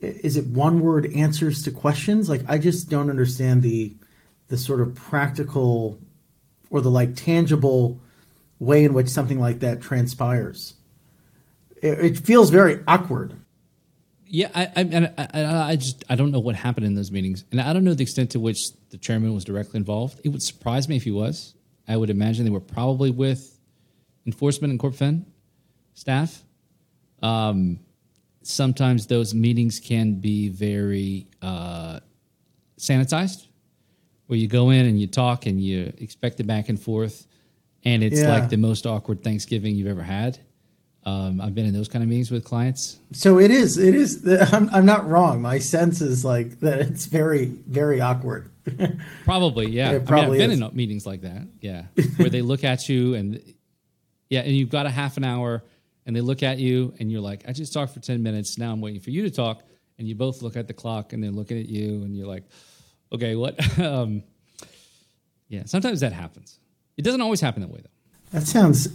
is 0.00 0.36
it. 0.36 0.46
One 0.46 0.80
word 0.80 1.12
answers 1.14 1.62
to 1.62 1.70
questions. 1.70 2.28
Like 2.28 2.42
I 2.48 2.58
just 2.58 2.88
don't 2.88 3.10
understand 3.10 3.62
the 3.62 3.96
the 4.48 4.58
sort 4.58 4.80
of 4.80 4.94
practical 4.94 5.98
or 6.70 6.80
the 6.80 6.90
like 6.90 7.16
tangible 7.16 8.00
way 8.58 8.84
in 8.84 8.94
which 8.94 9.08
something 9.08 9.40
like 9.40 9.60
that 9.60 9.80
transpires 9.80 10.74
it, 11.84 12.18
feels 12.18 12.50
very 12.50 12.80
awkward. 12.88 13.34
yeah. 14.26 14.50
I, 14.54 14.66
I, 14.76 15.28
I, 15.42 15.68
I 15.72 15.76
just 15.76 16.04
I 16.08 16.14
don't 16.16 16.30
know 16.32 16.40
what 16.40 16.54
happened 16.56 16.86
in 16.86 16.94
those 16.94 17.10
meetings, 17.12 17.44
and 17.50 17.60
I 17.60 17.72
don't 17.72 17.84
know 17.84 17.94
the 17.94 18.02
extent 18.02 18.30
to 18.30 18.40
which 18.40 18.58
the 18.90 18.98
chairman 18.98 19.34
was 19.34 19.44
directly 19.44 19.78
involved. 19.78 20.20
It 20.24 20.30
would 20.30 20.42
surprise 20.42 20.88
me 20.88 20.96
if 20.96 21.04
he 21.04 21.10
was. 21.10 21.54
I 21.86 21.96
would 21.96 22.10
imagine 22.10 22.44
they 22.44 22.50
were 22.50 22.60
probably 22.60 23.10
with 23.10 23.58
enforcement 24.26 24.70
and 24.70 24.80
CorpFin 24.80 25.24
staff. 25.92 26.42
Um, 27.22 27.78
sometimes 28.42 29.06
those 29.06 29.34
meetings 29.34 29.80
can 29.80 30.14
be 30.20 30.48
very 30.48 31.26
uh, 31.42 32.00
sanitized, 32.78 33.46
where 34.26 34.38
you 34.38 34.48
go 34.48 34.70
in 34.70 34.86
and 34.86 35.00
you 35.00 35.06
talk 35.06 35.46
and 35.46 35.60
you 35.60 35.92
expect 35.98 36.38
the 36.38 36.44
back 36.44 36.68
and 36.68 36.80
forth, 36.80 37.26
and 37.84 38.02
it's 38.02 38.20
Yeah. 38.20 38.28
like 38.30 38.48
the 38.48 38.56
most 38.56 38.86
awkward 38.86 39.22
Thanksgiving 39.22 39.76
you've 39.76 39.88
ever 39.88 40.02
had. 40.02 40.38
Um, 41.06 41.40
I've 41.40 41.54
been 41.54 41.66
in 41.66 41.74
those 41.74 41.88
kind 41.88 42.02
of 42.02 42.08
meetings 42.08 42.30
with 42.30 42.44
clients. 42.44 42.98
So 43.12 43.38
it 43.38 43.50
is. 43.50 43.76
It 43.76 43.94
is. 43.94 44.26
I'm, 44.52 44.70
I'm 44.70 44.86
not 44.86 45.06
wrong. 45.06 45.42
My 45.42 45.58
sense 45.58 46.00
is 46.00 46.24
like 46.24 46.60
that. 46.60 46.80
It's 46.80 47.06
very, 47.06 47.46
very 47.66 48.00
awkward. 48.00 48.50
Probably, 49.24 49.66
yeah. 49.66 49.90
It 49.90 49.94
I 49.94 49.98
mean, 49.98 50.06
probably 50.06 50.42
I've 50.42 50.48
been 50.48 50.62
is. 50.62 50.70
in 50.70 50.76
meetings 50.76 51.04
like 51.04 51.20
that, 51.20 51.46
yeah, 51.60 51.84
where 52.16 52.30
they 52.30 52.40
look 52.40 52.64
at 52.64 52.88
you 52.88 53.14
and 53.14 53.42
yeah, 54.30 54.40
and 54.40 54.56
you've 54.56 54.70
got 54.70 54.86
a 54.86 54.90
half 54.90 55.16
an 55.16 55.24
hour, 55.24 55.62
and 56.06 56.16
they 56.16 56.20
look 56.20 56.42
at 56.42 56.58
you, 56.58 56.94
and 56.98 57.10
you're 57.10 57.20
like, 57.20 57.44
I 57.48 57.52
just 57.52 57.72
talked 57.72 57.94
for 57.94 58.00
10 58.00 58.22
minutes. 58.22 58.58
Now 58.58 58.72
I'm 58.72 58.80
waiting 58.80 59.00
for 59.00 59.10
you 59.10 59.22
to 59.22 59.30
talk. 59.30 59.62
And 59.96 60.08
you 60.08 60.16
both 60.16 60.42
look 60.42 60.56
at 60.56 60.66
the 60.66 60.74
clock, 60.74 61.12
and 61.12 61.22
they're 61.22 61.30
looking 61.30 61.58
at 61.58 61.68
you, 61.68 62.02
and 62.02 62.16
you're 62.16 62.26
like, 62.26 62.42
okay, 63.12 63.36
what? 63.36 63.78
um, 63.78 64.24
yeah, 65.48 65.62
sometimes 65.66 66.00
that 66.00 66.12
happens. 66.12 66.58
It 66.96 67.02
doesn't 67.02 67.20
always 67.20 67.40
happen 67.40 67.62
that 67.62 67.70
way, 67.70 67.80
though. 67.82 68.38
That 68.38 68.46
sounds 68.46 68.88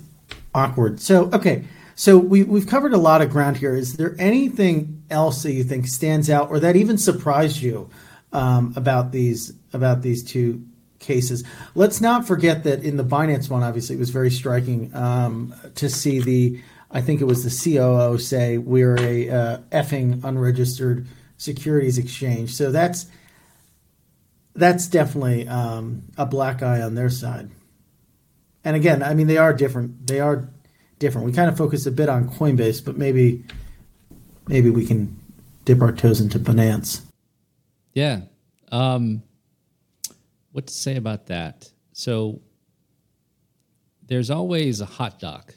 awkward. 0.53 0.99
So, 0.99 1.29
okay. 1.31 1.63
So 1.99 2.17
we, 2.17 2.43
we've 2.43 2.65
covered 2.65 2.93
a 2.93 2.97
lot 2.97 3.21
of 3.21 3.29
ground 3.29 3.57
here. 3.57 3.75
Is 3.75 3.97
there 3.97 4.15
anything 4.17 5.03
else 5.09 5.43
that 5.43 5.51
you 5.51 5.65
think 5.65 5.85
stands 5.85 6.29
out 6.29 6.49
or 6.49 6.57
that 6.61 6.77
even 6.77 6.97
surprised 6.97 7.57
you 7.57 7.89
um, 8.31 8.71
about 8.77 9.11
these 9.11 9.51
about 9.73 10.01
these 10.01 10.23
two 10.23 10.65
cases? 10.99 11.43
Let's 11.75 11.99
not 11.99 12.25
forget 12.25 12.63
that 12.63 12.85
in 12.85 12.95
the 12.95 13.03
Binance 13.03 13.49
one, 13.49 13.63
obviously, 13.63 13.97
it 13.97 13.99
was 13.99 14.11
very 14.11 14.31
striking 14.31 14.95
um, 14.95 15.53
to 15.75 15.89
see 15.89 16.21
the 16.21 16.61
I 16.89 17.01
think 17.01 17.19
it 17.19 17.25
was 17.25 17.43
the 17.43 17.75
COO 17.75 18.17
say 18.17 18.57
we're 18.57 18.97
a 18.97 19.29
uh, 19.29 19.57
effing 19.73 20.23
unregistered 20.23 21.05
securities 21.35 21.97
exchange. 21.97 22.55
So 22.55 22.71
that's 22.71 23.07
that's 24.55 24.87
definitely 24.87 25.49
um, 25.49 26.03
a 26.17 26.25
black 26.25 26.63
eye 26.63 26.81
on 26.81 26.95
their 26.95 27.09
side. 27.09 27.49
And 28.63 28.77
again, 28.77 29.03
I 29.03 29.15
mean 29.15 29.27
they 29.27 29.37
are 29.37 29.51
different. 29.51 30.07
They 30.07 30.21
are 30.21 30.47
different. 30.99 31.25
We 31.25 31.33
kind 31.33 31.49
of 31.49 31.57
focus 31.57 31.85
a 31.85 31.91
bit 31.91 32.09
on 32.09 32.29
Coinbase, 32.29 32.83
but 32.83 32.97
maybe 32.97 33.43
maybe 34.47 34.69
we 34.69 34.85
can 34.85 35.17
dip 35.65 35.81
our 35.81 35.91
toes 35.91 36.21
into 36.21 36.39
Binance. 36.39 37.01
Yeah. 37.93 38.21
Um, 38.71 39.23
what 40.51 40.67
to 40.67 40.73
say 40.73 40.95
about 40.95 41.27
that? 41.27 41.71
So 41.93 42.41
there's 44.07 44.29
always 44.29 44.81
a 44.81 44.85
hot 44.85 45.19
doc 45.19 45.53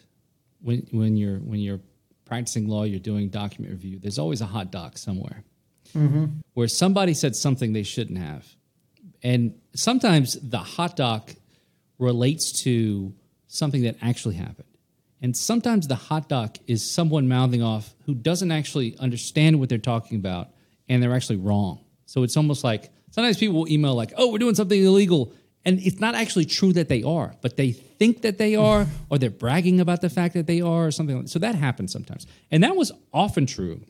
when 0.61 0.86
when 0.90 1.16
you're 1.16 1.38
when 1.38 1.61
you're 1.61 1.80
practicing 2.24 2.68
law, 2.68 2.84
you're 2.84 3.01
doing 3.01 3.28
document 3.28 3.72
review. 3.72 3.99
There's 3.99 4.18
always 4.18 4.40
a 4.40 4.47
hot 4.47 4.70
doc 4.70 4.97
somewhere 4.97 5.45
mm-hmm. 5.95 6.26
where 6.55 6.68
somebody 6.68 7.14
said 7.14 7.36
something 7.36 7.72
they 7.72 7.82
shouldn't 7.82 8.18
have, 8.18 8.47
and 9.22 9.55
sometimes 9.74 10.38
the 10.40 10.59
hot 10.59 10.97
doc 10.97 11.34
relates 11.99 12.62
to 12.64 13.12
something 13.49 13.82
that 13.82 13.97
actually 14.03 14.36
happened. 14.36 14.68
And 15.23 15.37
sometimes 15.37 15.87
the 15.87 15.95
hot 15.95 16.29
doc 16.29 16.59
is 16.66 16.89
someone 16.89 17.29
mouthing 17.29 17.62
off 17.62 17.95
who 18.07 18.14
doesn't 18.14 18.51
actually 18.51 18.99
understand 18.99 19.61
what 19.61 19.68
they're 19.68 19.79
talking 19.79 20.18
about 20.18 20.49
and 20.89 21.01
they're 21.01 21.14
actually 21.14 21.37
wrong. 21.37 21.85
So 22.07 22.25
it's 22.25 22.37
almost 22.37 22.64
like 22.64 22.91
sometimes 23.12 23.39
people 23.39 23.55
will 23.55 23.68
email 23.68 23.95
like, 23.95 24.12
"Oh, 24.16 24.33
we're 24.33 24.39
doing 24.39 24.57
something 24.57 24.83
illegal." 24.83 25.33
And 25.64 25.79
it's 25.79 26.01
not 26.01 26.16
actually 26.16 26.47
true 26.47 26.73
that 26.73 26.89
they 26.89 27.05
are, 27.05 27.37
but 27.41 27.57
they 27.57 27.70
think 27.70 28.23
that 28.23 28.37
they 28.37 28.57
are, 28.57 28.87
or 29.11 29.18
they're 29.18 29.31
bragging 29.31 29.81
about 29.81 30.01
the 30.01 30.11
fact 30.11 30.35
that 30.35 30.49
they 30.49 30.61
are, 30.61 30.87
or 30.87 30.91
something 30.91 31.14
like 31.14 31.27
that. 31.27 31.31
So 31.31 31.39
that 31.39 31.55
happens 31.55 31.93
sometimes. 31.93 32.27
And 32.51 32.64
that 32.64 32.75
was 32.75 32.91
often 33.12 33.47
true 33.47 33.81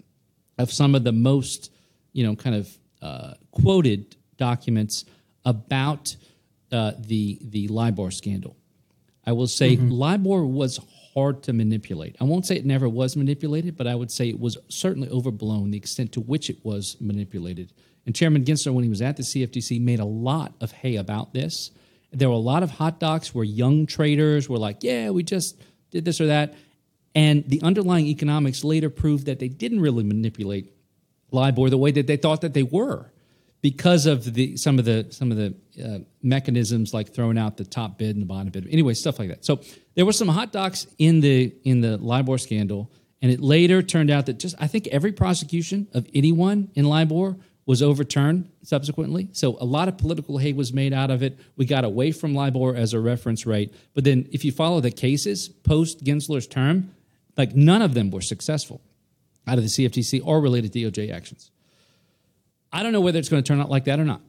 of 0.58 0.70
some 0.70 0.94
of 0.94 1.02
the 1.02 1.12
most, 1.12 1.72
you 2.12 2.24
know, 2.24 2.36
kind 2.36 2.56
of 2.56 2.78
uh, 3.00 3.34
quoted 3.52 4.16
documents 4.36 5.06
about 5.46 6.14
uh, 6.70 6.92
the, 6.98 7.38
the 7.42 7.68
LIBOR 7.68 8.10
scandal. 8.10 8.56
I 9.24 9.32
will 9.32 9.46
say 9.46 9.76
mm-hmm. 9.76 9.90
LIBOR 9.90 10.44
was 10.44 10.78
hard 11.14 11.42
to 11.44 11.52
manipulate. 11.52 12.16
I 12.20 12.24
won't 12.24 12.46
say 12.46 12.56
it 12.56 12.66
never 12.66 12.88
was 12.88 13.16
manipulated, 13.16 13.76
but 13.76 13.86
I 13.86 13.94
would 13.94 14.10
say 14.10 14.28
it 14.28 14.40
was 14.40 14.56
certainly 14.68 15.08
overblown 15.08 15.70
the 15.70 15.78
extent 15.78 16.12
to 16.12 16.20
which 16.20 16.48
it 16.50 16.64
was 16.64 16.96
manipulated. 17.00 17.72
And 18.06 18.14
Chairman 18.14 18.44
Gensler, 18.44 18.72
when 18.72 18.84
he 18.84 18.90
was 18.90 19.02
at 19.02 19.16
the 19.16 19.22
CFTC, 19.22 19.80
made 19.80 20.00
a 20.00 20.04
lot 20.04 20.54
of 20.60 20.72
hay 20.72 20.96
about 20.96 21.32
this. 21.32 21.70
There 22.12 22.28
were 22.28 22.34
a 22.34 22.38
lot 22.38 22.62
of 22.62 22.70
hot 22.70 22.98
docs 22.98 23.34
where 23.34 23.44
young 23.44 23.86
traders 23.86 24.48
were 24.48 24.58
like, 24.58 24.82
yeah, 24.82 25.10
we 25.10 25.22
just 25.22 25.60
did 25.90 26.04
this 26.04 26.20
or 26.20 26.26
that. 26.26 26.54
And 27.14 27.44
the 27.46 27.62
underlying 27.62 28.06
economics 28.06 28.64
later 28.64 28.90
proved 28.90 29.26
that 29.26 29.38
they 29.38 29.48
didn't 29.48 29.80
really 29.80 30.04
manipulate 30.04 30.72
LIBOR 31.30 31.70
the 31.70 31.78
way 31.78 31.90
that 31.92 32.06
they 32.06 32.16
thought 32.16 32.40
that 32.40 32.54
they 32.54 32.62
were 32.62 33.12
because 33.60 34.06
of 34.06 34.34
the 34.34 34.56
some 34.56 34.78
of 34.78 34.84
the 34.84 35.06
some 35.10 35.30
of 35.30 35.36
the 35.36 35.54
uh, 35.82 35.98
mechanisms 36.22 36.92
like 36.92 37.14
throwing 37.14 37.38
out 37.38 37.56
the 37.56 37.64
top 37.64 37.96
bid 37.98 38.16
and 38.16 38.22
the 38.22 38.26
bottom 38.26 38.48
bid. 38.48 38.66
Anyway, 38.70 38.92
stuff 38.94 39.18
like 39.18 39.28
that. 39.28 39.44
So 39.44 39.60
there 39.94 40.06
were 40.06 40.12
some 40.12 40.28
hot 40.28 40.52
docs 40.52 40.86
in 40.98 41.20
the 41.20 41.54
in 41.64 41.80
the 41.80 41.98
LIBOR 41.98 42.38
scandal, 42.38 42.90
and 43.20 43.30
it 43.30 43.40
later 43.40 43.82
turned 43.82 44.10
out 44.10 44.26
that 44.26 44.38
just 44.38 44.54
I 44.58 44.66
think 44.66 44.86
every 44.88 45.12
prosecution 45.12 45.88
of 45.92 46.08
anyone 46.14 46.70
in 46.74 46.84
LIBOR 46.84 47.36
was 47.64 47.82
overturned 47.82 48.50
subsequently. 48.62 49.28
So 49.32 49.56
a 49.60 49.64
lot 49.64 49.88
of 49.88 49.96
political 49.96 50.38
hay 50.38 50.52
was 50.52 50.72
made 50.72 50.92
out 50.92 51.10
of 51.10 51.22
it. 51.22 51.38
We 51.56 51.64
got 51.64 51.84
away 51.84 52.10
from 52.10 52.34
LIBOR 52.34 52.74
as 52.74 52.92
a 52.92 52.98
reference 52.98 53.46
rate. 53.46 53.72
But 53.94 54.04
then 54.04 54.28
if 54.32 54.44
you 54.44 54.50
follow 54.50 54.80
the 54.80 54.90
cases 54.90 55.48
post 55.48 56.02
Gensler's 56.02 56.46
term, 56.46 56.92
like 57.36 57.54
none 57.54 57.82
of 57.82 57.94
them 57.94 58.10
were 58.10 58.20
successful 58.20 58.80
out 59.46 59.58
of 59.58 59.64
the 59.64 59.70
CFTC 59.70 60.20
or 60.24 60.40
related 60.40 60.72
DOJ 60.72 61.12
actions. 61.12 61.50
I 62.72 62.82
don't 62.82 62.92
know 62.92 63.00
whether 63.00 63.18
it's 63.18 63.28
going 63.28 63.42
to 63.42 63.46
turn 63.46 63.60
out 63.60 63.70
like 63.70 63.84
that 63.84 64.00
or 64.00 64.04
not. 64.04 64.22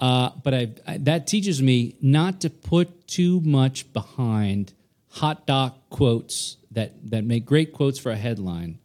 Uh, 0.00 0.30
but 0.42 0.54
I, 0.54 0.68
I, 0.86 0.98
that 0.98 1.26
teaches 1.26 1.62
me 1.62 1.94
not 2.00 2.40
to 2.40 2.50
put 2.50 3.06
too 3.06 3.40
much 3.42 3.92
behind 3.92 4.72
hot 5.10 5.46
doc 5.46 5.76
quotes 5.90 6.56
that, 6.70 6.92
that 7.10 7.24
make 7.24 7.44
great 7.44 7.72
quotes 7.72 7.98
for 7.98 8.10
a 8.10 8.16
headline 8.16 8.78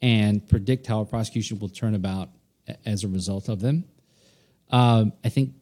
and 0.00 0.46
predict 0.48 0.86
how 0.86 1.00
a 1.00 1.04
prosecution 1.04 1.58
will 1.58 1.68
turn 1.68 1.94
about 1.94 2.30
as 2.86 3.04
a 3.04 3.08
result 3.08 3.48
of 3.48 3.60
them. 3.60 3.84
Um, 4.70 5.12
I 5.22 5.28
think 5.28 5.52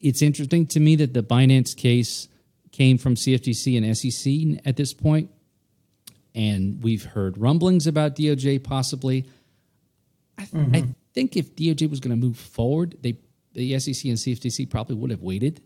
it's 0.00 0.20
interesting 0.20 0.66
to 0.68 0.80
me 0.80 0.96
that 0.96 1.14
the 1.14 1.22
Binance 1.22 1.74
case 1.74 2.28
came 2.72 2.98
from 2.98 3.14
CFTC 3.14 3.76
and 3.76 3.96
SEC 3.96 4.60
at 4.66 4.76
this 4.76 4.92
point, 4.92 5.30
and 6.34 6.82
we've 6.82 7.04
heard 7.04 7.38
rumblings 7.38 7.86
about 7.86 8.16
DOJ 8.16 8.62
possibly. 8.62 9.24
I, 10.36 10.42
mm-hmm. 10.42 10.74
I 10.74 10.84
think 11.14 11.36
if 11.36 11.56
DOJ 11.56 11.88
was 11.88 12.00
going 12.00 12.18
to 12.18 12.26
move 12.26 12.36
forward, 12.36 12.96
they 13.00 13.16
the 13.56 13.78
SEC 13.78 14.04
and 14.04 14.18
CFTC 14.18 14.68
probably 14.68 14.96
would 14.96 15.10
have 15.10 15.22
waited. 15.22 15.62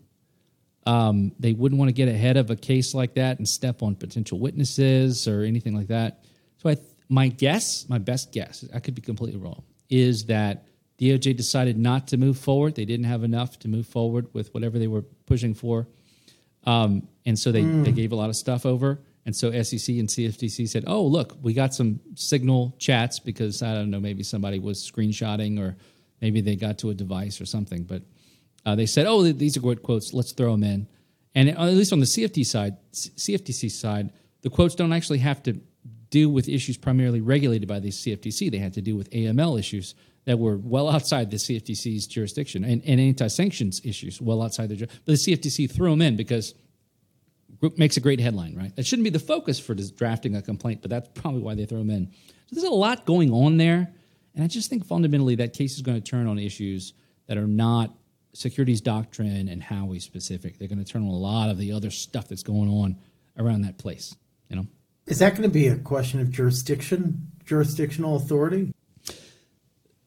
Um, 0.87 1.33
they 1.39 1.53
wouldn't 1.53 1.77
want 1.77 1.89
to 1.89 1.93
get 1.93 2.07
ahead 2.07 2.37
of 2.37 2.49
a 2.49 2.55
case 2.55 2.95
like 2.95 3.13
that 3.15 3.37
and 3.37 3.47
step 3.47 3.83
on 3.83 3.95
potential 3.95 4.39
witnesses 4.39 5.27
or 5.27 5.43
anything 5.43 5.75
like 5.75 5.87
that. 5.87 6.23
So 6.57 6.69
I, 6.69 6.77
my 7.09 7.27
guess, 7.27 7.87
my 7.87 7.99
best 7.99 8.31
guess, 8.31 8.65
I 8.73 8.79
could 8.79 8.95
be 8.95 9.01
completely 9.01 9.39
wrong, 9.39 9.63
is 9.89 10.25
that 10.25 10.65
DOJ 10.99 11.35
decided 11.35 11.77
not 11.77 12.07
to 12.07 12.17
move 12.17 12.39
forward. 12.39 12.75
They 12.75 12.85
didn't 12.85 13.05
have 13.05 13.23
enough 13.23 13.59
to 13.59 13.67
move 13.67 13.85
forward 13.85 14.33
with 14.33 14.53
whatever 14.53 14.79
they 14.79 14.87
were 14.87 15.03
pushing 15.25 15.53
for, 15.53 15.87
um, 16.65 17.07
and 17.25 17.37
so 17.37 17.51
they 17.51 17.63
mm. 17.63 17.83
they 17.83 17.91
gave 17.91 18.11
a 18.11 18.15
lot 18.15 18.29
of 18.29 18.35
stuff 18.35 18.65
over. 18.65 18.99
And 19.25 19.35
so 19.35 19.51
SEC 19.51 19.95
and 19.97 20.07
CFTC 20.07 20.67
said, 20.69 20.83
"Oh, 20.87 21.03
look, 21.03 21.37
we 21.41 21.53
got 21.53 21.73
some 21.73 21.99
signal 22.15 22.75
chats 22.79 23.19
because 23.19 23.61
I 23.61 23.73
don't 23.73 23.89
know, 23.89 23.99
maybe 23.99 24.23
somebody 24.23 24.59
was 24.59 24.79
screenshotting 24.79 25.59
or 25.59 25.75
maybe 26.21 26.41
they 26.41 26.55
got 26.55 26.77
to 26.79 26.89
a 26.89 26.93
device 26.93 27.41
or 27.41 27.45
something." 27.45 27.83
But 27.83 28.03
uh, 28.65 28.75
they 28.75 28.85
said, 28.85 29.05
"Oh, 29.07 29.23
these 29.23 29.57
are 29.57 29.61
good 29.61 29.83
quotes. 29.83 30.13
Let's 30.13 30.31
throw 30.31 30.51
them 30.51 30.63
in." 30.63 30.87
And 31.33 31.49
at 31.49 31.73
least 31.73 31.93
on 31.93 31.99
the 31.99 32.05
CFT 32.05 32.45
side, 32.45 32.77
CFTC 32.93 33.71
side, 33.71 34.11
the 34.41 34.49
quotes 34.49 34.75
don't 34.75 34.93
actually 34.93 35.19
have 35.19 35.41
to 35.43 35.59
do 36.09 36.29
with 36.29 36.49
issues 36.49 36.77
primarily 36.77 37.21
regulated 37.21 37.67
by 37.67 37.79
the 37.79 37.89
CFTC. 37.89 38.51
They 38.51 38.57
had 38.57 38.73
to 38.73 38.81
do 38.81 38.95
with 38.97 39.09
AML 39.11 39.57
issues 39.57 39.95
that 40.25 40.37
were 40.37 40.57
well 40.57 40.89
outside 40.89 41.31
the 41.31 41.37
CFTC's 41.37 42.05
jurisdiction 42.05 42.63
and, 42.63 42.83
and 42.85 42.99
anti-sanctions 42.99 43.81
issues 43.83 44.21
well 44.21 44.41
outside 44.41 44.69
the. 44.69 44.75
But 44.75 45.05
the 45.05 45.13
CFTC 45.13 45.71
threw 45.71 45.89
them 45.89 46.01
in 46.01 46.15
because 46.15 46.53
group 47.59 47.77
makes 47.77 47.97
a 47.97 48.01
great 48.01 48.19
headline, 48.19 48.55
right? 48.55 48.75
That 48.75 48.85
shouldn't 48.85 49.05
be 49.05 49.09
the 49.09 49.19
focus 49.19 49.59
for 49.59 49.73
drafting 49.73 50.35
a 50.35 50.41
complaint, 50.41 50.81
but 50.81 50.89
that's 50.89 51.09
probably 51.13 51.41
why 51.41 51.55
they 51.55 51.65
throw 51.65 51.79
them 51.79 51.89
in. 51.89 52.11
So 52.47 52.55
there's 52.55 52.63
a 52.65 52.69
lot 52.69 53.05
going 53.05 53.31
on 53.31 53.57
there, 53.57 53.93
and 54.35 54.43
I 54.43 54.47
just 54.47 54.69
think 54.69 54.85
fundamentally 54.85 55.35
that 55.35 55.53
case 55.53 55.75
is 55.75 55.81
going 55.81 56.01
to 56.01 56.09
turn 56.09 56.27
on 56.27 56.39
issues 56.39 56.93
that 57.27 57.37
are 57.37 57.47
not 57.47 57.93
securities 58.33 58.81
doctrine 58.81 59.47
and 59.47 59.61
Howey 59.61 60.01
specific. 60.01 60.57
They're 60.57 60.67
going 60.67 60.83
to 60.83 60.89
turn 60.89 61.01
on 61.01 61.09
a 61.09 61.17
lot 61.17 61.49
of 61.49 61.57
the 61.57 61.73
other 61.73 61.91
stuff 61.91 62.27
that's 62.27 62.43
going 62.43 62.69
on 62.69 62.97
around 63.37 63.61
that 63.61 63.77
place. 63.77 64.15
You 64.49 64.57
know, 64.57 64.67
is 65.05 65.19
that 65.19 65.31
going 65.31 65.43
to 65.43 65.49
be 65.49 65.67
a 65.67 65.77
question 65.77 66.19
of 66.19 66.31
jurisdiction, 66.31 67.31
jurisdictional 67.45 68.15
authority? 68.15 68.73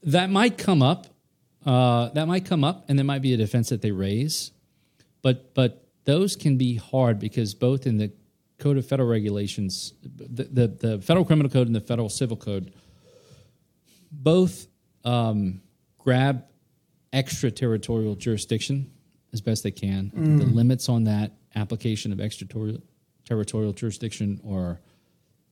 That 0.03 0.31
might 0.31 0.59
come 0.59 0.83
up. 0.83 1.07
Uh, 1.65 2.11
that 2.11 2.27
might 2.27 2.45
come 2.45 2.63
up, 2.63 2.85
and 2.89 2.99
there 2.99 3.07
might 3.07 3.23
be 3.23 3.33
a 3.33 3.39
defense 3.39 3.71
that 3.71 3.81
they 3.81 3.91
raise. 3.91 4.53
But 5.23 5.55
but 5.55 5.87
those 6.05 6.37
can 6.37 6.59
be 6.59 6.77
hard 6.77 7.19
because 7.19 7.55
both 7.55 7.87
in 7.87 7.97
the 7.97 8.13
Code 8.59 8.77
of 8.77 8.87
Federal 8.87 9.09
Regulations, 9.09 9.95
the, 10.03 10.45
the, 10.45 10.67
the 10.69 10.99
Federal 11.01 11.25
Criminal 11.25 11.51
Code 11.51 11.67
and 11.67 11.75
the 11.75 11.81
Federal 11.81 12.09
Civil 12.09 12.37
Code, 12.37 12.73
both 14.23 14.67
um, 15.05 15.61
grab 15.99 16.45
extraterritorial 17.13 18.15
jurisdiction 18.17 18.91
as 19.33 19.41
best 19.41 19.63
they 19.63 19.71
can. 19.71 20.13
Mm. 20.15 20.39
The 20.39 20.47
limits 20.47 20.89
on 20.89 21.05
that 21.05 21.33
application 21.55 22.13
of 22.13 22.21
extraterritorial 22.21 23.73
jurisdiction 23.73 24.41
are 24.49 24.81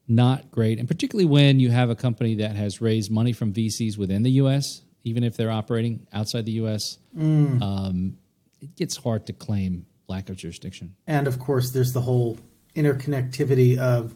not 0.08 0.50
great, 0.50 0.78
and 0.78 0.88
particularly 0.88 1.26
when 1.26 1.60
you 1.60 1.70
have 1.70 1.90
a 1.90 1.94
company 1.94 2.34
that 2.36 2.56
has 2.56 2.80
raised 2.80 3.10
money 3.10 3.32
from 3.32 3.52
VCs 3.52 3.96
within 3.96 4.22
the 4.22 4.32
U.S., 4.32 4.82
even 5.04 5.24
if 5.24 5.36
they're 5.36 5.50
operating 5.50 6.06
outside 6.12 6.44
the 6.44 6.52
U.S., 6.52 6.98
mm. 7.16 7.62
um, 7.62 8.18
it 8.60 8.76
gets 8.76 8.96
hard 8.96 9.26
to 9.26 9.32
claim 9.32 9.86
lack 10.08 10.28
of 10.28 10.36
jurisdiction. 10.36 10.94
And 11.06 11.26
of 11.26 11.38
course, 11.38 11.72
there's 11.72 11.92
the 11.92 12.00
whole 12.00 12.38
interconnectivity 12.74 13.78
of 13.78 14.14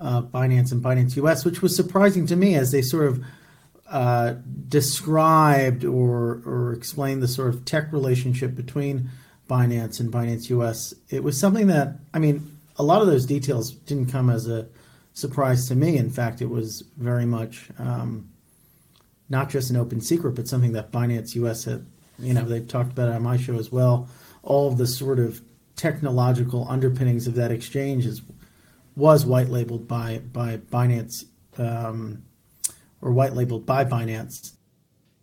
uh, 0.00 0.22
Binance 0.22 0.72
and 0.72 0.82
Binance 0.82 1.16
US, 1.16 1.44
which 1.44 1.62
was 1.62 1.74
surprising 1.74 2.26
to 2.26 2.36
me 2.36 2.54
as 2.54 2.72
they 2.72 2.82
sort 2.82 3.06
of 3.06 3.24
uh, 3.90 4.34
described 4.68 5.84
or 5.84 6.42
or 6.44 6.72
explained 6.72 7.22
the 7.22 7.28
sort 7.28 7.54
of 7.54 7.64
tech 7.64 7.92
relationship 7.92 8.54
between 8.54 9.10
Binance 9.48 10.00
and 10.00 10.12
Binance 10.12 10.50
US. 10.50 10.94
It 11.08 11.22
was 11.22 11.38
something 11.38 11.68
that 11.68 11.98
I 12.12 12.18
mean, 12.18 12.58
a 12.76 12.82
lot 12.82 13.00
of 13.00 13.06
those 13.06 13.26
details 13.26 13.70
didn't 13.72 14.06
come 14.10 14.28
as 14.30 14.48
a 14.48 14.66
surprise 15.14 15.68
to 15.68 15.74
me. 15.74 15.96
In 15.96 16.10
fact, 16.10 16.42
it 16.42 16.50
was 16.50 16.82
very 16.96 17.26
much 17.26 17.68
um, 17.78 18.28
not 19.28 19.50
just 19.50 19.70
an 19.70 19.76
open 19.76 20.00
secret, 20.00 20.32
but 20.32 20.48
something 20.48 20.72
that 20.72 20.92
Binance 20.92 21.34
US 21.36 21.64
had. 21.64 21.86
You 22.18 22.32
know, 22.32 22.44
they've 22.44 22.66
talked 22.66 22.92
about 22.92 23.10
it 23.10 23.14
on 23.14 23.22
my 23.22 23.36
show 23.36 23.58
as 23.58 23.70
well. 23.70 24.08
All 24.42 24.68
of 24.68 24.78
the 24.78 24.86
sort 24.86 25.18
of 25.18 25.42
technological 25.76 26.66
underpinnings 26.68 27.26
of 27.26 27.34
that 27.34 27.50
exchange 27.50 28.06
is 28.06 28.22
was 28.96 29.26
white 29.26 29.48
labeled 29.48 29.86
by 29.86 30.18
by 30.32 30.56
Binance 30.56 31.24
um, 31.58 32.22
or 33.00 33.12
white 33.12 33.34
labeled 33.34 33.66
by 33.66 33.84
Binance. 33.84 34.52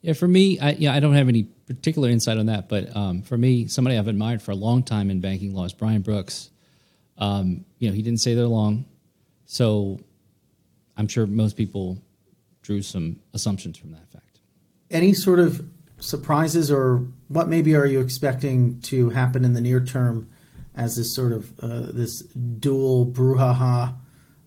Yeah, 0.01 0.13
for 0.13 0.27
me, 0.27 0.59
I, 0.59 0.71
yeah, 0.71 0.93
I 0.93 0.99
don't 0.99 1.13
have 1.13 1.29
any 1.29 1.43
particular 1.43 2.09
insight 2.09 2.37
on 2.37 2.47
that, 2.47 2.67
but 2.67 2.93
um, 2.95 3.21
for 3.21 3.37
me, 3.37 3.67
somebody 3.67 3.97
I've 3.97 4.09
admired 4.09 4.41
for 4.41 4.51
a 4.51 4.55
long 4.55 4.83
time 4.83 5.09
in 5.09 5.21
banking 5.21 5.53
law 5.53 5.63
is 5.63 5.73
Brian 5.73 6.01
Brooks. 6.01 6.49
Um, 7.17 7.63
you 7.79 7.87
know, 7.87 7.95
he 7.95 8.01
didn't 8.01 8.19
say 8.19 8.33
they're 8.33 8.45
long, 8.45 8.85
so 9.45 10.01
I'm 10.97 11.07
sure 11.07 11.25
most 11.25 11.55
people 11.55 12.01
drew 12.61 12.81
some 12.81 13.21
assumptions 13.33 13.77
from 13.77 13.91
that 13.91 14.11
fact. 14.11 14.41
Any 14.91 15.13
sort 15.13 15.39
of 15.39 15.65
surprises, 15.99 16.69
or 16.69 17.07
what 17.29 17.47
maybe 17.47 17.73
are 17.75 17.85
you 17.85 18.01
expecting 18.01 18.81
to 18.81 19.09
happen 19.09 19.45
in 19.45 19.53
the 19.53 19.61
near 19.61 19.79
term 19.79 20.29
as 20.75 20.97
this 20.97 21.15
sort 21.15 21.31
of 21.31 21.59
uh, 21.59 21.91
this 21.93 22.23
dual 22.23 23.05
brouhaha 23.05 23.95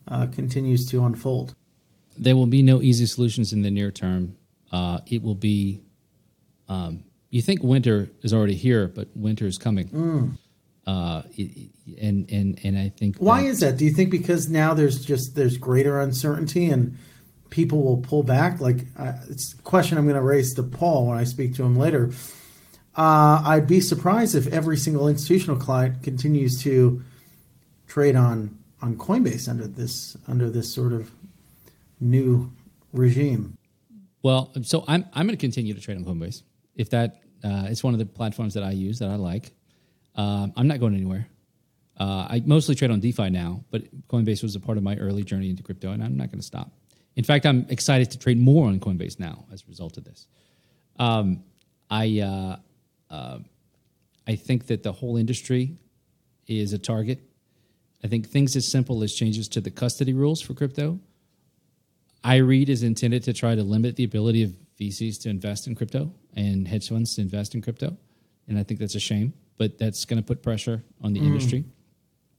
uh, 0.09 0.27
continues 0.27 0.85
to 0.91 1.05
unfold? 1.05 1.56
There 2.19 2.37
will 2.37 2.47
be 2.47 2.63
no 2.63 2.83
easy 2.83 3.07
solutions 3.07 3.53
in 3.53 3.63
the 3.63 3.71
near 3.71 3.91
term. 3.91 4.37
Uh, 4.73 5.01
it 5.07 5.23
will 5.23 5.35
be. 5.35 5.83
Um, 6.69 7.05
you 7.31 7.43
think 7.43 7.63
winter 7.63 8.09
is 8.23 8.33
already 8.33 8.55
here, 8.55 8.89
but 8.89 9.09
winter 9.15 9.47
is 9.47 9.59
coming. 9.59 9.89
Mm. 9.89 10.39
Uh, 10.87 11.23
it, 11.33 11.71
and 12.01 12.31
and 12.31 12.59
and 12.63 12.79
I 12.79 12.91
think 12.91 13.17
why 13.19 13.43
that, 13.43 13.49
is 13.49 13.61
that? 13.61 13.77
Do 13.77 13.85
you 13.85 13.91
think 13.91 14.11
because 14.11 14.49
now 14.49 14.75
there's 14.75 15.05
just 15.05 15.35
there's 15.35 15.57
greater 15.57 16.01
uncertainty 16.01 16.67
and 16.67 16.97
people 17.51 17.83
will 17.83 17.99
pull 17.99 18.23
back? 18.23 18.61
Like 18.61 18.87
uh, 18.97 19.15
it's 19.29 19.55
a 19.55 19.63
question 19.63 19.99
I'm 19.99 20.05
going 20.05 20.17
to 20.17 20.23
raise 20.23 20.55
to 20.55 20.63
Paul 20.63 21.09
when 21.09 21.19
I 21.19 21.25
speak 21.25 21.55
to 21.57 21.65
him 21.65 21.77
later. 21.77 22.11
Uh, 22.97 23.43
I'd 23.45 23.67
be 23.67 23.81
surprised 23.81 24.35
if 24.35 24.47
every 24.47 24.77
single 24.77 25.09
institutional 25.09 25.57
client 25.57 26.03
continues 26.03 26.63
to 26.63 27.03
trade 27.87 28.17
on 28.17 28.59
on 28.81 28.97
Coinbase 28.97 29.49
under 29.49 29.67
this 29.67 30.17
under 30.29 30.49
this 30.51 30.73
sort 30.73 30.93
of 30.93 31.11
new 32.01 32.53
regime. 32.93 33.57
Well, 34.23 34.53
so 34.63 34.85
I'm 34.89 35.05
I'm 35.13 35.27
going 35.27 35.37
to 35.37 35.41
continue 35.41 35.75
to 35.75 35.81
trade 35.81 35.97
on 35.97 36.05
Coinbase 36.05 36.43
if 36.75 36.91
that 36.91 37.23
uh, 37.45 37.67
it's 37.69 37.85
one 37.85 37.95
of 37.95 37.99
the 37.99 38.07
platforms 38.07 38.55
that 38.55 38.63
I 38.63 38.73
use 38.73 38.99
that 38.99 39.11
I 39.11 39.17
like. 39.17 39.53
Uh, 40.15 40.49
I'm 40.57 40.67
not 40.67 40.81
going 40.81 40.95
anywhere. 40.95 41.29
Uh, 41.99 42.27
I 42.29 42.43
mostly 42.45 42.75
trade 42.75 42.91
on 42.91 43.01
DeFi 43.01 43.31
now, 43.31 43.65
but 43.71 43.83
Coinbase 44.09 44.43
was 44.43 44.55
a 44.55 44.61
part 44.61 44.77
of 44.77 44.85
my 44.85 44.97
early 44.97 45.25
journey 45.25 45.49
into 45.49 45.63
crypto, 45.63 45.93
and 45.93 46.03
I'm 46.03 46.17
not 46.17 46.31
going 46.31 46.41
to 46.41 46.47
stop. 46.47 46.71
In 47.15 47.25
fact, 47.25 47.47
I'm 47.47 47.67
excited 47.71 48.11
to 48.11 48.19
trade 48.19 48.39
more 48.39 48.67
on 48.67 48.79
Coinbase 48.81 49.19
now 49.19 49.47
as 49.51 49.63
a 49.63 49.67
result 49.69 49.97
of 49.97 50.05
this. 50.05 50.27
Um, 50.99 51.43
I 51.91 52.21
uh, 52.21 52.57
uh, 53.11 53.39
I 54.27 54.37
think 54.37 54.67
that 54.67 54.83
the 54.83 54.93
whole 54.93 55.17
industry 55.17 55.77
is 56.47 56.73
a 56.73 56.79
target. 56.79 57.21
I 58.05 58.09
think 58.09 58.29
things 58.29 58.57
as 58.57 58.67
simple 58.67 59.03
as 59.03 59.15
changes 59.15 59.49
to 59.49 59.61
the 59.61 59.71
custody 59.71 60.13
rules 60.13 60.41
for 60.41 60.55
crypto. 60.55 61.01
iRead 62.27 62.69
is 62.69 62.83
intended 62.83 63.23
to 63.25 63.33
try 63.33 63.55
to 63.55 63.63
limit 63.63 63.95
the 63.95 64.05
ability 64.05 64.43
of 64.43 64.51
VCs 64.81 65.23
to 65.23 65.29
invest 65.31 65.67
in 65.67 65.75
crypto 65.75 66.13
and 66.35 66.67
hedge 66.67 66.89
funds 66.89 67.15
to 67.15 67.23
invest 67.23 67.55
in 67.55 67.63
crypto. 67.63 67.97
And 68.49 68.59
I 68.59 68.65
think 68.65 68.81
that's 68.81 68.97
a 68.97 69.01
shame, 69.01 69.33
but 69.59 69.79
that's 69.79 70.05
going 70.05 70.21
to 70.21 70.27
put 70.27 70.43
pressure 70.43 70.83
on 71.03 71.13
the 71.13 71.21
mm. 71.21 71.27
industry. 71.27 71.65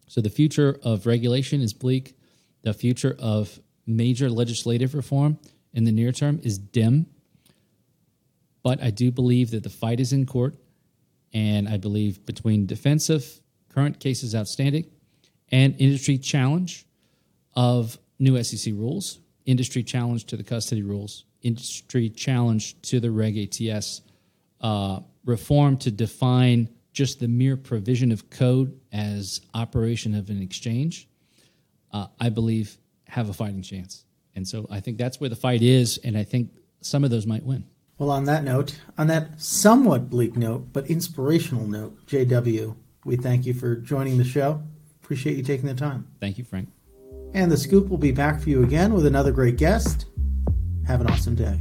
So 0.08 0.22
the 0.22 0.30
future 0.30 0.78
of 0.84 1.06
regulation 1.06 1.62
is 1.62 1.74
bleak. 1.74 2.18
The 2.64 2.74
future 2.74 3.16
of 3.20 3.60
major 3.86 4.30
legislative 4.30 4.94
reform 4.94 5.40
in 5.74 5.86
the 5.86 5.92
near 5.92 6.12
term 6.12 6.40
is 6.44 6.58
dim. 6.58 7.08
But 8.64 8.84
I 8.84 8.90
do 8.90 9.12
believe 9.12 9.52
that 9.52 9.64
the 9.64 9.70
fight 9.70 10.00
is 10.00 10.12
in 10.12 10.26
court. 10.26 10.56
And 11.34 11.68
I 11.68 11.78
believe 11.78 12.26
between 12.26 12.66
defensive 12.66 13.42
current 13.74 14.00
cases 14.00 14.36
outstanding 14.36 14.86
and 15.50 15.76
industry 15.80 16.18
challenge 16.18 16.86
of 17.56 17.98
new 18.20 18.42
SEC 18.44 18.74
rules, 18.74 19.20
industry 19.48 19.82
challenge 19.82 20.26
to 20.26 20.38
the 20.38 20.44
custody 20.44 20.84
rules, 20.84 21.26
industry 21.42 22.10
challenge 22.10 22.80
to 22.84 23.00
the 23.00 23.10
Reg 23.10 23.38
ATS 23.38 24.02
uh, 24.62 25.00
reform 25.26 25.78
to 25.78 25.90
define 25.90 26.70
just 26.94 27.20
the 27.20 27.28
mere 27.28 27.58
provision 27.58 28.12
of 28.12 28.30
code 28.30 28.80
as 28.92 29.42
operation 29.54 30.14
of 30.16 30.30
an 30.30 30.42
exchange, 30.42 31.08
uh, 31.94 32.08
I 32.20 32.30
believe 32.30 32.78
have 33.08 33.30
a 33.30 33.34
fighting 33.34 33.62
chance. 33.62 34.04
And 34.36 34.48
so 34.48 34.68
I 34.70 34.80
think 34.80 34.98
that's 34.98 35.20
where 35.20 35.30
the 35.30 35.36
fight 35.36 35.62
is, 35.62 36.00
and 36.04 36.18
I 36.18 36.24
think 36.24 36.52
some 36.82 37.04
of 37.04 37.10
those 37.10 37.26
might 37.26 37.44
win. 37.44 37.66
Well, 37.98 38.12
on 38.12 38.26
that 38.26 38.44
note, 38.44 38.80
on 38.98 39.08
that 39.08 39.42
somewhat 39.42 40.10
bleak 40.10 40.36
note, 40.36 40.74
but 40.74 40.88
inspirational 40.88 41.66
note, 41.66 42.06
JW, 42.06 42.76
we 43.06 43.16
thank 43.16 43.46
you 43.46 43.54
for 43.54 43.76
joining 43.76 44.18
the 44.18 44.24
show. 44.24 44.62
Appreciate 45.04 45.38
you 45.38 45.44
taking 45.44 45.68
the 45.68 45.74
time. 45.74 46.08
Thank 46.20 46.38
you, 46.38 46.44
Frank. 46.44 46.70
And 47.34 47.52
the 47.52 47.58
scoop 47.58 47.90
will 47.90 47.98
be 47.98 48.12
back 48.12 48.40
for 48.40 48.50
you 48.50 48.64
again 48.64 48.94
with 48.94 49.06
another 49.06 49.32
great 49.32 49.58
guest. 49.58 50.06
Have 50.88 51.02
an 51.02 51.08
awesome 51.08 51.36
day. 51.36 51.60